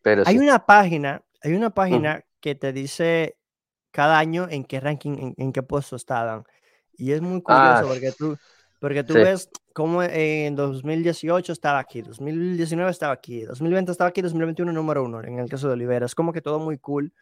Pero 0.00 0.22
Hay 0.24 0.36
sí. 0.36 0.44
una 0.44 0.64
página, 0.64 1.22
hay 1.42 1.54
una 1.54 1.70
página 1.70 2.24
que 2.40 2.54
te 2.54 2.72
dice 2.72 3.36
cada 3.90 4.18
año 4.18 4.46
en 4.48 4.64
qué 4.64 4.78
ranking, 4.80 5.18
en, 5.18 5.34
en 5.36 5.52
qué 5.52 5.62
puesto 5.62 5.96
estaban. 5.96 6.44
Y 6.92 7.12
es 7.12 7.20
muy 7.20 7.42
curioso 7.42 7.82
Ah, 7.82 7.84
porque 7.88 8.12
tú, 8.12 8.36
porque 8.78 9.02
tú 9.02 9.14
sí. 9.14 9.20
ves 9.20 9.48
cómo 9.72 10.02
en 10.04 10.54
2018 10.54 11.52
estaba 11.52 11.80
aquí, 11.80 12.02
2019 12.02 12.90
estaba 12.90 13.12
aquí, 13.12 13.42
2020 13.42 13.90
estaba 13.90 14.08
aquí, 14.10 14.22
2021 14.22 14.72
número 14.72 15.02
uno, 15.04 15.22
en 15.22 15.38
el 15.40 15.48
caso 15.48 15.66
de 15.66 15.74
Olivera. 15.74 16.06
Es 16.06 16.14
como 16.14 16.32
que 16.32 16.42
todo 16.42 16.60
muy 16.60 16.78
cool, 16.78 17.12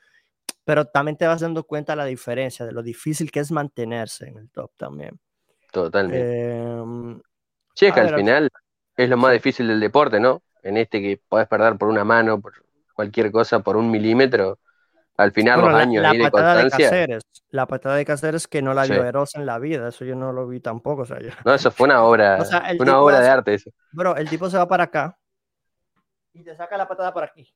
pero 0.65 0.85
también 0.85 1.17
te 1.17 1.27
vas 1.27 1.41
dando 1.41 1.65
cuenta 1.65 1.97
la 1.97 2.05
diferencia 2.05 2.67
de 2.67 2.73
lo 2.73 2.83
difícil 2.83 3.31
que 3.31 3.41
es 3.41 3.51
mantenerse 3.51 4.29
en 4.29 4.37
el 4.39 4.51
top 4.51 4.73
también. 4.77 5.19
Totalmente. 5.73 6.51
Em, 6.53 7.21
Sí, 7.75 7.91
que 7.93 8.01
al 8.01 8.07
ver, 8.07 8.15
final 8.17 8.51
es 8.97 9.09
lo 9.09 9.17
más 9.17 9.33
difícil 9.33 9.69
del 9.69 9.81
deporte, 9.81 10.21
¿no? 10.21 10.43
En 10.63 10.77
este 10.77 11.01
que 11.01 11.21
podés 11.29 11.49
perder 11.49 11.77
por 11.79 11.89
una 11.89 12.05
mano, 12.05 12.41
por 12.41 12.53
cualquier 12.95 13.31
cosa, 13.33 13.61
por 13.61 13.77
un 13.77 13.91
milímetro. 13.91 14.59
Al 15.17 15.33
final, 15.33 15.61
Bueno, 15.61 15.73
los 15.73 15.79
la, 15.79 15.85
años 15.85 16.03
la 16.03 16.11
ahí 16.11 16.19
de 16.19 16.31
patada 16.31 16.55
de 16.57 16.61
constancia. 16.63 16.91
Cáceres, 16.91 17.23
la 17.51 17.67
patada 17.67 17.97
de 17.97 18.05
Cáceres 18.05 18.49
que 18.49 18.63
no 18.63 18.75
la 18.75 18.85
Sí. 18.85 18.93
vio 18.93 19.05
Eros 19.05 19.35
en 19.35 19.47
la 19.47 19.59
vida, 19.59 19.89
eso 19.89 20.05
yo 20.05 20.17
no 20.17 20.33
lo 20.33 20.47
vi 20.47 20.61
tampoco, 20.61 21.03
o 21.03 21.07
sea, 21.07 21.21
yo- 21.21 21.31
No, 21.45 21.55
eso 21.55 21.71
fue 21.71 21.87
una 21.87 22.03
obra, 22.03 22.39
O 22.41 22.45
sea, 22.45 22.65
una 22.79 23.01
obra 23.01 23.21
de 23.21 23.29
arte 23.29 23.55
eso. 23.55 23.71
Bro, 23.93 24.17
el 24.17 24.29
tipo 24.29 24.49
se 24.51 24.57
va 24.59 24.69
para 24.69 24.85
acá 24.85 25.19
y 26.33 26.43
te 26.43 26.55
saca 26.57 26.77
la 26.77 26.87
patada 26.89 27.13
por 27.13 27.25
aquí. 27.25 27.53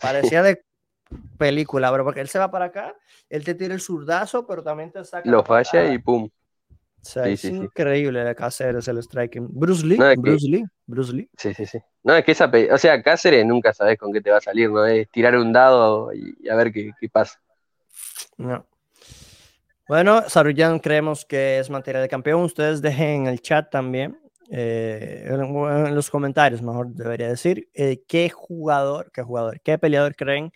Parecía 0.00 0.42
de 0.42 0.64
película, 1.38 1.90
bro, 1.90 2.04
porque 2.04 2.20
él 2.20 2.28
se 2.28 2.38
va 2.38 2.50
para 2.50 2.66
acá, 2.66 2.94
él 3.28 3.44
te 3.44 3.54
tira 3.54 3.74
el 3.74 3.80
zurdazo, 3.80 4.46
pero 4.46 4.62
también 4.62 4.92
te 4.92 5.04
saca. 5.04 5.28
Lo 5.28 5.38
la 5.38 5.44
falla 5.44 5.92
y 5.92 5.98
pum. 5.98 6.28
O 7.02 7.04
sea, 7.04 7.24
sí, 7.24 7.30
es 7.32 7.40
sí, 7.40 7.48
increíble 7.48 8.22
de 8.22 8.34
Cáceres 8.34 8.86
el 8.88 9.02
striking. 9.02 9.48
Bruce 9.50 9.86
Lee, 9.86 9.96
No, 9.98 10.08
es 10.10 10.16
que- 10.16 10.20
Bruce 10.20 10.46
Lee, 10.46 10.64
Bruce 10.86 11.12
Lee. 11.12 11.30
Sí, 11.36 11.54
sí, 11.54 11.64
sí. 11.66 11.78
No, 12.02 12.14
es 12.14 12.24
que 12.24 12.32
esa, 12.32 12.50
o 12.72 12.78
sea, 12.78 13.02
Cáceres 13.02 13.44
nunca 13.46 13.72
sabes 13.72 13.98
con 13.98 14.12
qué 14.12 14.20
te 14.20 14.30
va 14.30 14.36
a 14.36 14.40
salir, 14.42 14.70
¿no? 14.70 14.84
Es 14.84 15.08
tirar 15.10 15.34
un 15.36 15.52
dado 15.52 16.12
y, 16.12 16.48
a 16.48 16.54
ver 16.56 16.70
qué, 16.72 16.92
qué 17.00 17.08
pasa. 17.08 17.40
No. 18.36 18.66
Bueno, 19.88 20.28
Saruyan 20.28 20.78
creemos 20.78 21.24
que 21.24 21.58
es 21.58 21.68
materia 21.68 22.00
de 22.00 22.08
campeón. 22.08 22.42
Ustedes 22.42 22.80
dejen 22.80 23.22
en 23.22 23.26
el 23.26 23.40
chat 23.40 23.70
también, 23.70 24.20
eh, 24.50 25.24
en, 25.26 25.40
en 25.40 25.94
los 25.94 26.10
comentarios, 26.10 26.62
mejor 26.62 26.88
debería 26.88 27.28
decir, 27.28 27.68
eh, 27.74 28.02
qué 28.06 28.28
jugador, 28.30 29.10
qué 29.12 29.22
jugador, 29.22 29.60
qué 29.62 29.78
peleador 29.78 30.14
creen 30.14 30.52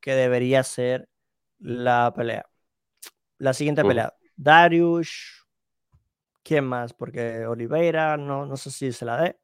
que 0.00 0.12
debería 0.14 0.62
ser 0.62 1.08
la 1.58 2.12
pelea. 2.14 2.46
La 3.38 3.52
siguiente 3.52 3.84
pelea. 3.84 4.14
Darius, 4.36 5.37
¿quién 6.48 6.64
más? 6.64 6.94
Porque 6.94 7.46
Oliveira, 7.46 8.16
no, 8.16 8.46
no 8.46 8.56
sé 8.56 8.70
si 8.70 8.92
se 8.92 9.04
la 9.04 9.20
dé. 9.20 9.38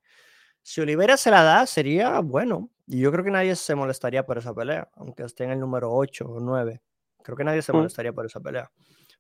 Si 0.63 0.81
Oliveira 0.81 1.17
se 1.19 1.31
la 1.31 1.43
da, 1.43 1.67
sería 1.67 2.21
bueno. 2.21 2.71
Y 2.87 3.01
yo 3.01 3.13
creo 3.13 3.25
que 3.25 3.31
nadie 3.31 3.55
se 3.57 3.75
molestaría 3.75 4.25
por 4.27 4.39
esa 4.39 4.55
pelea, 4.55 4.89
aunque 4.95 5.25
esté 5.25 5.45
en 5.45 5.51
el 5.53 5.61
número 5.61 5.93
8 5.93 6.27
o 6.27 6.41
9. 6.41 6.81
Creo 7.23 7.37
que 7.37 7.45
nadie 7.45 7.63
se 7.63 7.73
Mm. 7.73 7.77
molestaría 7.77 8.13
por 8.13 8.27
esa 8.27 8.41
pelea. 8.41 8.71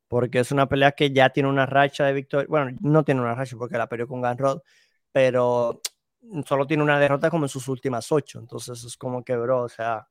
Porque 0.09 0.41
es 0.41 0.53
una 0.53 0.69
pelea 0.69 0.93
que 0.93 1.11
ya 1.13 1.31
tiene 1.31 1.49
una 1.49 1.67
racha 1.67 2.07
de 2.07 2.13
victoria. 2.15 2.47
Bueno, 2.49 2.77
no 2.83 3.05
tiene 3.05 3.21
una 3.23 3.35
racha 3.35 3.57
porque 3.59 3.79
la 3.79 3.89
peleó 3.89 4.09
con 4.09 4.23
Ganrod, 4.23 4.61
pero 5.13 5.81
solo 6.47 6.67
tiene 6.67 6.83
una 6.83 6.99
derrota 7.01 7.31
como 7.31 7.47
en 7.47 7.49
sus 7.51 7.69
últimas 7.69 8.11
ocho. 8.13 8.39
Entonces 8.41 8.83
es 8.85 8.97
como 8.97 9.25
que, 9.25 9.37
bro, 9.37 9.63
o 9.65 9.69
sea, 9.69 10.09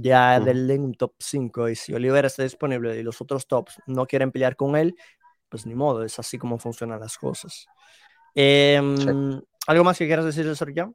ya 0.00 0.36
Ujú. 0.38 0.46
del 0.46 0.96
top 0.98 1.14
5. 1.18 1.68
Y 1.68 1.76
si 1.76 1.94
Oliver 1.94 2.24
está 2.26 2.42
disponible 2.42 2.96
y 2.98 3.02
los 3.02 3.20
otros 3.20 3.46
tops 3.46 3.80
no 3.86 4.06
quieren 4.06 4.32
pelear 4.32 4.56
con 4.56 4.76
él, 4.76 4.94
pues 5.48 5.66
ni 5.66 5.74
modo, 5.74 6.04
es 6.04 6.18
así 6.18 6.38
como 6.38 6.58
funcionan 6.58 7.00
las 7.00 7.18
cosas. 7.18 7.66
Em, 8.34 9.40
¿Algo 9.66 9.84
más 9.84 9.98
que 9.98 10.06
quieras 10.06 10.24
decir 10.24 10.46
de 10.46 10.54
Sorjan? 10.54 10.94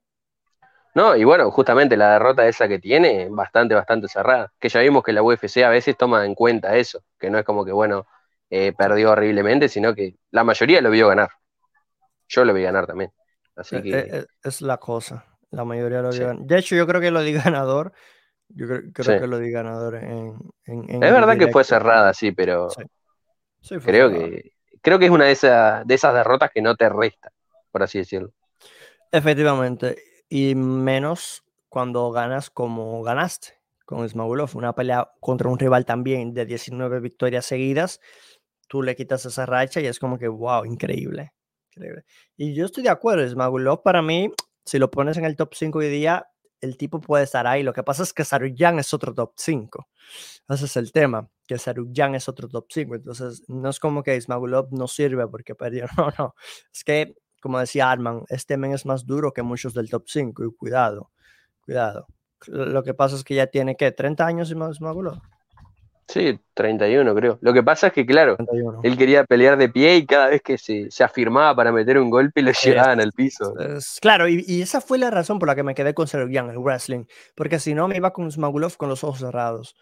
No, 0.93 1.15
y 1.15 1.23
bueno, 1.23 1.49
justamente 1.51 1.95
la 1.95 2.13
derrota 2.13 2.47
esa 2.47 2.67
que 2.67 2.79
tiene, 2.79 3.29
bastante, 3.29 3.73
bastante 3.75 4.07
cerrada. 4.07 4.51
Que 4.59 4.67
ya 4.69 4.81
vimos 4.81 5.03
que 5.03 5.13
la 5.13 5.23
UFC 5.23 5.63
a 5.63 5.69
veces 5.69 5.95
toma 5.97 6.25
en 6.25 6.35
cuenta 6.35 6.75
eso, 6.75 7.01
que 7.17 7.29
no 7.29 7.39
es 7.39 7.45
como 7.45 7.63
que, 7.63 7.71
bueno, 7.71 8.05
eh, 8.49 8.73
perdió 8.77 9.11
horriblemente, 9.11 9.69
sino 9.69 9.95
que 9.95 10.15
la 10.31 10.43
mayoría 10.43 10.81
lo 10.81 10.89
vio 10.89 11.07
ganar. 11.07 11.29
Yo 12.27 12.43
lo 12.45 12.53
vi 12.53 12.63
ganar 12.63 12.87
también. 12.87 13.11
Así 13.55 13.77
Eh, 13.77 13.81
que, 13.83 13.99
eh, 13.99 14.25
es 14.43 14.61
la 14.61 14.77
cosa. 14.77 15.25
la 15.51 15.63
mayoría 15.65 16.01
lo 16.01 16.11
dio. 16.11 16.33
De 16.33 16.57
hecho, 16.57 16.75
yo 16.75 16.85
creo 16.85 16.99
que 17.01 17.11
lo 17.11 17.21
di 17.21 17.33
ganador. 17.55 17.93
Yo 18.49 18.67
creo, 18.67 19.21
que 19.21 19.27
lo 19.27 19.39
di 19.39 19.49
ganador 19.49 19.95
en. 19.95 20.35
es 20.65 20.99
verdad 20.99 21.37
que 21.37 21.47
fue 21.47 21.63
cerrada, 21.63 22.13
sí, 22.13 22.33
pero. 22.33 22.67
Creo 23.83 24.09
que 24.09 24.53
creo 24.81 24.99
que 24.99 25.05
es 25.05 25.11
una 25.11 25.25
de 25.25 25.31
esas, 25.31 25.85
de 25.85 25.93
esas 25.93 26.13
derrotas 26.13 26.51
que 26.51 26.61
no 26.61 26.75
te 26.75 26.89
resta, 26.89 27.31
por 27.71 27.83
así 27.83 27.99
decirlo. 27.99 28.33
Efectivamente. 29.11 29.97
Y 30.29 30.55
menos 30.55 31.43
cuando 31.69 32.11
ganas 32.11 32.49
como 32.49 33.01
ganaste 33.03 33.59
con 33.85 34.07
Smagulov, 34.07 34.55
una 34.55 34.73
pelea 34.73 35.11
contra 35.19 35.49
un 35.49 35.59
rival 35.59 35.85
también 35.85 36.33
de 36.33 36.45
19 36.45 37.01
victorias 37.01 37.45
seguidas, 37.45 37.99
tú 38.67 38.81
le 38.81 38.95
quitas 38.95 39.25
esa 39.25 39.45
racha 39.45 39.81
y 39.81 39.87
es 39.87 39.99
como 39.99 40.17
que, 40.17 40.29
wow, 40.29 40.63
increíble. 40.63 41.33
increíble. 41.71 42.05
Y 42.37 42.53
yo 42.53 42.65
estoy 42.65 42.83
de 42.83 42.89
acuerdo, 42.89 43.27
Smagulov 43.27 43.83
para 43.83 44.01
mí, 44.01 44.31
si 44.63 44.79
lo 44.79 44.89
pones 44.89 45.17
en 45.17 45.25
el 45.25 45.35
top 45.35 45.53
5 45.53 45.79
hoy 45.79 45.89
día, 45.89 46.27
el 46.61 46.77
tipo 46.77 47.01
puede 47.01 47.23
estar 47.25 47.47
ahí. 47.47 47.63
Lo 47.63 47.73
que 47.73 47.83
pasa 47.83 48.03
es 48.03 48.13
que 48.13 48.23
Saruyan 48.23 48.79
es 48.79 48.93
otro 48.93 49.13
top 49.13 49.33
5. 49.35 49.87
Ese 50.47 50.65
es 50.65 50.77
el 50.77 50.91
tema, 50.91 51.27
que 51.51 51.57
Saruyan 51.57 52.15
es 52.15 52.29
otro 52.29 52.47
top 52.47 52.65
5. 52.69 52.95
Entonces, 52.95 53.43
no 53.49 53.69
es 53.69 53.77
como 53.77 54.03
que 54.03 54.15
Ismagulov 54.15 54.69
no 54.71 54.87
sirve 54.87 55.27
porque 55.27 55.53
perdió. 55.53 55.85
No, 55.97 56.09
no. 56.17 56.35
Es 56.73 56.85
que, 56.85 57.13
como 57.41 57.59
decía 57.59 57.91
Arman, 57.91 58.23
este 58.29 58.55
men 58.55 58.71
es 58.71 58.85
más 58.85 59.05
duro 59.05 59.33
que 59.33 59.41
muchos 59.41 59.73
del 59.73 59.89
top 59.89 60.03
5. 60.07 60.45
Y 60.45 60.55
cuidado, 60.55 61.11
cuidado. 61.65 62.07
Lo 62.47 62.83
que 62.83 62.93
pasa 62.93 63.17
es 63.17 63.25
que 63.25 63.35
ya 63.35 63.47
tiene, 63.47 63.75
¿qué? 63.75 63.93
¿30 63.93 64.25
años 64.25 64.49
Ismagulov? 64.49 65.19
Sí, 66.07 66.39
31 66.53 67.15
creo. 67.15 67.37
Lo 67.41 67.53
que 67.53 67.63
pasa 67.63 67.87
es 67.87 67.93
que, 67.93 68.05
claro, 68.05 68.37
él 68.83 68.97
quería 68.97 69.25
pelear 69.25 69.57
de 69.57 69.67
pie 69.67 69.97
y 69.97 70.05
cada 70.05 70.27
vez 70.27 70.41
que 70.41 70.57
se, 70.57 70.89
afirmaba 71.03 71.53
para 71.55 71.71
meter 71.71 71.97
un 71.97 72.09
golpe 72.09 72.41
le 72.41 72.53
llegaban 72.53 73.01
al 73.01 73.11
piso. 73.11 73.53
claro, 74.01 74.27
y, 74.29 74.61
esa 74.61 74.79
fue 74.79 74.97
la 74.97 75.11
razón 75.11 75.37
por 75.37 75.47
la 75.49 75.55
que 75.55 75.63
me 75.63 75.75
quedé 75.75 75.93
con 75.93 76.07
Serugian, 76.07 76.49
el 76.49 76.59
wrestling, 76.59 77.05
porque 77.35 77.59
si 77.59 77.73
no 77.73 77.87
me 77.87 77.97
iba 77.97 78.11
con 78.11 78.31
Smagulov 78.31 78.77
con 78.77 78.87
los 78.87 79.03
ojos 79.03 79.19
cerrados. 79.19 79.75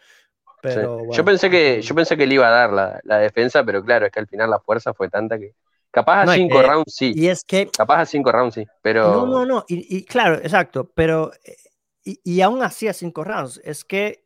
Pero, 0.62 1.10
yo, 1.12 1.24
pensé 1.24 1.50
que, 1.50 1.82
yo 1.82 1.96
pensé 1.96 2.18
que 2.18 2.28
le 2.28 2.36
iba 2.36 2.48
a 2.48 2.52
dar 2.52 3.02
la, 3.04 3.18
defensa, 3.20 3.64
pero 3.64 3.84
claro, 3.84 4.06
es 4.06 4.12
que 4.12 4.20
al 4.20 4.28
final 4.28 4.50
la 4.50 4.60
fuerza 4.60 4.94
fue 4.94 5.10
tanta 5.10 5.38
que... 5.38 5.54
Capaz 5.92 6.24
a 6.24 6.34
cinco 6.36 6.62
rounds 6.62 6.94
sí. 6.94 7.14
Y 7.16 7.28
es 7.28 7.44
que... 7.44 7.68
Capaz 7.68 8.02
a 8.02 8.06
cinco 8.06 8.32
rounds 8.32 8.56
sí, 8.56 8.66
pero... 8.82 9.10
No, 9.12 9.26
no, 9.26 9.46
no, 9.46 9.66
y, 9.68 10.04
claro, 10.06 10.36
exacto, 10.36 10.92
pero... 10.94 11.32
Eh, 11.44 11.56
y, 12.04 12.20
y 12.24 12.42
aún 12.42 12.62
así 12.62 12.88
a 12.88 12.94
cinco 12.94 13.24
rounds, 13.24 13.60
es 13.64 13.84
que 13.84 14.26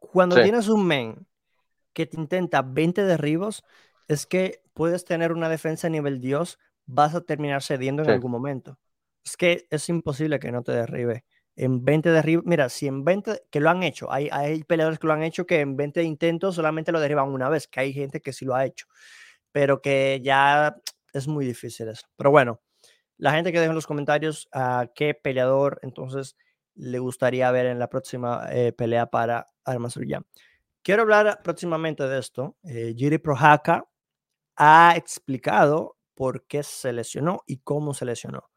cuando 0.00 0.36
tienes 0.42 0.68
un 0.68 0.86
men 0.86 1.26
que 1.92 2.06
te 2.06 2.16
intenta 2.16 2.62
20 2.62 3.04
derribos, 3.04 3.64
es 4.08 4.26
que 4.26 4.62
puedes 4.74 5.04
tener 5.04 5.32
una 5.32 5.48
defensa 5.48 5.86
a 5.86 5.90
nivel 5.90 6.20
Dios, 6.20 6.58
vas 6.86 7.14
a 7.14 7.20
terminar 7.20 7.62
cediendo 7.62 8.02
en 8.02 8.10
algún 8.10 8.30
momento. 8.30 8.78
Es 9.24 9.36
que 9.36 9.66
es 9.70 9.88
imposible 9.88 10.38
que 10.38 10.50
no 10.50 10.62
te 10.62 10.72
derribe. 10.72 11.24
En 11.62 11.84
20 11.84 12.08
derribos, 12.10 12.46
mira, 12.46 12.70
si 12.70 12.86
en 12.86 13.04
20, 13.04 13.42
que 13.50 13.60
lo 13.60 13.68
han 13.68 13.82
hecho, 13.82 14.10
hay, 14.10 14.30
hay 14.32 14.64
peleadores 14.64 14.98
que 14.98 15.06
lo 15.06 15.12
han 15.12 15.22
hecho 15.22 15.44
que 15.44 15.60
en 15.60 15.76
20 15.76 16.02
intentos 16.02 16.54
solamente 16.54 16.90
lo 16.90 17.00
derriban 17.00 17.28
una 17.28 17.50
vez, 17.50 17.68
que 17.68 17.80
hay 17.80 17.92
gente 17.92 18.22
que 18.22 18.32
sí 18.32 18.46
lo 18.46 18.54
ha 18.54 18.64
hecho, 18.64 18.86
pero 19.52 19.82
que 19.82 20.22
ya 20.24 20.74
es 21.12 21.28
muy 21.28 21.44
difícil 21.44 21.88
eso. 21.88 22.06
Pero 22.16 22.30
bueno, 22.30 22.62
la 23.18 23.32
gente 23.32 23.52
que 23.52 23.60
deja 23.60 23.68
en 23.72 23.74
los 23.74 23.86
comentarios 23.86 24.48
a 24.52 24.86
qué 24.94 25.12
peleador 25.12 25.78
entonces 25.82 26.34
le 26.76 26.98
gustaría 26.98 27.50
ver 27.50 27.66
en 27.66 27.78
la 27.78 27.90
próxima 27.90 28.46
eh, 28.50 28.72
pelea 28.72 29.10
para 29.10 29.46
Armasuryan. 29.66 30.24
Quiero 30.82 31.02
hablar 31.02 31.42
próximamente 31.44 32.08
de 32.08 32.18
esto. 32.20 32.56
Eh, 32.64 32.94
Jiri 32.96 33.18
Prohaka 33.18 33.84
ha 34.56 34.94
explicado 34.96 35.98
por 36.14 36.46
qué 36.46 36.62
se 36.62 36.94
lesionó 36.94 37.42
y 37.46 37.58
cómo 37.58 37.92
se 37.92 38.06
lesionó. 38.06 38.48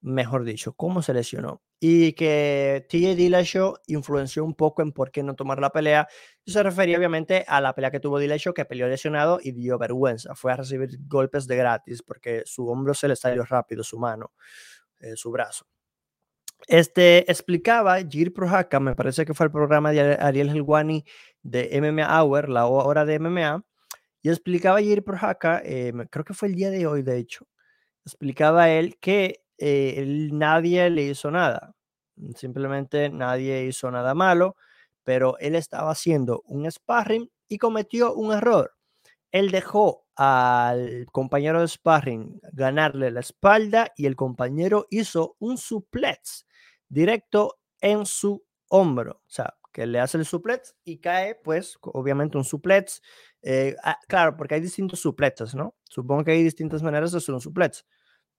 Mejor 0.00 0.42
dicho, 0.42 0.72
cómo 0.72 1.00
se 1.00 1.14
lesionó. 1.14 1.62
Y 1.80 2.12
que 2.12 2.86
TJ 2.90 3.14
Dillashaw 3.16 3.74
influenció 3.86 4.44
un 4.44 4.54
poco 4.54 4.82
en 4.82 4.92
por 4.92 5.10
qué 5.10 5.22
no 5.22 5.34
tomar 5.34 5.60
la 5.60 5.70
pelea. 5.70 6.06
Se 6.46 6.62
refería 6.62 6.98
obviamente 6.98 7.44
a 7.48 7.60
la 7.62 7.74
pelea 7.74 7.90
que 7.90 8.00
tuvo 8.00 8.18
Dillashaw, 8.18 8.52
que 8.52 8.66
peleó 8.66 8.86
lesionado 8.86 9.40
y 9.42 9.52
dio 9.52 9.78
vergüenza. 9.78 10.34
Fue 10.34 10.52
a 10.52 10.56
recibir 10.56 10.90
golpes 11.06 11.46
de 11.46 11.56
gratis 11.56 12.02
porque 12.02 12.42
su 12.44 12.68
hombro 12.68 12.92
se 12.94 13.08
le 13.08 13.16
salió 13.16 13.44
rápido, 13.44 13.82
su 13.82 13.98
mano, 13.98 14.32
eh, 15.00 15.16
su 15.16 15.30
brazo. 15.30 15.66
Este 16.68 17.30
explicaba 17.30 17.98
Gir 18.02 18.32
Prohaka, 18.32 18.80
me 18.80 18.94
parece 18.94 19.24
que 19.24 19.34
fue 19.34 19.46
el 19.46 19.52
programa 19.52 19.92
de 19.92 20.14
Ariel 20.20 20.50
Helwani 20.50 21.04
de 21.42 21.70
MMA 21.80 22.22
Hour, 22.22 22.48
la 22.48 22.66
hora 22.66 23.04
de 23.04 23.18
MMA, 23.18 23.64
y 24.22 24.28
explicaba 24.28 24.80
Gir 24.80 25.02
Prohaka, 25.02 25.62
eh, 25.64 25.92
creo 26.10 26.24
que 26.24 26.34
fue 26.34 26.48
el 26.48 26.54
día 26.54 26.70
de 26.70 26.86
hoy, 26.86 27.02
de 27.02 27.18
hecho, 27.18 27.46
explicaba 28.04 28.70
él 28.70 28.98
que 29.00 29.42
eh, 29.60 30.04
nadie 30.32 30.90
le 30.90 31.02
hizo 31.04 31.30
nada, 31.30 31.74
simplemente 32.34 33.10
nadie 33.10 33.64
hizo 33.64 33.90
nada 33.90 34.14
malo, 34.14 34.56
pero 35.04 35.38
él 35.38 35.54
estaba 35.54 35.92
haciendo 35.92 36.42
un 36.46 36.70
sparring 36.70 37.30
y 37.48 37.58
cometió 37.58 38.14
un 38.14 38.32
error. 38.32 38.72
Él 39.32 39.50
dejó 39.50 40.06
al 40.16 41.06
compañero 41.12 41.60
de 41.60 41.68
sparring 41.68 42.40
ganarle 42.52 43.10
la 43.10 43.20
espalda 43.20 43.92
y 43.96 44.06
el 44.06 44.16
compañero 44.16 44.86
hizo 44.90 45.36
un 45.38 45.56
suplex 45.58 46.46
directo 46.88 47.58
en 47.80 48.06
su 48.06 48.44
hombro. 48.68 49.22
O 49.26 49.30
sea, 49.30 49.54
que 49.72 49.86
le 49.86 50.00
hace 50.00 50.18
el 50.18 50.26
suplex 50.26 50.74
y 50.84 50.98
cae, 50.98 51.36
pues, 51.36 51.78
obviamente 51.82 52.36
un 52.38 52.44
suplex. 52.44 53.02
Eh, 53.42 53.76
ah, 53.84 53.98
claro, 54.08 54.36
porque 54.36 54.56
hay 54.56 54.60
distintos 54.60 55.00
suplexes, 55.00 55.54
¿no? 55.54 55.74
Supongo 55.84 56.24
que 56.24 56.32
hay 56.32 56.42
distintas 56.42 56.82
maneras 56.82 57.12
de 57.12 57.18
hacer 57.18 57.34
un 57.34 57.40
suplex, 57.40 57.86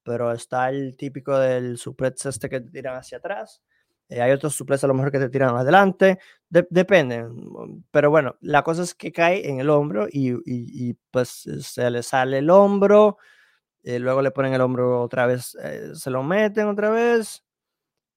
pero 0.04 0.32
está 0.32 0.70
el 0.70 0.95
típico 0.97 1.38
del 1.38 1.78
suplex 1.78 2.26
este 2.26 2.49
que 2.49 2.62
tiran 2.62 2.95
hacia 2.97 3.20
atrás. 3.20 3.62
Eh, 4.10 4.22
hay 4.22 4.32
otros 4.32 4.56
suplex 4.56 4.84
a 4.84 4.88
lo 4.88 4.93
mejor 4.93 5.12
que 5.12 5.20
te 5.20 5.30
tiran 5.30 5.56
adelante, 5.56 6.20
depende. 6.49 7.26
Pero 7.91 8.10
bueno, 8.10 8.36
la 8.41 8.64
cosa 8.64 8.84
es 8.84 8.93
que 8.95 9.12
cae 9.12 9.47
en 9.49 9.60
el 9.62 9.70
hombro 9.70 10.08
y, 10.12 10.93
pues 11.12 11.30
se 11.62 11.89
le 11.89 12.04
sale 12.04 12.39
el 12.39 12.49
hombro, 12.49 13.18
eh, 13.84 13.99
luego 13.99 14.22
le 14.22 14.32
ponen 14.32 14.54
el 14.54 14.62
hombro 14.62 15.02
otra 15.02 15.26
vez, 15.28 15.58
se 15.93 16.10
lo 16.12 16.24
meten 16.24 16.68
otra 16.68 16.89
vez 16.91 17.43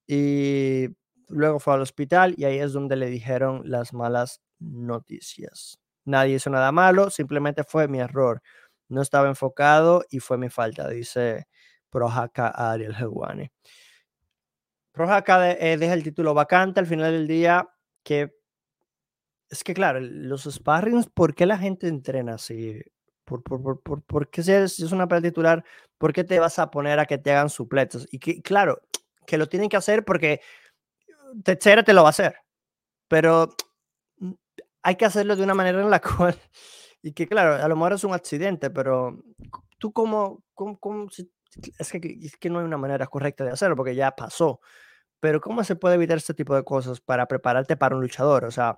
y 0.06 0.88
luego 1.28 1.60
fue 1.60 1.74
al 1.74 1.80
hospital 1.82 2.34
y 2.36 2.44
ahí 2.44 2.58
es 2.58 2.72
donde 2.72 2.96
le 2.96 3.06
dijeron 3.06 3.62
las 3.64 3.92
malas 3.92 4.42
noticias. 4.58 5.78
Nadie 6.04 6.36
hizo 6.36 6.50
nada 6.50 6.72
malo, 6.72 7.10
simplemente 7.10 7.64
fue 7.64 7.88
mi 7.88 8.00
error. 8.00 8.42
No 8.88 9.02
estaba 9.02 9.28
enfocado 9.28 10.04
y 10.10 10.20
fue 10.20 10.38
mi 10.38 10.50
falta, 10.50 10.88
dice 10.88 11.46
Projaka 11.94 12.48
Ariel 12.48 12.92
Helwani. 12.92 13.48
Projaka 14.90 15.52
eh, 15.52 15.76
deja 15.76 15.94
el 15.94 16.02
título 16.02 16.34
vacante 16.34 16.80
al 16.80 16.86
final 16.86 17.12
del 17.12 17.28
día, 17.28 17.68
que 18.02 18.34
es 19.48 19.62
que 19.62 19.74
claro, 19.74 20.00
los 20.00 20.42
sparrings, 20.42 21.06
¿por 21.06 21.36
qué 21.36 21.46
la 21.46 21.56
gente 21.56 21.86
entrena 21.86 22.34
así? 22.34 22.80
¿Por, 23.24 23.44
por, 23.44 23.80
por, 23.80 24.02
por 24.02 24.28
qué 24.28 24.42
si 24.42 24.52
es, 24.52 24.92
una 24.92 25.06
pelea 25.06 25.30
titular, 25.30 25.64
por 25.96 26.12
qué 26.12 26.24
te 26.24 26.40
vas 26.40 26.58
a 26.58 26.70
poner 26.70 26.98
a 26.98 27.06
que 27.06 27.18
te 27.18 27.30
hagan 27.30 27.48
supletos? 27.48 28.08
Y 28.10 28.18
que, 28.18 28.42
claro, 28.42 28.80
que 29.24 29.38
lo 29.38 29.46
tienen 29.48 29.68
que 29.68 29.76
hacer 29.76 30.04
porque 30.04 30.40
Teixeira 31.44 31.84
te 31.84 31.92
lo 31.92 32.02
va 32.02 32.08
a 32.08 32.10
hacer. 32.10 32.34
Pero 33.06 33.54
mm, 34.18 34.32
hay 34.82 34.96
que 34.96 35.04
hacerlo 35.04 35.36
de 35.36 35.44
una 35.44 35.54
manera 35.54 35.80
en 35.80 35.90
la 35.90 36.00
cual, 36.16 36.36
y 37.02 37.12
que 37.12 37.28
claro, 37.28 37.62
a 37.62 37.68
lo 37.68 37.76
mejor 37.76 37.92
es 37.92 38.02
un 38.02 38.14
accidente, 38.14 38.70
pero 38.70 39.16
tú 39.78 39.92
como, 39.92 40.42
es, 41.78 41.92
que, 42.38 42.50
no 42.50 42.58
hay 42.58 42.64
una 42.64 42.76
manera 42.76 43.06
correcta 43.06 43.44
de 43.44 43.50
hacerlo 43.50 43.76
porque 43.76 43.94
ya 43.94 44.12
pasó. 44.12 44.60
Pero 45.20 45.40
¿cómo 45.40 45.64
se 45.64 45.76
puede 45.76 45.96
evitar 45.96 46.18
este 46.18 46.34
tipo 46.34 46.54
de 46.54 46.64
cosas 46.64 47.00
para 47.00 47.26
prepararte 47.26 47.76
para 47.76 47.96
un 47.96 48.02
luchador? 48.02 48.44
O 48.44 48.50
sea, 48.50 48.76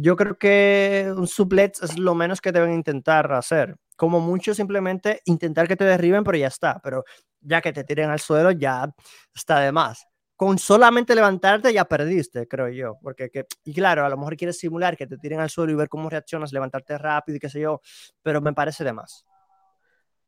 yo 0.00 0.16
creo 0.16 0.38
que 0.38 1.12
un 1.16 1.26
suplex 1.26 1.82
es 1.82 1.98
lo 1.98 2.14
menos 2.14 2.40
que 2.40 2.52
deben 2.52 2.74
intentar 2.74 3.32
hacer. 3.32 3.76
Como 3.96 4.20
mucho 4.20 4.54
simplemente 4.54 5.22
intentar 5.24 5.68
que 5.68 5.76
te 5.76 5.84
derriben, 5.84 6.24
pero 6.24 6.36
ya 6.36 6.48
está. 6.48 6.80
Pero 6.82 7.04
ya 7.40 7.60
que 7.62 7.72
te 7.72 7.84
tiren 7.84 8.10
al 8.10 8.20
suelo, 8.20 8.50
ya 8.50 8.90
está 9.34 9.60
de 9.60 9.72
más. 9.72 10.06
Con 10.36 10.58
solamente 10.58 11.14
levantarte 11.14 11.72
ya 11.72 11.86
perdiste, 11.86 12.46
creo 12.46 12.68
yo. 12.68 12.98
Porque, 13.02 13.30
que, 13.30 13.46
y 13.64 13.72
claro, 13.72 14.04
a 14.04 14.08
lo 14.10 14.18
mejor 14.18 14.36
quieres 14.36 14.58
simular 14.58 14.96
que 14.96 15.06
te 15.06 15.16
tiren 15.16 15.40
al 15.40 15.48
suelo 15.48 15.72
y 15.72 15.76
ver 15.76 15.88
cómo 15.88 16.10
reaccionas, 16.10 16.52
levantarte 16.52 16.98
rápido 16.98 17.36
y 17.36 17.40
qué 17.40 17.48
sé 17.48 17.60
yo, 17.60 17.80
pero 18.22 18.42
me 18.42 18.52
parece 18.52 18.84
de 18.84 18.92
más. 18.92 19.24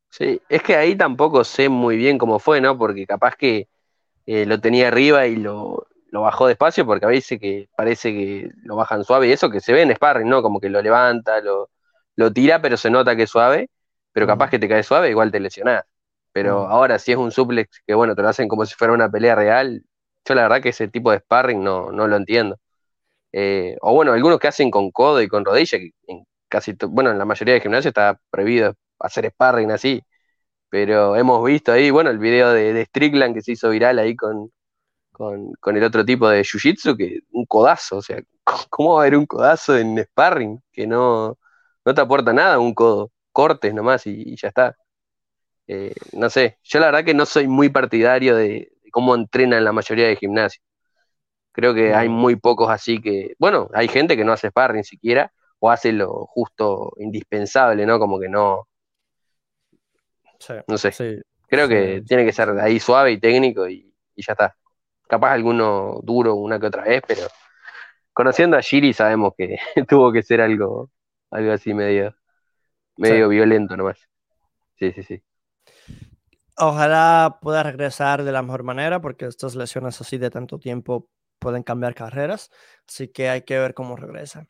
Sí, 0.09 0.41
es 0.49 0.63
que 0.63 0.75
ahí 0.75 0.95
tampoco 0.97 1.43
sé 1.43 1.69
muy 1.69 1.95
bien 1.97 2.17
cómo 2.17 2.39
fue, 2.39 2.59
¿no? 2.61 2.77
Porque 2.77 3.05
capaz 3.05 3.35
que 3.35 3.67
eh, 4.25 4.45
lo 4.45 4.61
tenía 4.61 4.89
arriba 4.89 5.27
y 5.27 5.35
lo, 5.37 5.87
lo 6.11 6.21
bajó 6.23 6.47
despacio, 6.47 6.85
porque 6.85 7.05
a 7.05 7.09
veces 7.09 7.39
que 7.39 7.69
parece 7.77 8.11
que 8.13 8.51
lo 8.63 8.75
bajan 8.77 9.03
suave 9.05 9.27
y 9.29 9.33
eso 9.33 9.49
que 9.51 9.61
se 9.61 9.73
ve 9.73 9.83
en 9.83 9.95
sparring, 9.95 10.29
¿no? 10.29 10.43
Como 10.43 10.59
que 10.61 10.69
lo 10.69 10.81
levanta, 10.81 11.41
lo, 11.41 11.69
lo 12.15 12.33
tira, 12.33 12.61
pero 12.61 12.77
se 12.77 12.89
nota 12.91 13.15
que 13.15 13.23
es 13.23 13.31
suave, 13.31 13.69
pero 14.13 14.27
capaz 14.27 14.49
que 14.51 14.59
te 14.59 14.69
cae 14.69 14.83
suave, 14.83 15.09
igual 15.11 15.31
te 15.31 15.39
lesionás. 15.41 15.83
Pero 16.33 16.67
ahora, 16.67 16.99
si 16.99 17.11
es 17.13 17.17
un 17.19 17.31
suplex 17.31 17.81
que, 17.87 17.95
bueno, 17.95 18.15
te 18.15 18.21
lo 18.23 18.29
hacen 18.29 18.47
como 18.49 18.65
si 18.65 18.75
fuera 18.75 18.93
una 18.93 19.09
pelea 19.11 19.35
real, 19.35 19.83
yo 20.25 20.35
la 20.35 20.43
verdad 20.43 20.61
que 20.61 20.69
ese 20.69 20.87
tipo 20.89 21.11
de 21.11 21.19
sparring 21.19 21.63
no, 21.63 21.91
no 21.91 22.07
lo 22.07 22.17
entiendo. 22.17 22.57
Eh, 23.31 23.77
o 23.81 23.93
bueno, 23.93 24.13
algunos 24.13 24.39
que 24.39 24.47
hacen 24.47 24.71
con 24.71 24.91
codo 24.91 25.21
y 25.21 25.27
con 25.27 25.45
rodilla, 25.45 25.77
que 25.79 25.91
en 26.07 26.23
casi, 26.49 26.73
bueno, 26.89 27.11
en 27.11 27.19
la 27.19 27.25
mayoría 27.25 27.53
de 27.55 27.61
gimnasios 27.61 27.87
está 27.91 28.19
prohibido 28.31 28.75
hacer 28.99 29.29
sparring 29.31 29.71
así. 29.71 30.03
Pero 30.69 31.15
hemos 31.15 31.43
visto 31.45 31.71
ahí, 31.71 31.91
bueno, 31.91 32.09
el 32.11 32.19
video 32.19 32.51
de, 32.53 32.85
Strickland 32.85 33.35
que 33.35 33.41
se 33.41 33.53
hizo 33.53 33.69
viral 33.71 33.99
ahí 33.99 34.15
con, 34.15 34.51
con, 35.11 35.53
con 35.61 35.77
el 35.77 35.83
otro 35.83 36.05
tipo 36.05 36.29
de 36.29 36.43
Jiu-Jitsu, 36.43 36.97
que 36.97 37.21
un 37.31 37.45
codazo, 37.45 37.97
o 37.97 38.01
sea, 38.01 38.21
¿cómo 38.69 38.95
va 38.95 39.01
a 39.01 39.03
haber 39.05 39.17
un 39.17 39.25
codazo 39.27 39.77
en 39.77 39.99
sparring 40.03 40.61
que 40.71 40.87
no, 40.87 41.37
no 41.85 41.93
te 41.95 42.01
aporta 42.01 42.33
nada 42.33 42.59
un 42.59 42.73
codo? 42.73 43.11
Cortes 43.31 43.73
nomás 43.73 44.07
y, 44.07 44.11
y 44.33 44.37
ya 44.37 44.49
está. 44.49 44.75
Eh, 45.67 45.93
no 46.13 46.29
sé, 46.29 46.57
yo 46.63 46.79
la 46.79 46.87
verdad 46.87 47.05
que 47.05 47.13
no 47.13 47.25
soy 47.25 47.47
muy 47.47 47.69
partidario 47.69 48.35
de, 48.35 48.71
de 48.83 48.91
cómo 48.91 49.15
entrenan 49.15 49.63
la 49.63 49.71
mayoría 49.73 50.07
de 50.07 50.15
gimnasios. 50.17 50.63
Creo 51.51 51.73
que 51.73 51.93
hay 51.93 52.09
muy 52.09 52.35
pocos 52.37 52.69
así 52.69 53.01
que, 53.01 53.35
bueno, 53.39 53.69
hay 53.73 53.87
gente 53.87 54.15
que 54.17 54.23
no 54.25 54.33
hace 54.33 54.49
sparring 54.49 54.83
siquiera, 54.83 55.31
o 55.59 55.69
hace 55.71 55.91
lo 55.93 56.25
justo 56.27 56.93
indispensable, 56.99 57.85
¿no? 57.85 57.99
Como 57.99 58.19
que 58.19 58.29
no, 58.29 58.68
Sí, 60.39 60.53
no 60.67 60.77
sé. 60.77 60.97
sí, 60.97 61.21
Creo 61.47 61.67
que 61.67 62.03
sí. 62.03 62.07
tiene 62.07 62.25
que 62.25 62.33
ser 62.33 62.49
ahí 62.59 62.79
suave 62.79 63.11
y 63.13 63.19
técnico 63.19 63.67
y, 63.69 63.93
y 64.15 64.23
ya 64.23 64.33
está. 64.33 64.55
Capaz 65.07 65.33
alguno 65.33 65.99
duro 66.03 66.35
una 66.35 66.59
que 66.59 66.67
otra 66.67 66.83
vez, 66.83 67.01
pero 67.07 67.23
conociendo 68.13 68.57
a 68.57 68.61
Shiri 68.61 68.93
sabemos 68.93 69.33
que 69.37 69.57
tuvo 69.89 70.11
que 70.13 70.23
ser 70.23 70.41
algo, 70.41 70.91
algo 71.31 71.53
así 71.53 71.73
medio, 71.73 72.15
medio 72.97 73.29
violento 73.29 73.77
nomás. 73.77 73.99
Sí, 74.79 74.91
sí, 74.93 75.03
sí. 75.03 75.23
Ojalá 76.57 77.39
pueda 77.41 77.63
regresar 77.63 78.23
de 78.23 78.31
la 78.33 78.41
mejor 78.41 78.63
manera 78.63 78.99
porque 79.01 79.25
estas 79.25 79.55
lesiones 79.55 79.99
así 80.01 80.17
de 80.17 80.29
tanto 80.29 80.59
tiempo 80.59 81.09
pueden 81.39 81.63
cambiar 81.63 81.95
carreras, 81.95 82.51
así 82.87 83.07
que 83.07 83.29
hay 83.29 83.43
que 83.43 83.57
ver 83.57 83.73
cómo 83.73 83.95
regresa. 83.95 84.45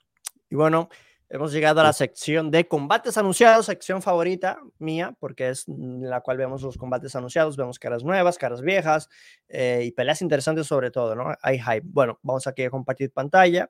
Y 0.49 0.55
bueno, 0.55 0.89
hemos 1.29 1.51
llegado 1.51 1.81
a 1.81 1.83
la 1.83 1.93
sección 1.93 2.51
de 2.51 2.67
combates 2.67 3.17
anunciados, 3.17 3.67
sección 3.67 4.01
favorita 4.01 4.59
mía, 4.79 5.15
porque 5.19 5.49
es 5.49 5.65
la 5.67 6.21
cual 6.21 6.37
vemos 6.37 6.61
los 6.63 6.77
combates 6.77 7.15
anunciados, 7.15 7.55
vemos 7.57 7.79
caras 7.79 8.03
nuevas, 8.03 8.37
caras 8.37 8.61
viejas 8.61 9.09
eh, 9.47 9.83
y 9.85 9.91
peleas 9.91 10.21
interesantes 10.21 10.67
sobre 10.67 10.91
todo, 10.91 11.15
¿no? 11.15 11.33
Hay 11.41 11.59
hype. 11.59 11.83
Bueno, 11.85 12.19
vamos 12.23 12.47
aquí 12.47 12.63
a 12.63 12.69
compartir 12.69 13.11
pantalla. 13.11 13.69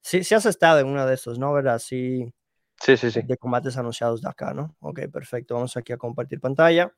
Sí, 0.00 0.24
sí 0.24 0.34
has 0.34 0.46
estado 0.46 0.80
en 0.80 0.86
uno 0.86 1.06
de 1.06 1.14
estos, 1.14 1.38
¿no? 1.38 1.52
¿Verdad? 1.52 1.78
Sí, 1.78 2.32
Sí, 2.80 2.96
sí, 2.96 3.10
sí. 3.12 3.22
de 3.22 3.36
combates 3.36 3.76
anunciados 3.76 4.22
de 4.22 4.28
acá, 4.28 4.52
¿no? 4.54 4.76
Ok, 4.80 5.00
perfecto. 5.12 5.54
Vamos 5.54 5.76
aquí 5.76 5.92
a 5.92 5.96
compartir 5.96 6.40
pantalla. 6.40 6.92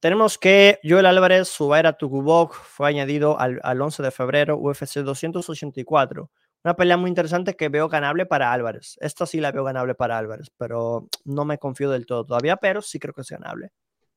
Tenemos 0.00 0.38
que 0.38 0.78
Joel 0.84 1.06
Álvarez, 1.06 1.48
Subaira 1.48 1.92
Tugubok, 1.92 2.54
fue 2.54 2.88
añadido 2.88 3.38
al, 3.38 3.60
al 3.64 3.80
11 3.80 4.02
de 4.02 4.10
febrero, 4.12 4.56
UFC 4.56 4.98
284. 5.02 6.30
Una 6.64 6.74
pelea 6.74 6.96
muy 6.96 7.08
interesante 7.08 7.54
que 7.54 7.68
veo 7.68 7.88
ganable 7.88 8.26
para 8.26 8.52
Álvarez. 8.52 8.96
Esta 9.00 9.26
sí 9.26 9.40
la 9.40 9.52
veo 9.52 9.64
ganable 9.64 9.94
para 9.94 10.18
Álvarez, 10.18 10.50
pero 10.56 11.08
no 11.24 11.44
me 11.44 11.58
confío 11.58 11.90
del 11.90 12.06
todo 12.06 12.24
todavía, 12.24 12.56
pero 12.56 12.82
sí 12.82 12.98
creo 12.98 13.14
que 13.14 13.22
es 13.22 13.30
ganable. 13.30 13.70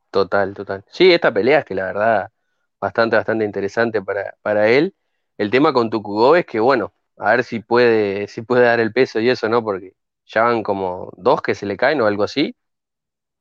Total, 0.09 0.53
total. 0.53 0.83
Sí, 0.89 1.13
esta 1.13 1.33
pelea 1.33 1.59
es 1.59 1.65
que 1.65 1.75
la 1.75 1.85
verdad, 1.85 2.31
bastante, 2.79 3.15
bastante 3.15 3.45
interesante 3.45 4.01
para, 4.01 4.35
para 4.41 4.67
él. 4.67 4.95
El 5.37 5.49
tema 5.51 5.71
con 5.73 5.89
Tukugo 5.89 6.35
es 6.35 6.45
que, 6.45 6.59
bueno, 6.59 6.93
a 7.17 7.31
ver 7.31 7.43
si 7.43 7.59
puede, 7.59 8.27
si 8.27 8.41
puede 8.41 8.63
dar 8.65 8.79
el 8.79 8.91
peso 8.91 9.19
y 9.19 9.29
eso, 9.29 9.47
¿no? 9.47 9.63
Porque 9.63 9.93
ya 10.25 10.43
van 10.43 10.63
como 10.63 11.11
dos 11.17 11.41
que 11.41 11.55
se 11.55 11.65
le 11.65 11.77
caen 11.77 12.01
o 12.01 12.07
algo 12.07 12.23
así. 12.23 12.55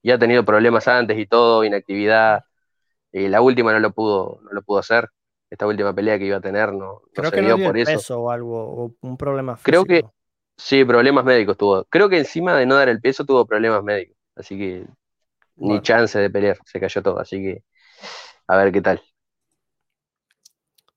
Y 0.03 0.11
ha 0.13 0.19
tenido 0.19 0.45
problemas 0.45 0.89
antes 0.89 1.19
y 1.19 1.27
todo, 1.27 1.65
inactividad. 1.65 2.45
Y 3.13 3.29
la 3.29 3.43
última 3.43 3.73
no 3.73 3.81
lo 3.81 3.93
pudo, 3.93 4.41
no 4.45 4.53
lo 4.53 4.63
pudo 4.63 4.81
hacer. 4.81 5.09
Esta 5.51 5.67
última 5.67 5.93
pelea 5.93 6.19
que 6.19 6.27
iba 6.27 6.37
a 6.37 6.41
tener 6.41 6.73
no, 6.73 6.79
no 6.79 7.01
Creo 7.13 7.31
se 7.31 7.37
que 7.37 7.41
dio 7.43 7.51
no 7.51 7.57
dio 7.57 7.67
por 7.67 7.77
el 7.77 7.83
eso. 7.83 7.93
peso 7.93 8.21
o 8.21 8.31
algo, 8.31 8.85
o 8.85 8.95
un 9.01 9.17
problema 9.17 9.57
físico. 9.57 9.65
Creo 9.65 9.85
que 9.85 10.05
sí, 10.57 10.85
problemas 10.85 11.25
médicos 11.25 11.57
tuvo. 11.57 11.85
Creo 11.87 12.09
que 12.09 12.19
encima 12.19 12.57
de 12.57 12.67
no 12.67 12.77
dar 12.77 12.89
el 12.89 13.01
peso 13.01 13.25
tuvo 13.25 13.45
problemas 13.47 13.83
médicos. 13.83 14.17
Así 14.37 14.57
que 14.57 14.87
ni 15.57 15.69
Bueno. 15.69 15.83
chance 15.83 16.19
de 16.19 16.31
pelear, 16.31 16.57
se 16.65 16.79
cayó 16.81 17.03
todo. 17.03 17.19
Así 17.19 17.39
que 17.43 17.65
a 18.47 18.57
ver 18.57 18.73
qué 18.73 18.81
tal. 18.81 19.03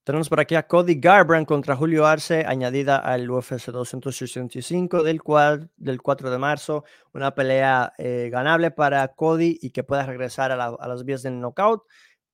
Tenemos 0.04 0.28
por 0.28 0.38
aquí 0.38 0.54
a 0.54 0.66
Cody 0.66 0.96
Garbrandt 1.00 1.48
contra 1.48 1.74
Julio 1.76 2.06
Arce, 2.06 2.44
añadida 2.46 2.98
al 2.98 3.30
UFC 3.30 3.70
265 3.72 5.02
del, 5.02 5.22
cual, 5.22 5.70
del 5.76 6.02
4 6.02 6.30
de 6.30 6.36
marzo. 6.36 6.84
Una 7.14 7.34
pelea 7.34 7.94
eh, 7.96 8.28
ganable 8.30 8.70
para 8.70 9.08
Cody 9.08 9.58
y 9.62 9.70
que 9.70 9.82
pueda 9.82 10.04
regresar 10.04 10.52
a, 10.52 10.56
la- 10.56 10.76
a 10.78 10.88
las 10.88 11.04
vías 11.06 11.22
del 11.22 11.40
knockout. 11.40 11.84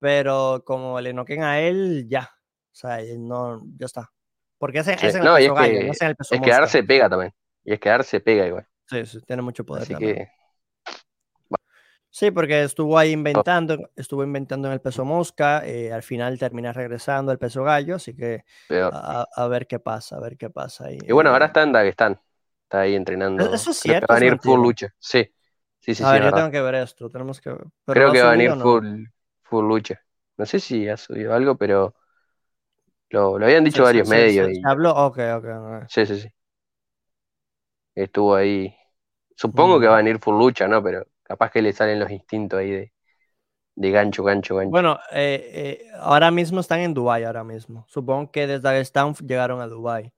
Pero 0.01 0.63
como 0.65 1.01
le 1.01 1.13
noquen 1.13 1.43
a 1.43 1.61
él, 1.61 2.07
ya. 2.09 2.23
O 2.23 2.75
sea, 2.75 2.99
no, 3.19 3.63
ya 3.79 3.87
está. 3.87 4.11
Porque 4.59 4.79
ese, 4.79 4.97
Sí. 4.97 5.19
No, 5.23 5.37
es 5.37 5.49
gallo, 5.49 5.81
que- 5.81 5.89
es 5.89 6.03
el 6.03 6.17
peso 6.17 6.35
Es 6.35 6.41
que 6.41 6.47
mosca. 6.47 6.63
Arce 6.65 6.83
pega 6.83 7.09
también. 7.09 7.33
Y 7.65 7.73
es 7.75 7.81
que 7.81 7.91
Arce 7.91 8.21
pega 8.21 8.47
igual. 8.47 8.67
Sí, 8.89 9.07
sí, 9.07 9.21
tiene 9.27 9.43
mucho 9.43 9.65
poder 9.65 9.83
Así 9.85 9.93
también. 9.95 10.17
que 10.17 10.29
Sí, 12.13 12.33
porque 12.33 12.65
estuvo 12.65 12.99
ahí 12.99 13.13
inventando, 13.13 13.89
estuvo 13.95 14.25
inventando 14.25 14.67
en 14.67 14.75
el 14.75 14.81
peso 14.81 15.05
mosca, 15.05 15.65
eh, 15.65 15.93
al 15.93 16.03
final 16.03 16.39
termina 16.41 16.73
regresando 16.73 17.31
al 17.31 17.39
peso 17.39 17.63
gallo, 17.63 17.95
así 17.97 18.17
que 18.17 18.43
a, 18.69 19.27
a 19.33 19.47
ver 19.49 19.69
qué 19.69 19.79
pasa, 19.79 20.17
a 20.17 20.21
ver 20.21 20.37
qué 20.37 20.51
pasa 20.51 20.87
ahí. 20.87 20.99
Y 21.07 21.13
bueno, 21.13 21.31
ahora 21.31 21.47
está 21.47 21.63
en 21.63 21.73
Dagestán. 21.73 22.21
Está 22.65 22.81
ahí 22.81 22.97
entrenando. 22.97 23.53
¿Eso 23.55 23.71
es 23.71 23.79
cierto 23.79 24.13
va 24.13 24.17
a 24.17 24.21
venir 24.21 24.39
full 24.41 24.61
lucha. 24.61 24.89
Sí. 24.99 25.33
Sí, 25.79 25.95
sí, 25.95 26.03
a 26.05 26.09
sí, 26.09 26.13
ver, 26.13 26.21
yo 26.21 26.25
verdad. 26.27 26.39
tengo 26.39 26.51
que 26.51 26.61
ver 26.61 26.75
esto, 26.75 27.09
tenemos 27.11 27.41
que 27.41 27.51
ver. 27.51 27.65
¿Pero 27.85 28.01
Creo 28.01 28.13
que 28.13 28.23
va 28.23 28.29
a 28.29 28.33
venir 28.33 28.51
no? 28.51 28.63
full, 28.63 29.05
full 29.51 29.67
lucha. 29.69 30.01
No 30.39 30.47
sé 30.47 30.61
si 30.61 30.89
ha 30.89 30.97
subido 30.99 31.35
algo, 31.35 31.57
pero 31.59 31.95
lo, 33.11 33.39
lo 33.39 33.47
habían 33.47 33.65
dicho 33.65 33.85
varios 33.85 34.07
medios. 34.07 34.51
se- 34.51 34.53
y- 34.53 34.71
habló, 34.71 34.91
ok, 35.07 35.19
ok. 35.37 35.47
Sí, 35.89 36.07
sí, 36.07 36.21
sí. 36.21 36.29
Estuvo 37.95 38.35
ahí. 38.35 38.75
Supongo 39.37 39.81
que 39.81 39.87
Mm. 39.87 39.89
va 39.89 39.95
a 39.95 39.97
venir 39.99 40.19
full 40.21 40.39
lucha, 40.39 40.69
¿no? 40.69 40.83
Pero 40.83 41.07
capaz 41.23 41.51
que 41.51 41.63
le 41.63 41.73
salen 41.73 42.01
los 42.01 42.11
instintos 42.11 42.59
ahí 42.61 42.71
de, 42.71 42.93
de 43.77 43.91
gancho, 43.91 44.25
gancho, 44.25 44.57
gancho. 44.57 44.83
Bueno, 44.83 44.99
eh, 45.13 45.81
eh, 45.87 45.91
ahora 45.99 46.31
mismo 46.31 46.61
están 46.61 46.81
en 46.81 46.95
Dubai 46.95 47.25
ahora 47.25 47.45
mismo. 47.45 47.85
Supongo 47.89 48.31
que 48.31 48.47
desde 48.47 48.61
Dagestán 48.63 49.15
llegaron 49.27 49.61
a 49.61 49.67
Dubai. 49.67 50.13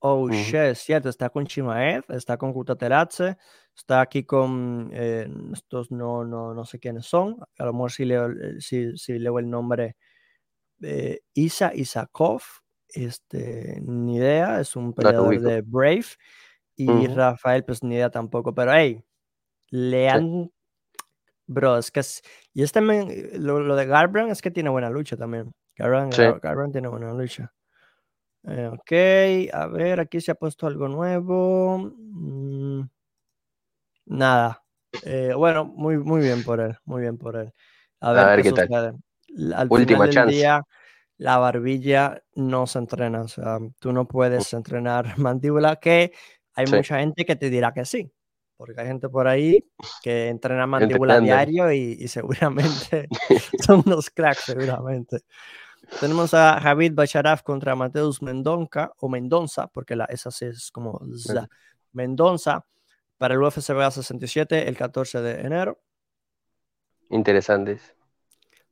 Oh, 0.00 0.30
shit, 0.30 0.56
es 0.60 0.80
cierto, 0.80 1.08
está 1.10 1.30
con 1.30 1.46
Chimaev, 1.46 2.04
está 2.10 2.36
con 2.38 2.52
Kutateratse, 2.52 3.38
está 3.78 4.00
aquí 4.02 4.24
con 4.24 4.90
eh, 4.92 5.26
estos 5.54 5.90
no, 5.90 6.24
no, 6.24 6.52
no 6.52 6.64
sé 6.66 6.78
quiénes 6.78 7.06
son. 7.06 7.36
A 7.58 7.64
lo 7.64 7.72
mejor 7.72 7.92
si 7.92 8.04
leo, 8.04 8.28
si, 8.58 8.96
si 8.98 9.18
leo 9.18 9.38
el 9.38 9.48
nombre 9.48 9.96
eh, 10.82 11.20
Isa 11.34 11.72
Isakov, 11.74 12.42
este, 12.88 13.80
ni 13.84 14.16
idea, 14.16 14.60
es 14.60 14.76
un 14.76 14.92
peleador 14.94 15.40
de 15.40 15.62
Brave. 15.62 16.04
Y. 16.76 17.06
Rafael, 17.08 17.64
pues 17.64 17.82
ni 17.82 17.96
idea 17.96 18.10
tampoco. 18.10 18.54
Pero 18.54 18.72
hey, 18.74 19.02
le 19.70 20.02
Sí. 20.04 20.08
han. 20.08 20.50
Bro, 21.46 21.78
es 21.78 21.90
que. 21.90 22.00
es- 22.00 22.22
Y 22.54 22.62
este 22.62 22.80
men, 22.80 23.08
eh, 23.10 23.30
lo, 23.38 23.60
lo 23.60 23.74
de 23.76 23.86
Garbrandt 23.86 24.32
es 24.32 24.42
que 24.42 24.50
tiene 24.50 24.70
buena 24.70 24.90
lucha 24.90 25.16
también. 25.16 25.52
Garbrandt, 25.76 26.14
Sí. 26.14 26.22
Garbrandt 26.42 26.72
tiene 26.72 26.88
buena 26.88 27.12
lucha. 27.14 27.52
Eh, 28.44 28.68
ok, 28.72 29.52
a 29.54 29.66
ver, 29.66 30.00
aquí 30.00 30.20
se 30.20 30.30
ha 30.30 30.34
puesto 30.36 30.66
algo 30.68 30.88
nuevo. 30.88 31.78
Mm, 31.78 32.57
nada. 34.08 34.62
Eh, 35.04 35.32
bueno, 35.36 35.64
muy, 35.64 35.98
muy 35.98 36.20
bien 36.22 36.42
por 36.44 36.60
él, 36.60 36.76
muy 36.84 37.02
bien 37.02 37.18
por 37.18 37.36
él. 37.36 37.52
A 38.00 38.10
A 38.10 38.12
ver, 38.12 38.42
qué 38.42 38.52
qué 38.52 38.66
tal. 38.66 38.96
Al 39.54 39.68
Última 39.70 40.06
final 40.06 40.06
del 40.06 40.14
chance. 40.14 40.34
día, 40.36 40.62
la 41.18 41.38
barbilla 41.38 42.22
no 42.34 42.66
se 42.66 42.78
entrena. 42.78 43.22
O 43.22 43.28
sea, 43.28 43.58
tú 43.78 43.92
no 43.92 44.06
puedes 44.08 44.52
entrenar 44.54 45.04
mandíbula, 45.18 45.76
que 45.76 46.12
hay 46.54 46.66
Sí. 46.66 46.74
mucha 46.74 46.98
gente 47.00 47.24
que 47.24 47.36
te 47.36 47.50
dirá 47.50 47.72
que 47.72 47.84
sí. 47.84 48.10
Porque 48.56 48.80
hay 48.80 48.88
gente 48.88 49.08
por 49.08 49.28
ahí 49.28 49.64
que 50.02 50.28
entrena 50.28 50.66
mandíbula 50.66 51.18
Entrenando. 51.18 51.24
diario 51.54 51.72
y, 51.72 51.96
y 52.00 52.08
seguramente 52.08 53.08
son 53.60 53.82
unos 53.86 54.10
cracks, 54.10 54.44
seguramente. 54.46 55.20
Tenemos 56.00 56.34
a 56.34 56.60
Javid 56.60 56.94
Bacharaf 56.94 57.42
contra 57.42 57.76
Mateus 57.76 58.20
Mendonca, 58.20 58.92
o 58.98 59.08
Mendonza, 59.08 59.68
porque 59.68 59.94
la, 59.96 60.06
esa 60.06 60.30
sí 60.32 60.46
es 60.46 60.70
como 60.72 61.00
za, 61.16 61.48
Mendonza, 61.92 62.64
para 63.18 63.34
el 63.34 63.42
UFC 63.42 63.72
BA 63.74 63.90
67 63.90 64.68
el 64.68 64.76
14 64.76 65.20
de 65.20 65.40
enero. 65.40 65.80
Interesantes. 67.10 67.94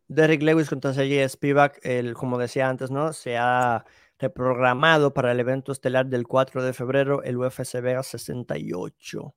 Derrick 0.08 0.42
Lewis 0.42 0.68
contra 0.68 0.92
Sergey 0.94 1.28
Spivak, 1.28 1.80
el, 1.82 2.14
como 2.14 2.38
decía 2.38 2.68
antes, 2.68 2.90
¿no? 2.90 3.12
Se 3.12 3.36
ha 3.36 3.84
reprogramado 4.18 5.12
para 5.12 5.32
el 5.32 5.40
evento 5.40 5.72
estelar 5.72 6.06
del 6.06 6.26
4 6.26 6.62
de 6.62 6.72
febrero, 6.72 7.22
el 7.22 7.36
UFC 7.36 7.80
Vega 7.80 8.02
68. 8.02 9.34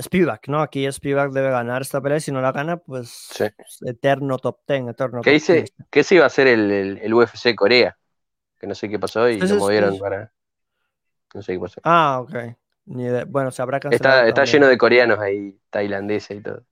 Spivak, 0.00 0.48
¿no? 0.48 0.60
Aquí 0.62 0.90
Spivak 0.90 1.32
debe 1.32 1.50
ganar 1.50 1.82
esta 1.82 2.00
pelea, 2.00 2.18
si 2.18 2.32
no 2.32 2.40
la 2.40 2.50
gana, 2.52 2.78
pues 2.78 3.10
Sí. 3.10 3.44
eterno 3.86 4.38
top 4.38 4.60
10, 4.66 4.88
eterno 4.88 5.20
¿Qué 5.20 5.30
top 5.30 5.34
dice? 5.34 5.54
15. 5.64 5.74
Que 5.90 6.00
ese 6.00 6.14
iba 6.16 6.26
a 6.26 6.30
ser 6.30 6.46
el, 6.48 6.70
el, 6.70 6.98
el 6.98 7.14
UFC 7.14 7.54
Corea. 7.54 7.96
Que 8.58 8.66
no 8.66 8.74
sé 8.74 8.88
qué 8.88 8.98
pasó 8.98 9.28
y 9.28 9.40
Sí, 9.40 9.46
lo 9.46 9.56
movieron 9.56 9.94
sí. 9.94 10.00
para. 10.00 10.32
No 11.34 11.42
sé 11.42 11.52
qué 11.54 11.60
pasó. 11.60 11.80
Ah, 11.84 12.20
ok. 12.20 12.34
Ni. 12.86 13.06
Bueno, 13.24 13.50
se 13.50 13.62
habrá 13.62 13.80
cancelado. 13.80 14.26
Está, 14.26 14.44
lleno 14.44 14.66
de 14.66 14.78
coreanos 14.78 15.18
ahí, 15.18 15.58
tailandeses 15.70 16.38
y 16.38 16.42
todo. 16.42 16.64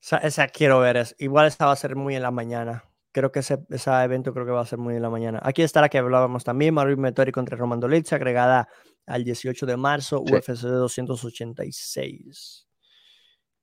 Esa, 0.00 0.18
esa 0.18 0.48
quiero 0.48 0.80
ver. 0.80 0.96
Es. 0.96 1.14
Igual 1.18 1.46
esa 1.46 1.66
va 1.66 1.72
a 1.72 1.76
ser 1.76 1.96
muy 1.96 2.16
en 2.16 2.22
la 2.22 2.30
mañana. 2.30 2.84
Creo 3.12 3.30
que 3.30 3.40
ese, 3.40 3.58
ese 3.68 3.90
evento 4.02 4.32
creo 4.32 4.46
que 4.46 4.52
va 4.52 4.62
a 4.62 4.66
ser 4.66 4.78
muy 4.78 4.96
en 4.96 5.02
la 5.02 5.10
mañana. 5.10 5.38
Aquí 5.42 5.62
está 5.62 5.82
la 5.82 5.88
que 5.88 5.98
hablábamos 5.98 6.44
también, 6.44 6.74
Marvin 6.74 6.98
Metori 6.98 7.30
contra 7.30 7.56
Roman 7.56 7.78
Dolitz, 7.78 8.12
agregada 8.12 8.68
al 9.06 9.22
18 9.24 9.66
de 9.66 9.76
marzo, 9.76 10.22
Sí. 10.26 10.34
UFC 10.34 10.62
286. 10.62 12.66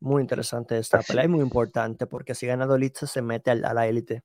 Muy 0.02 0.22
interesante 0.22 0.78
esta 0.78 1.02
pelea 1.02 1.26
y 1.26 1.28
muy 1.28 1.42
importante 1.42 2.08
porque 2.08 2.36
si 2.36 2.48
gana 2.48 2.66
Dolitze 2.66 3.08
se 3.08 3.22
mete 3.22 3.52
a 3.52 3.56
la 3.56 3.88
élite. 3.88 4.24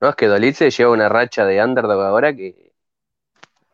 No, 0.00 0.08
es 0.08 0.16
que 0.16 0.26
Dolitze 0.26 0.70
lleva 0.70 0.90
una 0.90 1.08
racha 1.08 1.44
de 1.44 1.62
underdog 1.62 2.00
ahora 2.00 2.34
que 2.34 2.72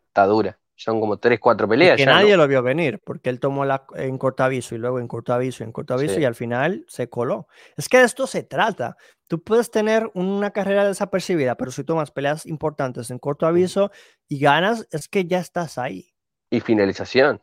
está 0.08 0.26
dura. 0.26 0.58
Son 0.80 1.00
como 1.00 1.16
3, 1.18 1.40
4 1.40 1.66
Y 1.66 1.70
peleas 1.70 1.96
que 1.96 2.04
ya, 2.04 2.12
nadie 2.12 2.30
¿no? 2.32 2.36
lo 2.36 2.46
vio 2.48 2.62
venir, 2.62 3.00
porque 3.04 3.30
él 3.30 3.40
tomó 3.40 3.64
la, 3.64 3.84
en 3.96 4.16
corto 4.16 4.44
aviso 4.44 4.76
y 4.76 4.78
luego 4.78 5.00
en 5.00 5.08
corto 5.08 5.32
aviso 5.32 5.64
y 5.64 5.66
en 5.66 5.72
corto 5.72 5.94
aviso 5.94 6.14
Sí. 6.14 6.20
y 6.20 6.24
al 6.24 6.36
final 6.36 6.84
se 6.86 7.08
coló. 7.08 7.48
Es 7.76 7.88
que 7.88 7.98
de 7.98 8.04
esto 8.04 8.28
se 8.28 8.44
trata. 8.44 8.96
Tú 9.26 9.42
puedes 9.42 9.72
tener 9.72 10.08
una 10.14 10.52
carrera 10.52 10.84
desapercibida, 10.86 11.56
pero 11.56 11.72
si 11.72 11.82
tomas 11.82 12.12
peleas 12.12 12.46
importantes 12.46 13.10
en 13.10 13.18
corto 13.18 13.44
aviso 13.46 13.90
y 14.28 14.38
ganas, 14.38 14.86
es 14.92 15.08
que 15.08 15.24
ya 15.26 15.40
estás 15.40 15.78
ahí. 15.78 16.14
Y 16.48 16.60
finalización. 16.60 17.42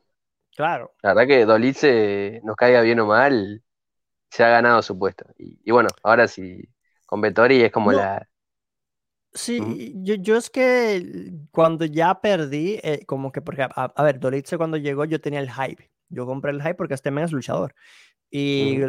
Claro. 0.56 0.94
La 1.04 1.14
verdad 1.14 1.28
que 1.28 1.46
Dolitze, 1.46 2.40
nos 2.46 2.56
caiga 2.56 2.80
bien 2.82 3.02
o 3.02 3.06
mal, 3.06 3.62
se 4.32 4.44
ha 4.46 4.50
ganado 4.50 4.82
su 4.82 4.98
puesto. 4.98 5.26
Y, 5.38 5.60
y 5.64 5.72
bueno, 5.72 5.90
ahora 6.04 6.28
sí, 6.30 6.62
con 7.06 7.20
Vettori 7.20 7.62
es 7.64 7.72
como 7.72 7.92
No. 7.92 7.98
la. 7.98 8.28
Sí, 9.36 9.94
yo, 9.98 10.16
yo 10.16 10.38
es 10.38 10.50
que 10.50 11.34
cuando 11.52 11.84
ya 11.84 12.22
perdí, 12.22 12.80
eh, 12.82 13.06
como 13.06 13.34
que, 13.34 13.42
porque, 13.42 13.64
a, 13.64 13.70
a 13.70 14.04
ver, 14.04 14.18
Dolitze 14.18 14.58
cuando 14.58 14.78
llegó 14.78 15.04
yo 15.04 15.20
tenía 15.20 15.42
el 15.42 15.52
hype. 15.52 15.92
Yo 16.08 16.26
compré 16.26 16.52
el 16.52 16.62
hype 16.62 16.76
porque 16.76 16.94
este 16.94 17.12
men 17.12 17.26
es 17.26 17.34
luchador. 17.34 17.76
Y 18.32 18.80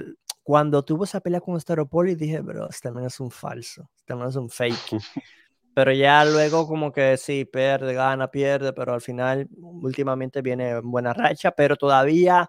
cuando 0.45 0.85
tuvo 0.85 1.03
esa 1.03 1.21
pelea 1.21 1.41
con 1.41 1.61
Staropoli 1.61 2.15
dije, 2.15 2.41
bro, 2.41 2.69
este 2.71 2.93
men 2.93 3.07
es 3.07 3.19
un 3.19 3.33
falso, 3.33 3.91
este 3.97 4.15
men 4.15 4.29
es 4.29 4.37
un 4.37 4.49
fake. 4.49 4.77
Pero 5.75 5.93
ya 5.93 6.25
luego 6.25 6.67
como 6.69 6.93
que 6.93 7.17
sí, 7.17 7.45
pierde, 7.45 7.93
gana, 7.93 8.31
pierde, 8.31 8.73
pero 8.73 8.95
al 8.95 9.03
final 9.03 9.47
últimamente 9.59 10.41
viene 10.41 10.71
en 10.71 10.91
buena 10.91 11.13
racha, 11.13 11.51
pero 11.51 11.77
todavía 11.77 12.49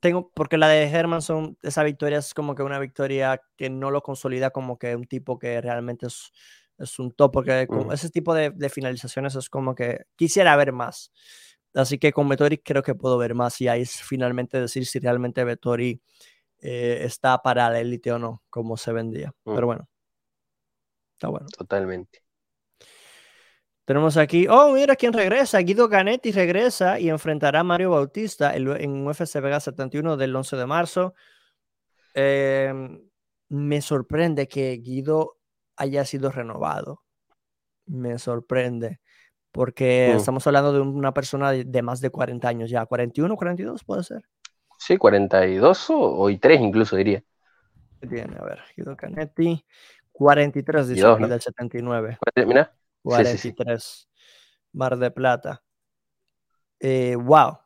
tengo, 0.00 0.30
porque 0.32 0.56
la 0.56 0.68
de 0.68 0.84
Hermanson, 0.84 1.58
esa 1.60 1.82
victoria 1.82 2.16
es 2.16 2.32
como 2.32 2.54
que 2.54 2.62
una 2.62 2.78
victoria 2.78 3.42
que 3.58 3.68
no 3.68 3.90
lo 3.90 4.02
consolida 4.02 4.52
como 4.52 4.78
que 4.78 4.96
un 4.96 5.04
tipo 5.04 5.38
que 5.38 5.60
realmente 5.60 6.06
es, 6.06 6.32
es 6.78 6.98
un 6.98 7.12
top, 7.12 7.32
porque 7.32 7.66
con 7.66 7.88
Mm. 7.88 7.92
ese 7.92 8.10
tipo 8.10 8.34
de, 8.34 8.50
de 8.50 8.68
finalizaciones 8.68 9.34
es 9.34 9.48
como 9.48 9.74
que 9.74 10.06
quisiera 10.16 10.56
ver 10.56 10.72
más. 10.72 11.12
Así 11.74 11.98
que 11.98 12.12
con 12.12 12.28
Vettori 12.28 12.58
creo 12.58 12.82
que 12.82 12.94
puedo 12.94 13.18
ver 13.18 13.34
más 13.34 13.60
y 13.60 13.68
ahí 13.68 13.82
es 13.82 14.00
finalmente 14.02 14.60
decir 14.60 14.86
si 14.86 15.00
realmente 15.00 15.42
Vettori 15.44 16.00
eh, 16.58 17.00
está 17.04 17.38
para 17.42 17.68
la 17.68 17.80
élite 17.80 18.12
o 18.12 18.18
no, 18.18 18.42
como 18.48 18.76
se 18.76 18.92
vendía. 18.92 19.32
Mm. 19.44 19.54
Pero 19.54 19.66
bueno, 19.66 19.88
está 21.14 21.28
bueno. 21.28 21.46
Totalmente. 21.56 22.22
Tenemos 23.84 24.16
aquí, 24.16 24.46
oh, 24.48 24.72
mira 24.72 24.96
quién 24.96 25.12
regresa. 25.12 25.58
Guido 25.58 25.90
Canetti 25.90 26.32
regresa 26.32 26.98
y 26.98 27.10
enfrentará 27.10 27.60
a 27.60 27.64
Mario 27.64 27.90
Bautista 27.90 28.56
en, 28.56 29.06
UFC 29.06 29.40
Vega 29.42 29.60
71 29.60 30.16
del 30.16 30.34
11 30.34 30.56
de 30.56 30.66
marzo. 30.66 31.14
Eh, 32.14 32.72
me 33.50 33.82
sorprende 33.82 34.48
que 34.48 34.78
Guido 34.78 35.38
haya 35.76 36.04
sido 36.04 36.30
renovado. 36.30 37.02
Me 37.86 38.18
sorprende. 38.18 39.00
Porque 39.52 40.10
Mm. 40.12 40.16
estamos 40.16 40.46
hablando 40.46 40.72
de 40.72 40.80
una 40.80 41.14
persona 41.14 41.52
de, 41.52 41.64
de 41.64 41.82
más 41.82 42.00
de 42.00 42.10
40 42.10 42.48
años 42.48 42.70
ya. 42.70 42.86
41, 42.86 43.36
42 43.36 43.84
puede 43.84 44.02
ser. 44.02 44.24
Sí, 44.78 44.96
42 44.96 45.90
o, 45.90 45.96
o 45.98 46.30
y 46.30 46.38
3 46.38 46.60
incluso 46.60 46.96
diría. 46.96 47.22
¿Qué 48.00 48.06
tiene? 48.08 48.36
A 48.38 48.44
ver, 48.44 48.60
Guido 48.76 48.96
Canetti. 48.96 49.64
43 50.12 50.88
dice 50.88 51.00
42, 51.02 51.14
aquí 51.14 51.22
¿no? 51.22 51.28
del 51.28 51.40
79. 51.40 52.18
Mirá. 52.46 52.64
Sí, 53.04 53.24
sí, 53.26 53.38
sí. 53.38 53.52
43. 53.54 54.08
Mar 54.72 54.96
de 54.98 55.10
Plata. 55.10 55.62
Eh, 56.80 57.16
wow. 57.16 57.58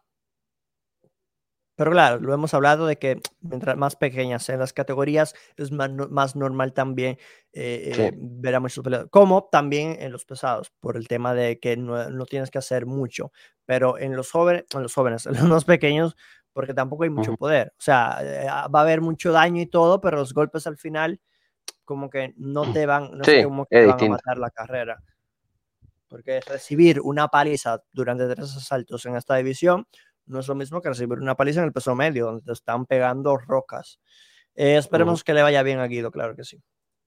Pero 1.79 1.93
claro, 1.93 2.19
lo 2.19 2.35
hemos 2.35 2.53
hablado 2.55 2.89
de 2.89 2.97
que 2.99 3.21
mientras 3.41 3.77
más 3.77 3.95
pequeñas 3.95 4.43
sean 4.43 4.59
las 4.59 4.73
categorías, 4.73 5.37
es 5.57 5.71
más, 5.71 5.89
más 6.11 6.35
normal 6.35 6.73
también 6.73 7.19
eh, 7.53 7.93
Sí. 7.95 8.03
eh, 8.03 8.13
ver 8.17 8.57
a 8.57 8.61
muchos 8.61 8.83
peleadores. 8.83 9.13
Como 9.13 9.45
también 9.53 9.97
en 10.01 10.11
los 10.11 10.25
pesados, 10.25 10.73
por 10.81 10.97
el 10.97 11.07
tema 11.07 11.35
de 11.35 11.61
que 11.61 11.77
no, 11.77 12.11
no 12.11 12.27
tienes 12.27 12.51
que 12.51 12.59
hacer 12.59 12.85
mucho. 12.85 13.31
Pero 13.65 13.97
en 13.97 14.17
los 14.17 14.29
jóvenes, 14.33 14.65
en 14.75 14.83
los 14.83 14.93
jóvenes, 14.93 15.25
en 15.27 15.35
los 15.35 15.45
más 15.45 15.65
pequeños, 15.65 16.17
porque 16.53 16.75
tampoco 16.75 17.05
hay 17.05 17.11
mucho 17.11 17.31
Ujú. 17.31 17.39
poder. 17.39 17.69
O 17.79 17.81
sea, 17.83 18.19
eh, 18.23 18.47
va 18.75 18.81
a 18.81 18.83
haber 18.83 19.01
mucho 19.01 19.31
daño 19.31 19.63
y 19.63 19.67
todo, 19.67 20.01
pero 20.01 20.17
los 20.17 20.35
golpes 20.35 20.67
al 20.67 20.79
final, 20.79 21.21
como 21.85 22.11
que 22.11 22.35
no 22.39 22.71
te 22.73 22.87
van, 22.87 23.13
no 23.19 23.25
Sí, 23.25 23.33
sé 23.33 23.45
cómo 23.45 23.67
que 23.67 23.87
van 23.87 24.01
a 24.03 24.07
matar 24.07 24.39
la 24.39 24.51
carrera. 24.51 25.03
Porque 26.09 26.41
recibir 26.41 27.01
una 27.03 27.29
paliza 27.29 27.83
durante 27.93 28.27
tres 28.35 28.57
asaltos 28.57 29.05
en 29.07 29.17
esta 29.17 29.37
división 29.37 29.87
no 30.29 30.41
es 30.41 30.49
lo 30.49 30.55
mismo 30.55 30.81
que 30.81 30.89
recibir 30.91 31.19
una 31.19 31.35
paliza 31.37 31.61
en 31.61 31.67
el 31.67 31.73
peso 31.73 31.95
medio, 31.95 32.27
donde 32.27 32.43
te 32.43 32.53
están 32.53 32.87
pegando 32.87 33.37
rocas. 33.37 34.01
Eh, 34.55 34.77
esperemos 34.77 35.25
que 35.25 35.35
le 35.35 35.43
vaya 35.43 35.63
bien 35.63 35.79
a 35.81 35.87
Guido, 35.87 36.11
claro 36.11 36.37
que 36.37 36.45
sí. 36.45 36.61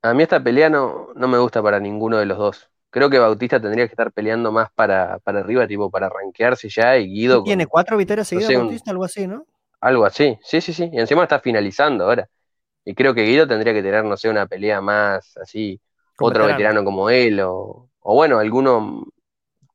A 0.03 0.13
mí 0.13 0.23
esta 0.23 0.43
pelea 0.43 0.69
no, 0.69 1.09
no 1.15 1.27
me 1.27 1.37
gusta 1.37 1.61
para 1.61 1.79
ninguno 1.79 2.17
de 2.17 2.25
los 2.25 2.37
dos. 2.37 2.69
Creo 2.89 3.09
que 3.09 3.19
Bautista 3.19 3.61
tendría 3.61 3.85
que 3.87 3.93
estar 3.93 4.11
peleando 4.11 4.51
más 4.51 4.69
para, 4.73 5.19
para 5.19 5.39
arriba, 5.39 5.67
tipo 5.67 5.89
para 5.91 6.09
rankearse 6.09 6.69
ya, 6.69 6.97
y 6.97 7.07
Guido 7.07 7.43
Tiene 7.43 7.67
cuatro 7.67 7.97
victorias 7.97 8.27
no 8.27 8.39
seguidas, 8.39 8.47
sé, 8.47 8.57
un- 8.57 8.67
Bautista, 8.67 8.91
algo 8.91 9.03
así, 9.03 9.27
¿no? 9.27 9.45
algo 9.81 10.05
así. 10.05 10.37
Sí, 10.43 10.61
sí, 10.61 10.73
sí. 10.73 10.89
Y 10.91 10.99
encima 10.99 11.23
está 11.23 11.39
finalizando 11.39 12.05
ahora. 12.05 12.29
Y 12.85 12.95
creo 12.95 13.13
que 13.13 13.23
Guido 13.23 13.47
tendría 13.47 13.73
que 13.73 13.83
tener, 13.83 14.03
no 14.05 14.17
sé, 14.17 14.29
una 14.29 14.47
pelea 14.47 14.81
más 14.81 15.37
así, 15.37 15.81
Con 16.15 16.29
otro 16.29 16.43
veteranos. 16.43 16.57
veterano 16.57 16.83
como 16.85 17.09
él, 17.09 17.39
o, 17.41 17.89
o 18.01 18.15
bueno, 18.15 18.39
alguno 18.39 19.05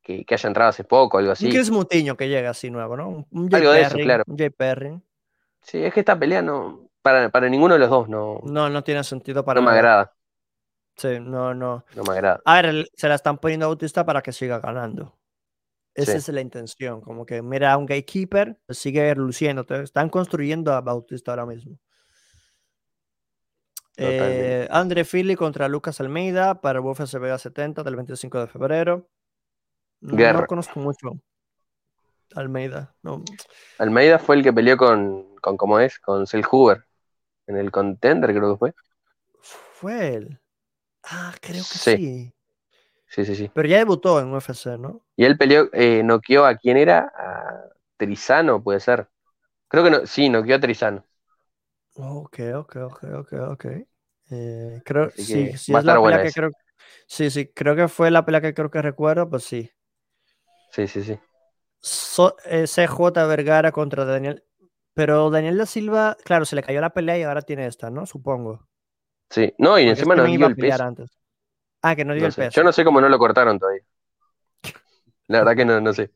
que, 0.07 0.25
que 0.25 0.35
haya 0.35 0.47
entrado 0.47 0.69
hace 0.71 0.85
poco, 0.85 1.19
algo 1.19 1.31
Un 1.31 1.33
así. 1.33 1.51
Chris 1.51 1.69
Mutiño 1.71 2.17
que 2.17 2.29
llega 2.29 2.51
así 2.51 2.71
nuevo, 2.71 2.97
¿no? 2.97 3.09
Un- 3.09 3.27
Un 3.33 3.51
Jay 3.51 3.61
Algo 3.61 3.73
de 3.73 3.81
eso, 3.81 3.91
Perry, 3.91 4.05
claro. 4.05 4.25
un 4.29 4.39
Jay 4.39 4.51
Perry. 4.51 5.01
Sí, 5.63 5.83
es 5.85 5.93
que 5.93 6.01
esta 6.01 6.17
pelea 6.17 6.43
no, 6.43 6.89
para, 7.03 7.29
para 7.29 7.49
ninguno 7.49 7.75
de 7.75 7.81
los 7.81 7.91
dos 7.91 8.09
no, 8.09 8.41
No, 8.45 8.71
no 8.71 8.85
tiene 8.85 9.03
sentido 9.03 9.45
para 9.45 9.61
no 9.61 9.67
me 9.67 9.73
agrada, 9.73 10.13
Sí, 10.97 11.19
no, 11.21 11.53
no. 11.55 11.85
no 11.97 12.03
me 12.05 12.13
agrada. 12.13 12.41
A 12.45 12.63
ver, 12.63 12.89
se 12.95 13.09
la 13.09 13.17
están 13.17 13.39
poniendo 13.39 13.67
a 13.67 13.69
Bautista 13.69 14.07
para 14.07 14.23
que 14.23 14.31
siga 14.33 14.61
ganando. 14.61 15.19
Esa 15.93 16.13
Sí. 16.13 16.19
es 16.19 16.29
la 16.29 16.41
intención, 16.41 17.01
como 17.01 17.27
que 17.27 17.43
mira 17.43 17.73
a 17.73 17.77
un 17.77 17.87
gatekeeper, 17.87 18.59
pues 18.65 18.79
sigue 18.79 19.13
luciendo. 19.17 19.65
te- 19.65 19.83
Están 19.83 20.09
construyendo 20.09 20.73
a 20.73 20.81
Bautista 20.83 21.33
ahora 21.33 21.47
mismo. 21.47 21.79
Eh, 23.97 24.69
André 24.71 25.05
Philly 25.05 25.37
contra 25.37 25.69
Lucas 25.69 26.01
Almeida 26.01 26.61
para 26.61 26.81
UFC 26.81 27.19
Vega 27.19 27.39
70 27.39 27.83
del 27.83 27.97
25 27.97 28.41
de 28.41 28.47
febrero. 28.47 29.09
No, 30.07 30.19
Guerra. 30.19 30.41
no 30.41 30.47
conozco 30.47 30.81
mucho 30.81 31.21
Almeida. 32.37 32.95
No. 33.03 33.25
Almeida 33.79 34.19
fue 34.19 34.37
el 34.37 34.43
que 34.43 34.53
peleó 34.53 34.77
con, 34.77 35.35
con 35.41 35.57
¿cómo 35.57 35.79
es? 35.81 35.99
Con 35.99 36.27
Cell 36.27 36.43
Hoover. 36.45 36.85
En 37.49 37.57
el 37.59 37.71
contender 37.73 38.33
creo 38.35 38.55
que 38.55 38.59
fue. 38.59 38.75
Fue 39.41 40.15
él. 40.15 40.41
Ah, 41.05 41.35
creo 41.41 41.65
que 41.69 41.79
Sí. 41.79 41.97
sí. 41.97 42.35
Sí, 43.09 43.25
sí, 43.25 43.35
sí. 43.37 43.51
Pero 43.53 43.67
ya 43.69 43.79
debutó 43.79 44.21
en 44.21 44.33
UFC, 44.33 44.79
¿no? 44.79 45.03
Y 45.17 45.25
él 45.25 45.39
peleó, 45.39 45.69
eh, 45.73 46.03
noqueó 46.05 46.45
a 46.47 46.57
quién 46.57 46.77
era, 46.77 47.11
a 47.17 47.65
Trizano, 47.97 48.63
puede 48.63 48.81
ser. 48.81 49.09
Creo 49.69 49.85
que 49.85 49.91
no, 49.91 50.07
sí, 50.07 50.29
noqueó 50.31 50.57
a 50.57 50.61
Trizano. 50.61 51.05
Ok, 51.95 52.39
ok, 52.55 52.77
ok, 52.77 53.05
ok, 53.21 53.33
ok. 53.53 53.65
Eh, 54.31 54.83
creo, 54.85 55.11
sí, 55.17 55.57
sí 55.57 55.75
es 55.75 55.85
la 55.85 55.99
pelea 56.01 56.21
que 56.21 56.33
creo. 56.33 56.51
Sí, 57.09 57.31
sí, 57.31 57.49
creo 57.55 57.77
que 57.77 57.89
fue 57.89 58.11
la 58.11 58.25
pelea 58.25 58.41
que 58.43 58.55
creo 58.55 58.71
que 58.71 58.83
recuerdo, 58.83 59.31
pues 59.31 59.45
sí. 59.45 59.71
Sí, 60.71 60.87
sí, 60.89 61.03
sí. 61.03 61.19
So- 61.81 62.37
eh, 62.45 62.67
CJ 62.67 63.27
Vergara 63.27 63.73
contra 63.73 64.05
Daniel. 64.05 64.45
Pero 64.95 65.31
Daniel 65.31 65.59
da 65.59 65.67
Silva, 65.67 66.17
claro, 66.25 66.45
se 66.47 66.57
le 66.57 66.63
cayó 66.63 66.81
la 66.81 66.91
pelea 66.91 67.19
y 67.19 67.23
ahora 67.23 67.43
tiene 67.43 67.67
esta, 67.67 67.91
¿no? 67.91 68.07
Supongo. 68.07 68.67
Sí. 69.31 69.53
No, 69.59 69.79
y 69.79 69.83
Porque 69.85 69.91
encima 69.91 70.15
este 70.15 70.27
no 70.31 70.37
dio 70.37 70.47
el 70.47 70.57
peso. 70.57 70.83
antes. 70.83 71.19
Ah, 71.83 71.95
que 71.95 72.05
no 72.05 72.15
dio 72.15 72.23
No 72.23 72.27
el 72.29 72.33
sé. 72.33 72.43
peso. 72.43 72.61
Yo 72.61 72.65
no 72.65 72.73
sé 72.73 72.85
cómo 72.85 73.01
no 73.01 73.09
lo 73.09 73.19
cortaron 73.19 73.59
todavía. 73.59 73.83
La 75.29 75.39
verdad 75.41 75.57
que 75.57 75.65
no, 75.65 75.81
no 75.81 75.93
sé. 75.93 76.13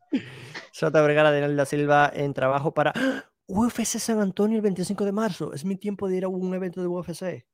Sota 0.72 1.02
Vergara, 1.02 1.30
Daniel 1.30 1.56
da 1.56 1.66
Silva 1.66 2.10
en 2.14 2.32
trabajo 2.34 2.72
para. 2.72 2.92
UFC 3.52 3.98
San 3.98 4.20
Antonio 4.20 4.56
el 4.56 4.62
25 4.62 5.04
de 5.04 5.10
marzo. 5.12 5.52
Es 5.52 5.64
mi 5.64 5.74
tiempo 5.76 6.08
de 6.08 6.16
ir 6.18 6.24
a 6.24 6.28
un 6.28 6.54
evento 6.54 6.80
de 6.80 6.86
UFC. 6.86 7.44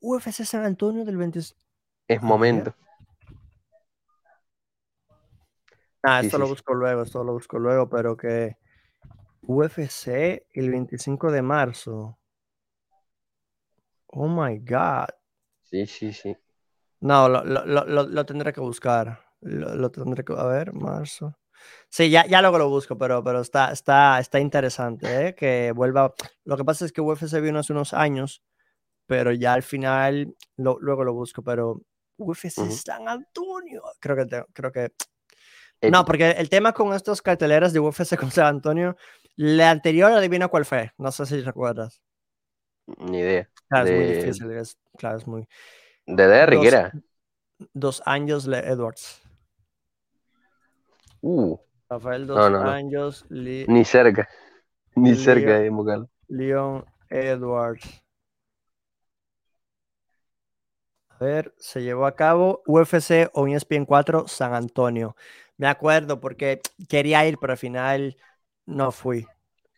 UFC 0.00 0.44
San 0.44 0.64
Antonio 0.64 1.04
del 1.04 1.16
25. 1.16 1.58
Es 2.06 2.20
momento. 2.22 2.74
Sí, 6.02 6.26
esto 6.26 6.36
sí, 6.36 6.40
lo 6.40 6.46
sí. 6.46 6.50
busco 6.52 6.74
luego, 6.74 7.02
esto 7.02 7.24
lo 7.24 7.32
busco 7.32 7.58
luego, 7.58 7.88
pero 7.88 8.16
que 8.16 8.56
UFC 9.42 10.46
el 10.52 10.70
25 10.70 11.30
de 11.30 11.42
marzo. 11.42 12.18
Oh 14.08 14.28
my 14.28 14.58
God. 14.58 15.08
Sí, 15.62 15.86
sí, 15.86 16.12
sí. 16.12 16.36
No, 17.00 17.28
lo, 17.28 17.44
lo- 17.44 17.64
lo- 17.64 18.06
lo- 18.06 18.26
tendré 18.26 18.52
que 18.52 18.60
buscar. 18.60 19.24
Lo, 19.40 19.90
tendré 19.90 20.24
que. 20.24 20.34
A 20.34 20.44
ver, 20.44 20.72
marzo. 20.72 21.36
Sí, 21.88 22.10
ya, 22.10 22.26
ya 22.26 22.40
luego 22.42 22.58
lo 22.58 22.68
busco, 22.68 22.98
pero, 22.98 23.22
pero 23.24 23.40
está, 23.40 23.72
está, 23.72 24.18
está 24.18 24.38
interesante, 24.40 25.28
¿eh? 25.28 25.34
Que 25.34 25.72
vuelva. 25.72 26.14
Lo 26.44 26.56
que 26.56 26.64
pasa 26.64 26.84
es 26.84 26.92
que 26.92 27.00
UFC 27.00 27.40
vino 27.40 27.58
hace 27.60 27.72
unos 27.72 27.94
años, 27.94 28.42
pero 29.06 29.32
ya 29.32 29.54
al 29.54 29.62
final, 29.62 30.36
lo- 30.56 30.78
luego 30.80 31.04
lo 31.04 31.14
busco, 31.14 31.42
pero 31.42 31.80
UFC. 32.18 32.70
San 32.70 33.08
Antonio. 33.08 33.82
Creo 34.00 34.16
que, 34.16 34.44
creo 34.52 34.72
que 34.72 34.92
no, 35.90 36.04
porque 36.04 36.30
el 36.32 36.48
tema 36.48 36.72
con 36.72 36.92
estas 36.94 37.20
carteleras 37.22 37.72
de 37.72 37.80
UFC 37.80 38.16
con 38.20 38.30
San 38.30 38.46
Antonio 38.46 38.96
La 39.36 39.70
anterior, 39.70 40.12
adivina 40.12 40.48
cuál 40.48 40.64
fue. 40.64 40.92
No 40.98 41.10
sé 41.12 41.26
si 41.26 41.40
recuerdas. 41.40 42.02
Ni 42.98 43.18
idea. 43.20 43.48
Claro, 43.68 43.86
es 43.88 43.92
muy 43.96 44.04
De- 44.06 44.16
difícil. 44.16 44.50
es- 44.52 44.78
claro, 44.98 45.16
es 45.18 45.26
muy. 45.26 45.48
¿De 46.06 46.26
Derrick 46.26 46.58
Dos- 46.60 46.66
era? 46.72 46.92
Dos 47.72 48.02
años 48.06 48.46
Edwards. 48.48 49.20
Uh, 51.20 51.56
Rafael 51.88 52.26
Dos 52.26 52.36
No, 52.36 52.50
no, 52.50 52.64
no. 52.64 52.70
años 52.70 53.24
Li- 53.28 53.64
ni 53.68 53.84
cerca. 53.84 54.28
Ni 54.96 55.14
cerca 55.14 55.58
de 55.60 55.66
invocarlo. 55.68 56.10
Leon 56.28 56.84
Edwards. 57.08 58.02
A 61.08 61.24
ver, 61.24 61.54
se 61.58 61.82
llevó 61.82 62.06
a 62.06 62.16
cabo 62.16 62.62
UFC 62.66 63.30
o 63.32 63.46
ESPN 63.46 63.84
4 63.86 64.26
San 64.26 64.54
Antonio. 64.54 65.14
Me 65.62 65.68
acuerdo 65.68 66.18
porque 66.18 66.60
quería 66.88 67.24
ir, 67.24 67.38
pero 67.40 67.52
al 67.52 67.56
final 67.56 68.16
no 68.66 68.90
fui. 68.90 69.24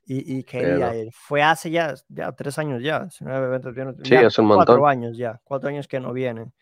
Y, 0.06 0.38
y 0.38 0.42
quería 0.44 0.88
no. 0.90 0.94
ir. 0.94 1.08
Fue 1.12 1.42
hace 1.42 1.70
ya, 1.70 1.94
ya 2.08 2.32
tres 2.32 2.58
años 2.58 2.82
ya. 2.82 3.10
si 3.10 3.22
no, 3.22 3.36
eventos 3.36 3.74
ya 3.76 3.84
no- 3.84 3.92
Sí, 4.02 4.10
ya 4.10 4.20
es 4.28 4.38
un 4.38 4.48
Cuatro 4.48 4.78
montón. 4.78 4.88
años 4.90 5.16
ya. 5.18 5.40
Cuatro 5.44 5.68
años 5.68 5.86
que 5.86 6.00
no 6.00 6.14
vienen. 6.14 6.54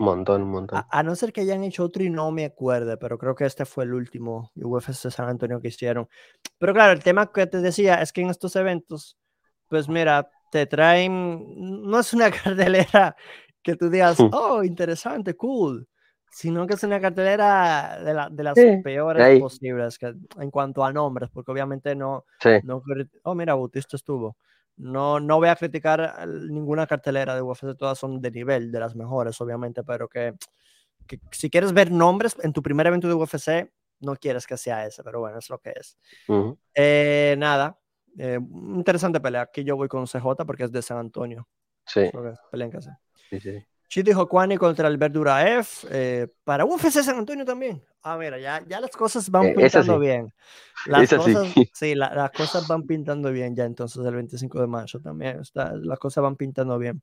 Un 0.00 0.06
montón, 0.06 0.42
un 0.42 0.50
montón. 0.50 0.78
A, 0.78 0.88
a 0.98 1.02
no 1.04 1.14
ser 1.14 1.32
que 1.32 1.42
hayan 1.42 1.62
hecho 1.62 1.84
otro 1.84 2.02
y 2.02 2.10
no 2.10 2.32
me 2.32 2.44
acuerdo, 2.46 2.98
pero 2.98 3.16
creo 3.16 3.36
que 3.36 3.44
este 3.46 3.64
fue 3.64 3.84
el 3.84 3.94
último 3.94 4.50
UFC 4.56 5.08
San 5.10 5.28
Antonio 5.28 5.60
que 5.60 5.68
hicieron. 5.68 6.08
Pero 6.58 6.72
claro, 6.74 6.92
el 6.92 7.02
tema 7.04 7.30
que 7.32 7.46
te 7.46 7.60
decía 7.60 8.02
es 8.02 8.12
que 8.12 8.22
en 8.22 8.30
estos 8.30 8.56
eventos, 8.56 9.16
pues 9.68 9.88
mira, 9.88 10.28
te 10.50 10.66
traen, 10.66 11.44
no 11.88 12.00
es 12.00 12.12
una 12.12 12.30
cartelera 12.32 13.14
que 13.62 13.76
tú 13.76 13.88
digas, 13.88 14.18
Hmm. 14.18 14.30
oh, 14.32 14.64
interesante, 14.64 15.34
cool, 15.36 15.86
sino 16.34 16.66
que 16.66 16.74
es 16.74 16.82
una 16.82 17.00
cartelera 17.00 17.96
de, 18.02 18.12
la- 18.12 18.28
de 18.28 18.42
las 18.42 18.58
Sí, 18.58 18.78
peores 18.82 19.22
ahí. 19.24 19.38
posibles 19.38 19.98
que, 19.98 20.06
en 20.40 20.50
cuanto 20.50 20.84
a 20.84 20.92
nombres, 20.92 21.30
porque 21.32 21.52
obviamente 21.52 21.94
no, 21.94 22.24
Sí. 22.40 22.50
no, 22.64 22.82
oh, 23.22 23.34
mira, 23.36 23.54
Bautista 23.54 23.96
estuvo. 23.96 24.36
No, 24.76 25.20
no 25.20 25.36
voy 25.36 25.48
a 25.48 25.54
criticar 25.54 26.26
ninguna 26.26 26.88
cartelera 26.88 27.36
de 27.36 27.42
UFC, 27.42 27.76
todas 27.76 27.96
son 27.96 28.20
de 28.20 28.32
nivel, 28.32 28.72
de 28.72 28.80
las 28.80 28.96
mejores, 28.96 29.40
obviamente, 29.40 29.84
pero 29.84 30.08
que, 30.08 30.34
que 31.06 31.20
si 31.30 31.48
quieres 31.50 31.72
ver 31.72 31.92
nombres 31.92 32.36
en 32.42 32.52
tu 32.52 32.60
primer 32.62 32.88
evento 32.88 33.06
de 33.06 33.14
UFC, 33.14 33.70
no 34.00 34.16
quieres 34.16 34.44
que 34.48 34.56
sea 34.56 34.84
ese, 34.84 35.04
pero 35.04 35.20
bueno, 35.20 35.38
es 35.38 35.48
lo 35.48 35.60
que 35.60 35.72
es. 35.76 35.96
Ujú. 36.26 36.58
Eh, 36.74 37.36
nada, 37.38 37.78
eh, 38.18 38.40
interesante 38.74 39.20
pelea. 39.20 39.42
Aquí 39.42 39.62
yo 39.62 39.76
voy 39.76 39.86
con 39.86 40.08
CJ 40.08 40.44
porque 40.44 40.64
es 40.64 40.72
de 40.72 40.82
San 40.82 40.98
Antonio. 40.98 41.46
Sí, 41.86 42.00
es, 42.00 42.12
pelea 42.50 42.66
en 42.66 42.72
casa. 42.72 43.00
sí, 43.30 43.38
sí. 43.38 43.64
Chiti 43.94 44.12
Jokwani 44.12 44.56
contra 44.56 44.88
Albert 44.88 45.12
Duraev 45.14 45.68
eh, 45.88 46.26
para 46.42 46.64
UFC 46.64 47.00
San 47.00 47.16
Antonio 47.16 47.44
también. 47.44 47.80
Ah, 48.02 48.16
mira, 48.18 48.40
ya, 48.40 48.60
ya 48.66 48.80
las 48.80 48.90
cosas 48.90 49.30
van 49.30 49.44
Eh, 49.46 49.54
pintando 49.54 49.94
sí. 49.94 50.00
bien. 50.00 50.34
Las 50.86 51.02
Esa 51.04 51.22
sí. 51.22 51.32
cosas, 51.32 51.54
sí, 51.74 51.94
la- 51.94 52.12
las 52.12 52.32
cosas 52.32 52.66
van 52.66 52.82
pintando 52.82 53.30
bien 53.30 53.54
ya 53.54 53.64
entonces 53.64 54.04
el 54.04 54.12
25 54.16 54.60
de 54.60 54.66
marzo 54.66 54.98
también. 54.98 55.38
Está, 55.38 55.74
las 55.76 56.00
cosas 56.00 56.22
van 56.22 56.34
pintando 56.34 56.76
bien. 56.76 57.02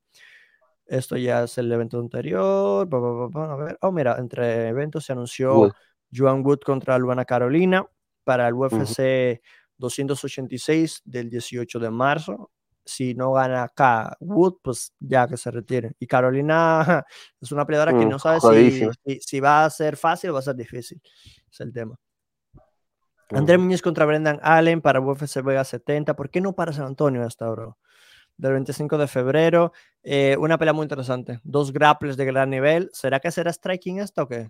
Esto 0.86 1.16
ya 1.16 1.44
es 1.44 1.58
el 1.58 1.72
evento 1.72 1.98
anterior. 1.98 2.90
a 2.92 3.56
ver. 3.56 3.78
Oh, 3.80 3.94
mira, 3.94 4.18
entre 4.20 4.68
eventos 4.68 5.06
se 5.06 5.14
anunció 5.14 5.60
Wood. 5.60 5.72
Joan 6.14 6.46
Wood 6.46 6.60
contra 6.60 6.98
Luana 6.98 7.24
Carolina 7.24 7.86
para 8.26 8.50
el 8.50 8.54
UFC 8.54 9.42
286 9.78 11.04
del 11.06 11.30
18 11.30 11.80
de 11.80 11.90
marzo. 11.90 12.52
Si 12.84 13.14
no 13.14 13.34
gana 13.34 13.64
acá 13.64 14.18
Wood, 14.20 14.56
pues 14.64 14.94
ya 15.00 15.28
que 15.28 15.38
se 15.38 15.52
retire. 15.52 15.94
Y 16.00 16.08
Carolina 16.08 17.06
es 17.42 17.52
una 17.52 17.66
peleadora 17.66 17.92
que 17.98 18.06
Mm, 18.06 18.10
no 18.10 18.20
sabe 18.20 18.40
si, 18.72 18.90
si, 19.06 19.20
si 19.20 19.40
va 19.40 19.66
a 19.66 19.70
ser 19.70 19.96
fácil 19.98 20.32
o 20.32 20.34
va 20.34 20.40
a 20.40 20.44
ser 20.44 20.56
difícil. 20.56 21.02
Es 21.52 21.60
el 21.60 21.72
tema. 21.72 21.96
André 23.30 23.56
Ujú. 23.56 23.64
Muñoz 23.66 23.82
contra 23.82 24.06
Brendan 24.06 24.40
Allen 24.42 24.82
para 24.82 25.00
UFC 25.00 25.42
Vega 25.42 25.64
70. 25.64 26.16
¿Por 26.16 26.30
qué 26.30 26.42
no 26.42 26.54
para 26.54 26.74
San 26.74 26.86
Antonio 26.88 27.24
hasta 27.26 27.46
ahora? 27.46 27.78
Del 28.36 28.54
25 28.54 28.98
de 28.98 29.08
febrero. 29.08 29.72
Eh, 30.04 30.36
una 30.40 30.58
pelea 30.58 30.74
muy 30.74 30.84
interesante. 30.84 31.40
Dos 31.44 31.72
grapples 31.72 32.18
de 32.18 32.26
gran 32.26 32.50
nivel. 32.50 32.90
¿Será 32.92 33.20
que 33.20 33.32
será 33.32 33.54
striking 33.54 34.00
esta 34.00 34.24
o 34.24 34.28
qué? 34.28 34.50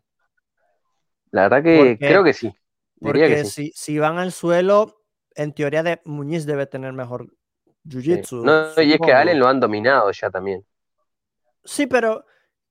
La 1.31 1.43
verdad 1.43 1.63
que 1.63 1.77
Porque- 1.77 1.97
creo 2.07 2.23
que 2.23 2.33
sí. 2.33 2.47
Diría 2.95 3.25
Porque 3.25 3.35
que 3.41 3.45
sí. 3.45 3.67
si, 3.67 3.71
si 3.75 3.99
van 3.99 4.17
al 4.17 4.31
suelo, 4.31 5.03
en 5.35 5.53
teoría 5.53 5.83
de 5.83 6.01
Muñiz 6.05 6.45
debe 6.45 6.65
tener 6.65 6.93
mejor 6.93 7.27
Sí. 7.89 7.97
jiu-jitsu. 7.97 8.43
No, 8.43 8.81
y 8.81 8.93
es 8.93 8.99
que. 8.99 9.13
Allen 9.13 9.39
lo 9.39 9.47
han 9.47 9.59
dominado 9.59 10.11
ya 10.11 10.29
también. 10.29 10.65
Sí, 11.63 11.87
pero 11.87 12.25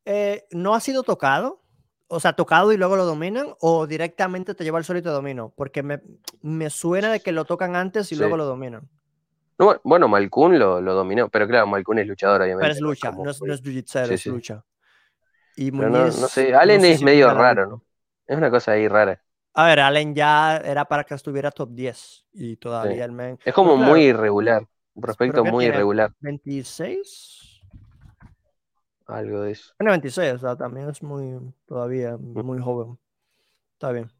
eh, 0.04 0.46
no 0.50 0.74
ha 0.74 0.80
sido 0.80 1.02
tocado. 1.02 1.60
O 2.12 2.18
sea, 2.18 2.32
tocado 2.32 2.72
y 2.72 2.76
luego 2.76 2.96
lo 2.96 3.04
dominan, 3.04 3.54
o 3.60 3.86
directamente 3.86 4.54
te 4.56 4.64
lleva 4.64 4.78
al 4.78 4.84
te 4.84 5.00
domino. 5.02 5.52
Porque 5.56 5.84
me, 5.84 6.00
me 6.42 6.68
suena 6.68 7.12
de 7.12 7.20
que 7.20 7.30
lo 7.30 7.44
tocan 7.44 7.76
antes 7.76 8.10
y 8.10 8.16
Sí. 8.16 8.20
luego 8.20 8.36
lo 8.36 8.44
dominan. 8.46 8.88
No, 9.58 9.78
bueno, 9.84 10.08
Malkun 10.08 10.58
lo, 10.58 10.80
lo 10.80 10.94
dominó, 10.94 11.28
pero 11.28 11.46
claro, 11.46 11.66
Malkun 11.68 11.98
es 12.00 12.06
luchador, 12.08 12.40
obviamente. 12.42 12.62
Pero 12.64 12.72
es 12.74 12.80
lucha, 12.80 13.10
como 13.10 13.24
no 13.26 13.30
es, 13.30 13.40
no 13.42 13.54
es 13.54 13.62
jiu-jitsu, 13.62 14.06
Sí, 14.08 14.14
es 14.14 14.20
sí. 14.22 14.28
lucha. 14.30 14.64
Y 15.56 15.70
no, 15.70 16.10
sé, 16.10 16.54
Allen 16.54 16.80
sé 16.80 16.92
es 16.92 16.98
si 17.00 17.04
medio 17.04 17.32
raro. 17.32 17.66
¿no? 17.66 17.84
Es 18.26 18.36
una 18.36 18.50
cosa 18.50 18.72
ahí 18.72 18.88
rara. 18.88 19.22
A 19.52 19.66
ver, 19.66 19.80
Allen 19.80 20.14
ya 20.14 20.56
era 20.56 20.84
para 20.86 21.04
que 21.04 21.14
estuviera 21.14 21.50
top 21.50 21.70
10 21.72 22.24
y 22.32 22.56
todavía 22.56 22.94
Sí. 22.96 23.00
el 23.02 23.12
men. 23.12 23.38
Es 23.44 23.52
como 23.52 23.76
claro, 23.76 23.90
muy 23.90 24.04
irregular. 24.04 24.66
Un 24.94 25.02
prospecto 25.02 25.42
¿qué 25.42 25.50
muy 25.52 25.64
irregular. 25.66 26.12
26. 26.20 27.60
Algo 29.06 29.42
de 29.42 29.52
eso. 29.52 29.72
Tiene 29.78 29.90
26, 29.90 30.34
o 30.34 30.38
sea, 30.38 30.56
también 30.56 30.88
es 30.88 31.02
muy, 31.02 31.52
todavía 31.66 32.16
muy 32.16 32.60
joven. 32.60 32.98
Está 33.74 33.92
bien. 33.92 34.10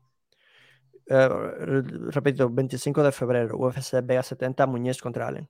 Eh, 1.06 1.28
re- 1.28 1.82
repito, 2.10 2.48
25 2.48 3.02
de 3.02 3.12
febrero, 3.12 3.56
UFC 3.56 4.00
Vega 4.02 4.22
70, 4.22 4.66
Muñiz 4.66 5.00
contra 5.02 5.26
Allen. 5.28 5.48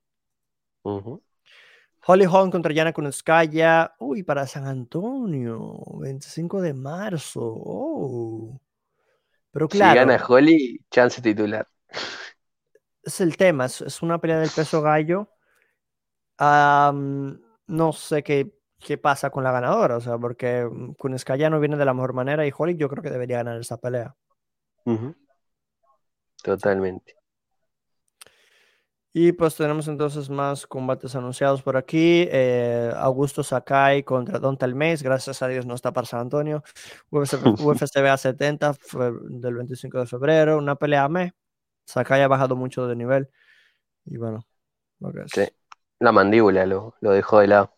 Ujú. 0.85 1.23
Holly 2.07 2.25
Holm 2.27 2.51
contra 2.51 2.73
Yana 2.73 2.93
Kunitskaya. 2.93 3.95
Uy, 3.99 4.23
para 4.23 4.47
San 4.47 4.67
Antonio, 4.67 5.79
25 6.01 6.61
de 6.61 6.73
marzo. 6.75 7.41
Oh. 7.43 8.61
Pero 9.53 9.69
Si 9.69 9.79
claro, 9.79 10.01
gana 10.01 10.25
Holly, 10.27 10.81
chance 10.91 11.21
titular. 11.23 11.67
Es 13.03 13.21
el 13.21 13.37
tema, 13.37 13.67
es, 13.67 13.81
es 13.81 14.03
una 14.03 14.21
pelea 14.21 14.39
del 14.39 14.51
peso 14.55 14.83
gallo. 14.83 15.29
No 16.39 17.93
sé 17.93 18.23
qué, 18.23 18.53
qué 18.79 18.99
pasa 18.99 19.31
con 19.31 19.45
la 19.45 19.53
ganadora, 19.53 19.97
o 19.97 20.01
sea, 20.01 20.19
porque 20.19 20.65
mm, 20.65 20.95
Kunitskaya 20.95 21.51
no 21.51 21.61
viene 21.61 21.77
de 21.77 21.85
la 21.85 21.95
mejor 21.95 22.15
manera 22.15 22.47
y 22.47 22.53
Holly 22.57 22.77
yo 22.77 22.89
creo 22.89 23.03
que 23.03 23.11
debería 23.11 23.39
ganar 23.39 23.61
esa 23.61 23.77
pelea. 23.77 24.15
Totalmente. 26.43 27.17
Y 29.13 29.33
pues 29.33 29.57
tenemos 29.57 29.89
entonces 29.89 30.31
más 30.31 30.67
combates 30.69 31.17
anunciados 31.17 31.63
por 31.63 31.77
aquí. 31.77 32.29
eh, 32.31 32.93
Augusto 32.97 33.43
Sakai 33.43 34.05
contra 34.05 34.39
Don 34.39 34.57
Talmés. 34.57 35.03
Gracias 35.03 35.43
a 35.43 35.49
Dios 35.49 35.67
no 35.67 35.75
está 35.75 35.93
para 35.93 36.07
San 36.07 36.21
Antonio. 36.21 36.63
UFC, 37.11 37.35
UFC 37.61 38.01
BA 38.01 38.17
70 38.17 38.75
fue 38.75 39.13
del 39.29 39.55
25 39.57 39.99
de 39.99 40.07
febrero. 40.07 40.59
Una 40.59 40.77
pelea 40.77 41.09
me. 41.09 41.35
Sakai 41.87 42.23
ha 42.23 42.29
bajado 42.29 42.57
mucho 42.57 42.87
de 42.87 42.97
nivel. 42.97 43.29
Y 44.05 44.17
bueno, 44.17 44.47
lo 45.01 45.13
que 45.13 45.21
es. 45.23 45.31
Sí. 45.33 45.43
La 45.99 46.13
mandíbula 46.13 46.65
lo, 46.67 46.95
lo 47.01 47.11
dejó 47.13 47.41
de 47.41 47.49
lado. 47.49 47.77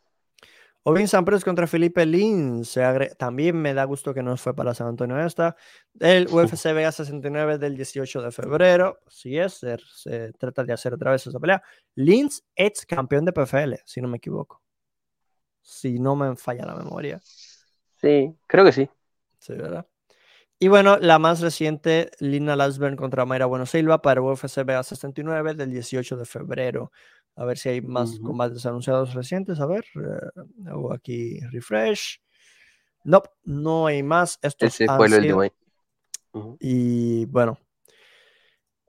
Ovin 0.84 1.06
Sampras 1.06 1.44
contra 1.44 1.66
Felipe 1.68 2.04
Lin. 2.06 2.64
Se 2.64 2.82
agre- 2.82 3.14
También 3.16 3.56
me 3.56 3.72
da 3.74 3.84
gusto 3.84 4.12
que 4.12 4.22
no 4.22 4.36
fue 4.36 4.54
para 4.54 4.74
San 4.74 4.88
Antonio 4.88 5.18
esta. 5.24 5.56
El 6.00 6.26
UFC 6.28 6.72
BA 6.72 6.90
69 6.90 7.58
del 7.58 7.76
18 7.76 8.20
de 8.22 8.32
febrero. 8.32 8.98
Sí 9.08 9.38
es, 9.38 9.54
se, 9.54 9.76
se 9.94 10.32
trata 10.32 10.64
de 10.64 10.72
hacer 10.72 10.94
otra 10.94 11.12
vez 11.12 11.26
esa 11.26 11.38
pelea. 11.38 11.62
Lins 11.94 12.44
ex 12.56 12.84
campeón 12.86 13.24
de 13.24 13.32
PFL, 13.32 13.76
si 13.84 14.00
no 14.00 14.08
me 14.08 14.16
equivoco. 14.16 14.60
Si 15.60 16.00
no 16.00 16.16
me 16.16 16.34
falla 16.36 16.66
la 16.66 16.74
memoria. 16.74 17.20
Sí, 18.00 18.36
creo 18.48 18.64
que 18.64 18.72
sí. 18.72 18.90
Sí, 19.38 19.52
¿verdad? 19.54 19.86
Y 20.62 20.68
bueno, 20.68 20.96
la 20.96 21.18
más 21.18 21.40
reciente, 21.40 22.12
Lina 22.20 22.54
Lasburn 22.54 22.94
contra 22.94 23.24
Mayra 23.24 23.46
Bueno 23.46 23.66
Silva 23.66 24.00
para 24.00 24.22
UFC 24.22 24.62
BA 24.62 24.80
69 24.84 25.54
del 25.54 25.72
18 25.72 26.16
de 26.16 26.24
febrero. 26.24 26.92
A 27.34 27.44
ver 27.44 27.58
si 27.58 27.70
hay 27.70 27.80
más 27.80 28.10
Ujú. 28.10 28.22
combates 28.26 28.64
anunciados 28.64 29.12
recientes. 29.12 29.58
A 29.58 29.66
ver, 29.66 29.84
eh, 29.96 30.40
hago 30.68 30.92
aquí 30.92 31.40
refresh. 31.50 32.20
No, 33.02 33.24
no 33.42 33.86
hay 33.88 34.04
más. 34.04 34.38
Estos 34.40 34.72
Ese 34.72 34.86
fue 34.86 35.08
el 35.08 35.40
ahí. 35.40 35.50
Ujú. 36.30 36.56
Y 36.60 37.24
bueno, 37.24 37.58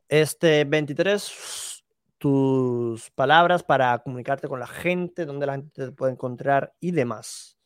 este 0.08 0.66
23, 0.66 1.84
tus 2.20 3.10
palabras 3.16 3.64
para 3.64 3.98
comunicarte 3.98 4.48
con 4.48 4.60
la 4.60 4.68
gente, 4.68 5.26
dónde 5.26 5.48
la 5.48 5.54
gente 5.54 5.88
te 5.88 5.92
puede 5.92 6.12
encontrar 6.12 6.76
y 6.80 6.92
demás. 6.92 7.58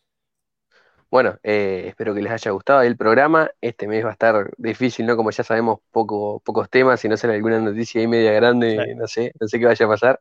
Bueno, 1.10 1.38
eh, 1.44 1.86
espero 1.88 2.14
que 2.14 2.22
les 2.22 2.32
haya 2.32 2.52
gustado 2.52 2.82
el 2.82 2.98
programa. 2.98 3.50
Este 3.62 3.88
mes 3.88 4.04
va 4.04 4.10
a 4.10 4.14
estar 4.14 4.52
difícil, 4.58 5.06
¿no? 5.06 5.16
Como 5.16 5.32
ya 5.32 5.44
sabemos, 5.44 5.80
poco, 5.92 6.42
pocos 6.42 6.70
temas, 6.70 7.00
si 7.00 7.08
no 7.08 7.16
sale 7.16 7.36
alguna 7.36 7.60
noticia 7.60 8.02
ahí 8.02 8.08
media 8.08 8.34
grande, 8.34 8.78
Sí. 8.86 8.96
no 8.96 9.08
sé, 9.08 9.32
no 9.40 9.48
sé 9.48 9.60
qué 9.60 9.66
vaya 9.66 9.86
a 9.86 9.90
pasar. 9.90 10.20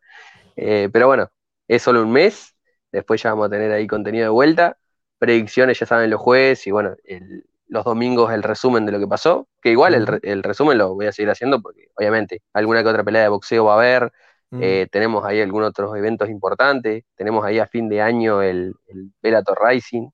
Eh, 0.54 0.88
pero 0.92 1.08
bueno, 1.08 1.28
es 1.66 1.82
solo 1.82 2.02
un 2.02 2.12
mes, 2.12 2.54
después 2.92 3.20
ya 3.22 3.30
vamos 3.30 3.48
a 3.48 3.50
tener 3.50 3.72
ahí 3.72 3.86
contenido 3.86 4.24
de 4.24 4.30
vuelta. 4.30 4.78
Predicciones 5.18 5.78
ya 5.78 5.86
saben 5.86 6.08
los 6.10 6.20
jueves, 6.20 6.66
y 6.66 6.70
bueno, 6.70 6.94
el, 7.04 7.44
los 7.68 7.84
domingos 7.84 8.32
el 8.32 8.42
resumen 8.42 8.86
de 8.86 8.92
lo 8.92 8.98
que 8.98 9.08
pasó, 9.08 9.48
que 9.60 9.70
igual 9.70 9.94
el, 10.22 10.42
resumen 10.42 10.78
lo 10.78 10.94
voy 10.94 11.06
a 11.06 11.12
seguir 11.12 11.30
haciendo 11.30 11.60
porque 11.60 11.88
obviamente 11.96 12.42
alguna 12.52 12.82
que 12.82 12.88
otra 12.88 13.04
pelea 13.04 13.22
de 13.22 13.28
boxeo 13.28 13.64
va 13.64 13.72
a 13.72 13.76
haber, 13.76 14.12
eh, 14.60 14.86
tenemos 14.90 15.24
ahí 15.24 15.40
algunos 15.40 15.70
otros 15.70 15.96
eventos 15.96 16.30
importantes, 16.30 17.04
tenemos 17.16 17.44
ahí 17.44 17.58
a 17.58 17.66
fin 17.66 17.88
de 17.88 18.00
año 18.00 18.40
el, 18.42 18.74
el 18.86 19.10
Bellator 19.20 19.58
Rising, 19.60 20.08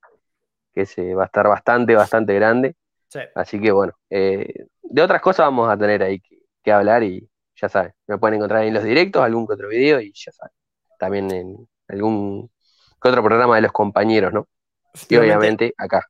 que 0.73 0.85
se 0.85 1.13
va 1.13 1.23
a 1.23 1.25
estar 1.27 1.47
bastante, 1.47 1.95
bastante 1.95 2.33
grande. 2.33 2.75
Así 3.35 3.61
que 3.61 3.71
bueno, 3.71 3.93
eh, 4.09 4.65
de 4.81 5.01
otras 5.01 5.21
cosas 5.21 5.45
vamos 5.45 5.69
a 5.69 5.77
tener 5.77 6.01
ahí 6.01 6.21
que, 6.63 6.71
hablar 6.71 7.03
y 7.03 7.29
ya 7.55 7.69
saben, 7.69 7.93
me 8.07 8.17
pueden 8.17 8.35
encontrar 8.35 8.63
en 8.63 8.73
los 8.73 8.83
directos, 8.83 9.21
algún 9.21 9.45
que 9.45 9.53
otro 9.53 9.67
video 9.67 10.01
y 10.01 10.11
ya 10.15 10.31
saben, 10.31 10.53
también 10.97 11.31
en 11.31 11.67
algún 11.87 12.49
que 13.01 13.09
otro 13.09 13.21
programa 13.21 13.55
de 13.57 13.61
los 13.61 13.71
compañeros, 13.71 14.33
¿no? 14.33 14.47
Y 15.09 15.17
obviamente 15.17 15.73
acá. 15.77 16.07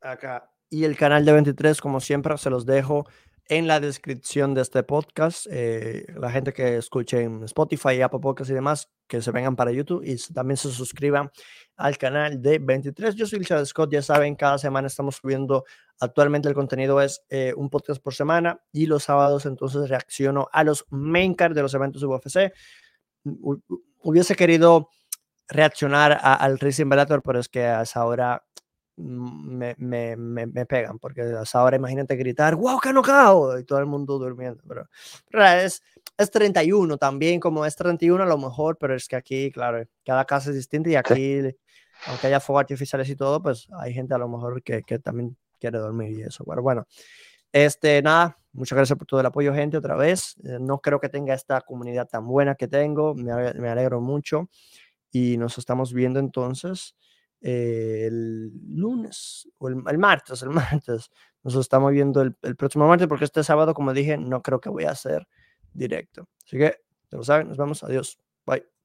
Acá. 0.00 0.50
Y 0.68 0.84
el 0.84 0.96
canal 0.96 1.24
de 1.24 1.32
23, 1.32 1.80
como 1.80 2.00
siempre, 2.00 2.36
se 2.36 2.50
los 2.50 2.66
dejo 2.66 3.06
en 3.48 3.66
la 3.66 3.80
descripción 3.80 4.54
de 4.54 4.60
este 4.60 4.82
podcast. 4.82 5.46
Eh, 5.50 6.04
la 6.16 6.30
gente 6.30 6.52
que 6.52 6.76
escuche 6.76 7.22
en 7.22 7.42
Spotify, 7.44 8.02
Apple 8.02 8.20
Podcasts 8.20 8.50
y 8.50 8.54
demás, 8.54 8.90
que 9.06 9.22
se 9.22 9.30
vengan 9.30 9.56
para 9.56 9.72
YouTube 9.72 10.02
y 10.04 10.16
también 10.32 10.58
se 10.58 10.70
suscriban 10.70 11.30
al 11.76 11.96
canal 11.96 12.40
de 12.42 12.58
23. 12.58 13.14
Yo 13.14 13.26
soy 13.26 13.38
Richard 13.38 13.64
Scott, 13.66 13.90
ya 13.90 14.02
saben, 14.02 14.36
cada 14.36 14.58
semana 14.58 14.86
estamos 14.86 15.16
subiendo, 15.16 15.64
actualmente 15.98 16.48
el 16.48 16.54
contenido 16.54 17.00
es 17.00 17.22
eh, 17.30 17.54
un 17.56 17.70
podcast 17.70 18.02
por 18.02 18.14
semana 18.14 18.60
y 18.70 18.86
los 18.86 19.04
sábados 19.04 19.46
entonces 19.46 19.88
reacciono 19.88 20.48
a 20.52 20.62
los 20.62 20.84
main 20.90 21.34
card 21.34 21.54
de 21.54 21.62
los 21.62 21.72
eventos 21.72 22.02
de 22.02 22.06
UFC. 22.06 22.52
Hubiese 24.02 24.36
querido 24.36 24.90
reaccionar 25.48 26.18
al 26.22 26.58
Racing 26.58 26.88
Bellator, 26.90 27.22
pero 27.22 27.40
es 27.40 27.48
que 27.48 27.64
a 27.64 27.82
esa 27.82 28.04
hora 28.04 28.44
me, 28.98 29.74
me, 29.78 30.16
me, 30.16 30.66
pegan, 30.66 30.98
porque 30.98 31.22
ahora 31.52 31.76
imagínate 31.76 32.16
gritar, 32.16 32.56
wow, 32.56 32.80
que 32.80 32.92
no 32.92 33.02
Y 33.58 33.64
todo 33.64 33.78
el 33.78 33.86
mundo 33.86 34.18
durmiendo. 34.18 34.62
Pero, 34.66 34.88
es, 35.44 35.82
es 36.16 36.30
31 36.30 36.96
también, 36.98 37.38
como 37.40 37.64
es 37.64 37.76
31 37.76 38.22
a 38.22 38.26
lo 38.26 38.38
mejor, 38.38 38.76
pero 38.78 38.94
es 38.94 39.06
que 39.06 39.16
aquí, 39.16 39.50
claro, 39.52 39.84
cada 40.04 40.24
casa 40.24 40.50
es 40.50 40.56
distinta 40.56 40.90
y 40.90 40.96
aquí, 40.96 41.40
aunque 42.06 42.26
haya 42.26 42.40
fuegos 42.40 42.62
artificiales 42.62 43.08
y 43.08 43.16
todo, 43.16 43.42
pues 43.42 43.68
hay 43.78 43.94
gente 43.94 44.14
a 44.14 44.18
lo 44.18 44.28
mejor 44.28 44.62
que, 44.62 44.82
que 44.82 44.98
también 44.98 45.36
quiere 45.60 45.78
dormir 45.78 46.18
y 46.18 46.22
eso. 46.22 46.44
Pero 46.44 46.62
bueno, 46.62 46.86
este, 47.52 48.02
nada, 48.02 48.38
muchas 48.52 48.76
gracias 48.76 48.98
por 48.98 49.06
todo 49.06 49.20
el 49.20 49.26
apoyo, 49.26 49.54
gente, 49.54 49.76
otra 49.76 49.96
vez. 49.96 50.34
Eh, 50.44 50.58
no 50.60 50.80
creo 50.80 51.00
que 51.00 51.08
tenga 51.08 51.34
esta 51.34 51.60
comunidad 51.60 52.08
tan 52.08 52.26
buena 52.26 52.56
que 52.56 52.68
tengo, 52.68 53.14
me, 53.14 53.54
me 53.54 53.68
alegro 53.68 54.00
mucho 54.00 54.50
y 55.10 55.36
nos 55.38 55.56
estamos 55.58 55.92
viendo 55.92 56.20
entonces 56.20 56.96
el 57.40 58.52
lunes 58.74 59.48
o 59.58 59.68
el, 59.68 59.98
martes, 59.98 60.42
el 60.42 60.50
martes. 60.50 61.10
Nos 61.42 61.54
estamos 61.54 61.92
viendo 61.92 62.20
el, 62.22 62.36
el, 62.42 62.56
próximo 62.56 62.86
martes 62.88 63.06
porque 63.08 63.24
este 63.24 63.44
sábado, 63.44 63.74
como 63.74 63.92
dije, 63.92 64.16
no 64.16 64.42
creo 64.42 64.60
que 64.60 64.68
voy 64.68 64.84
a 64.84 64.90
hacer 64.90 65.26
directo. 65.72 66.28
Así 66.44 66.58
que, 66.58 66.76
ya 67.10 67.18
lo 67.18 67.24
saben, 67.24 67.48
nos 67.48 67.56
vemos. 67.56 67.82
Adiós. 67.84 68.18
Bye. 68.46 68.77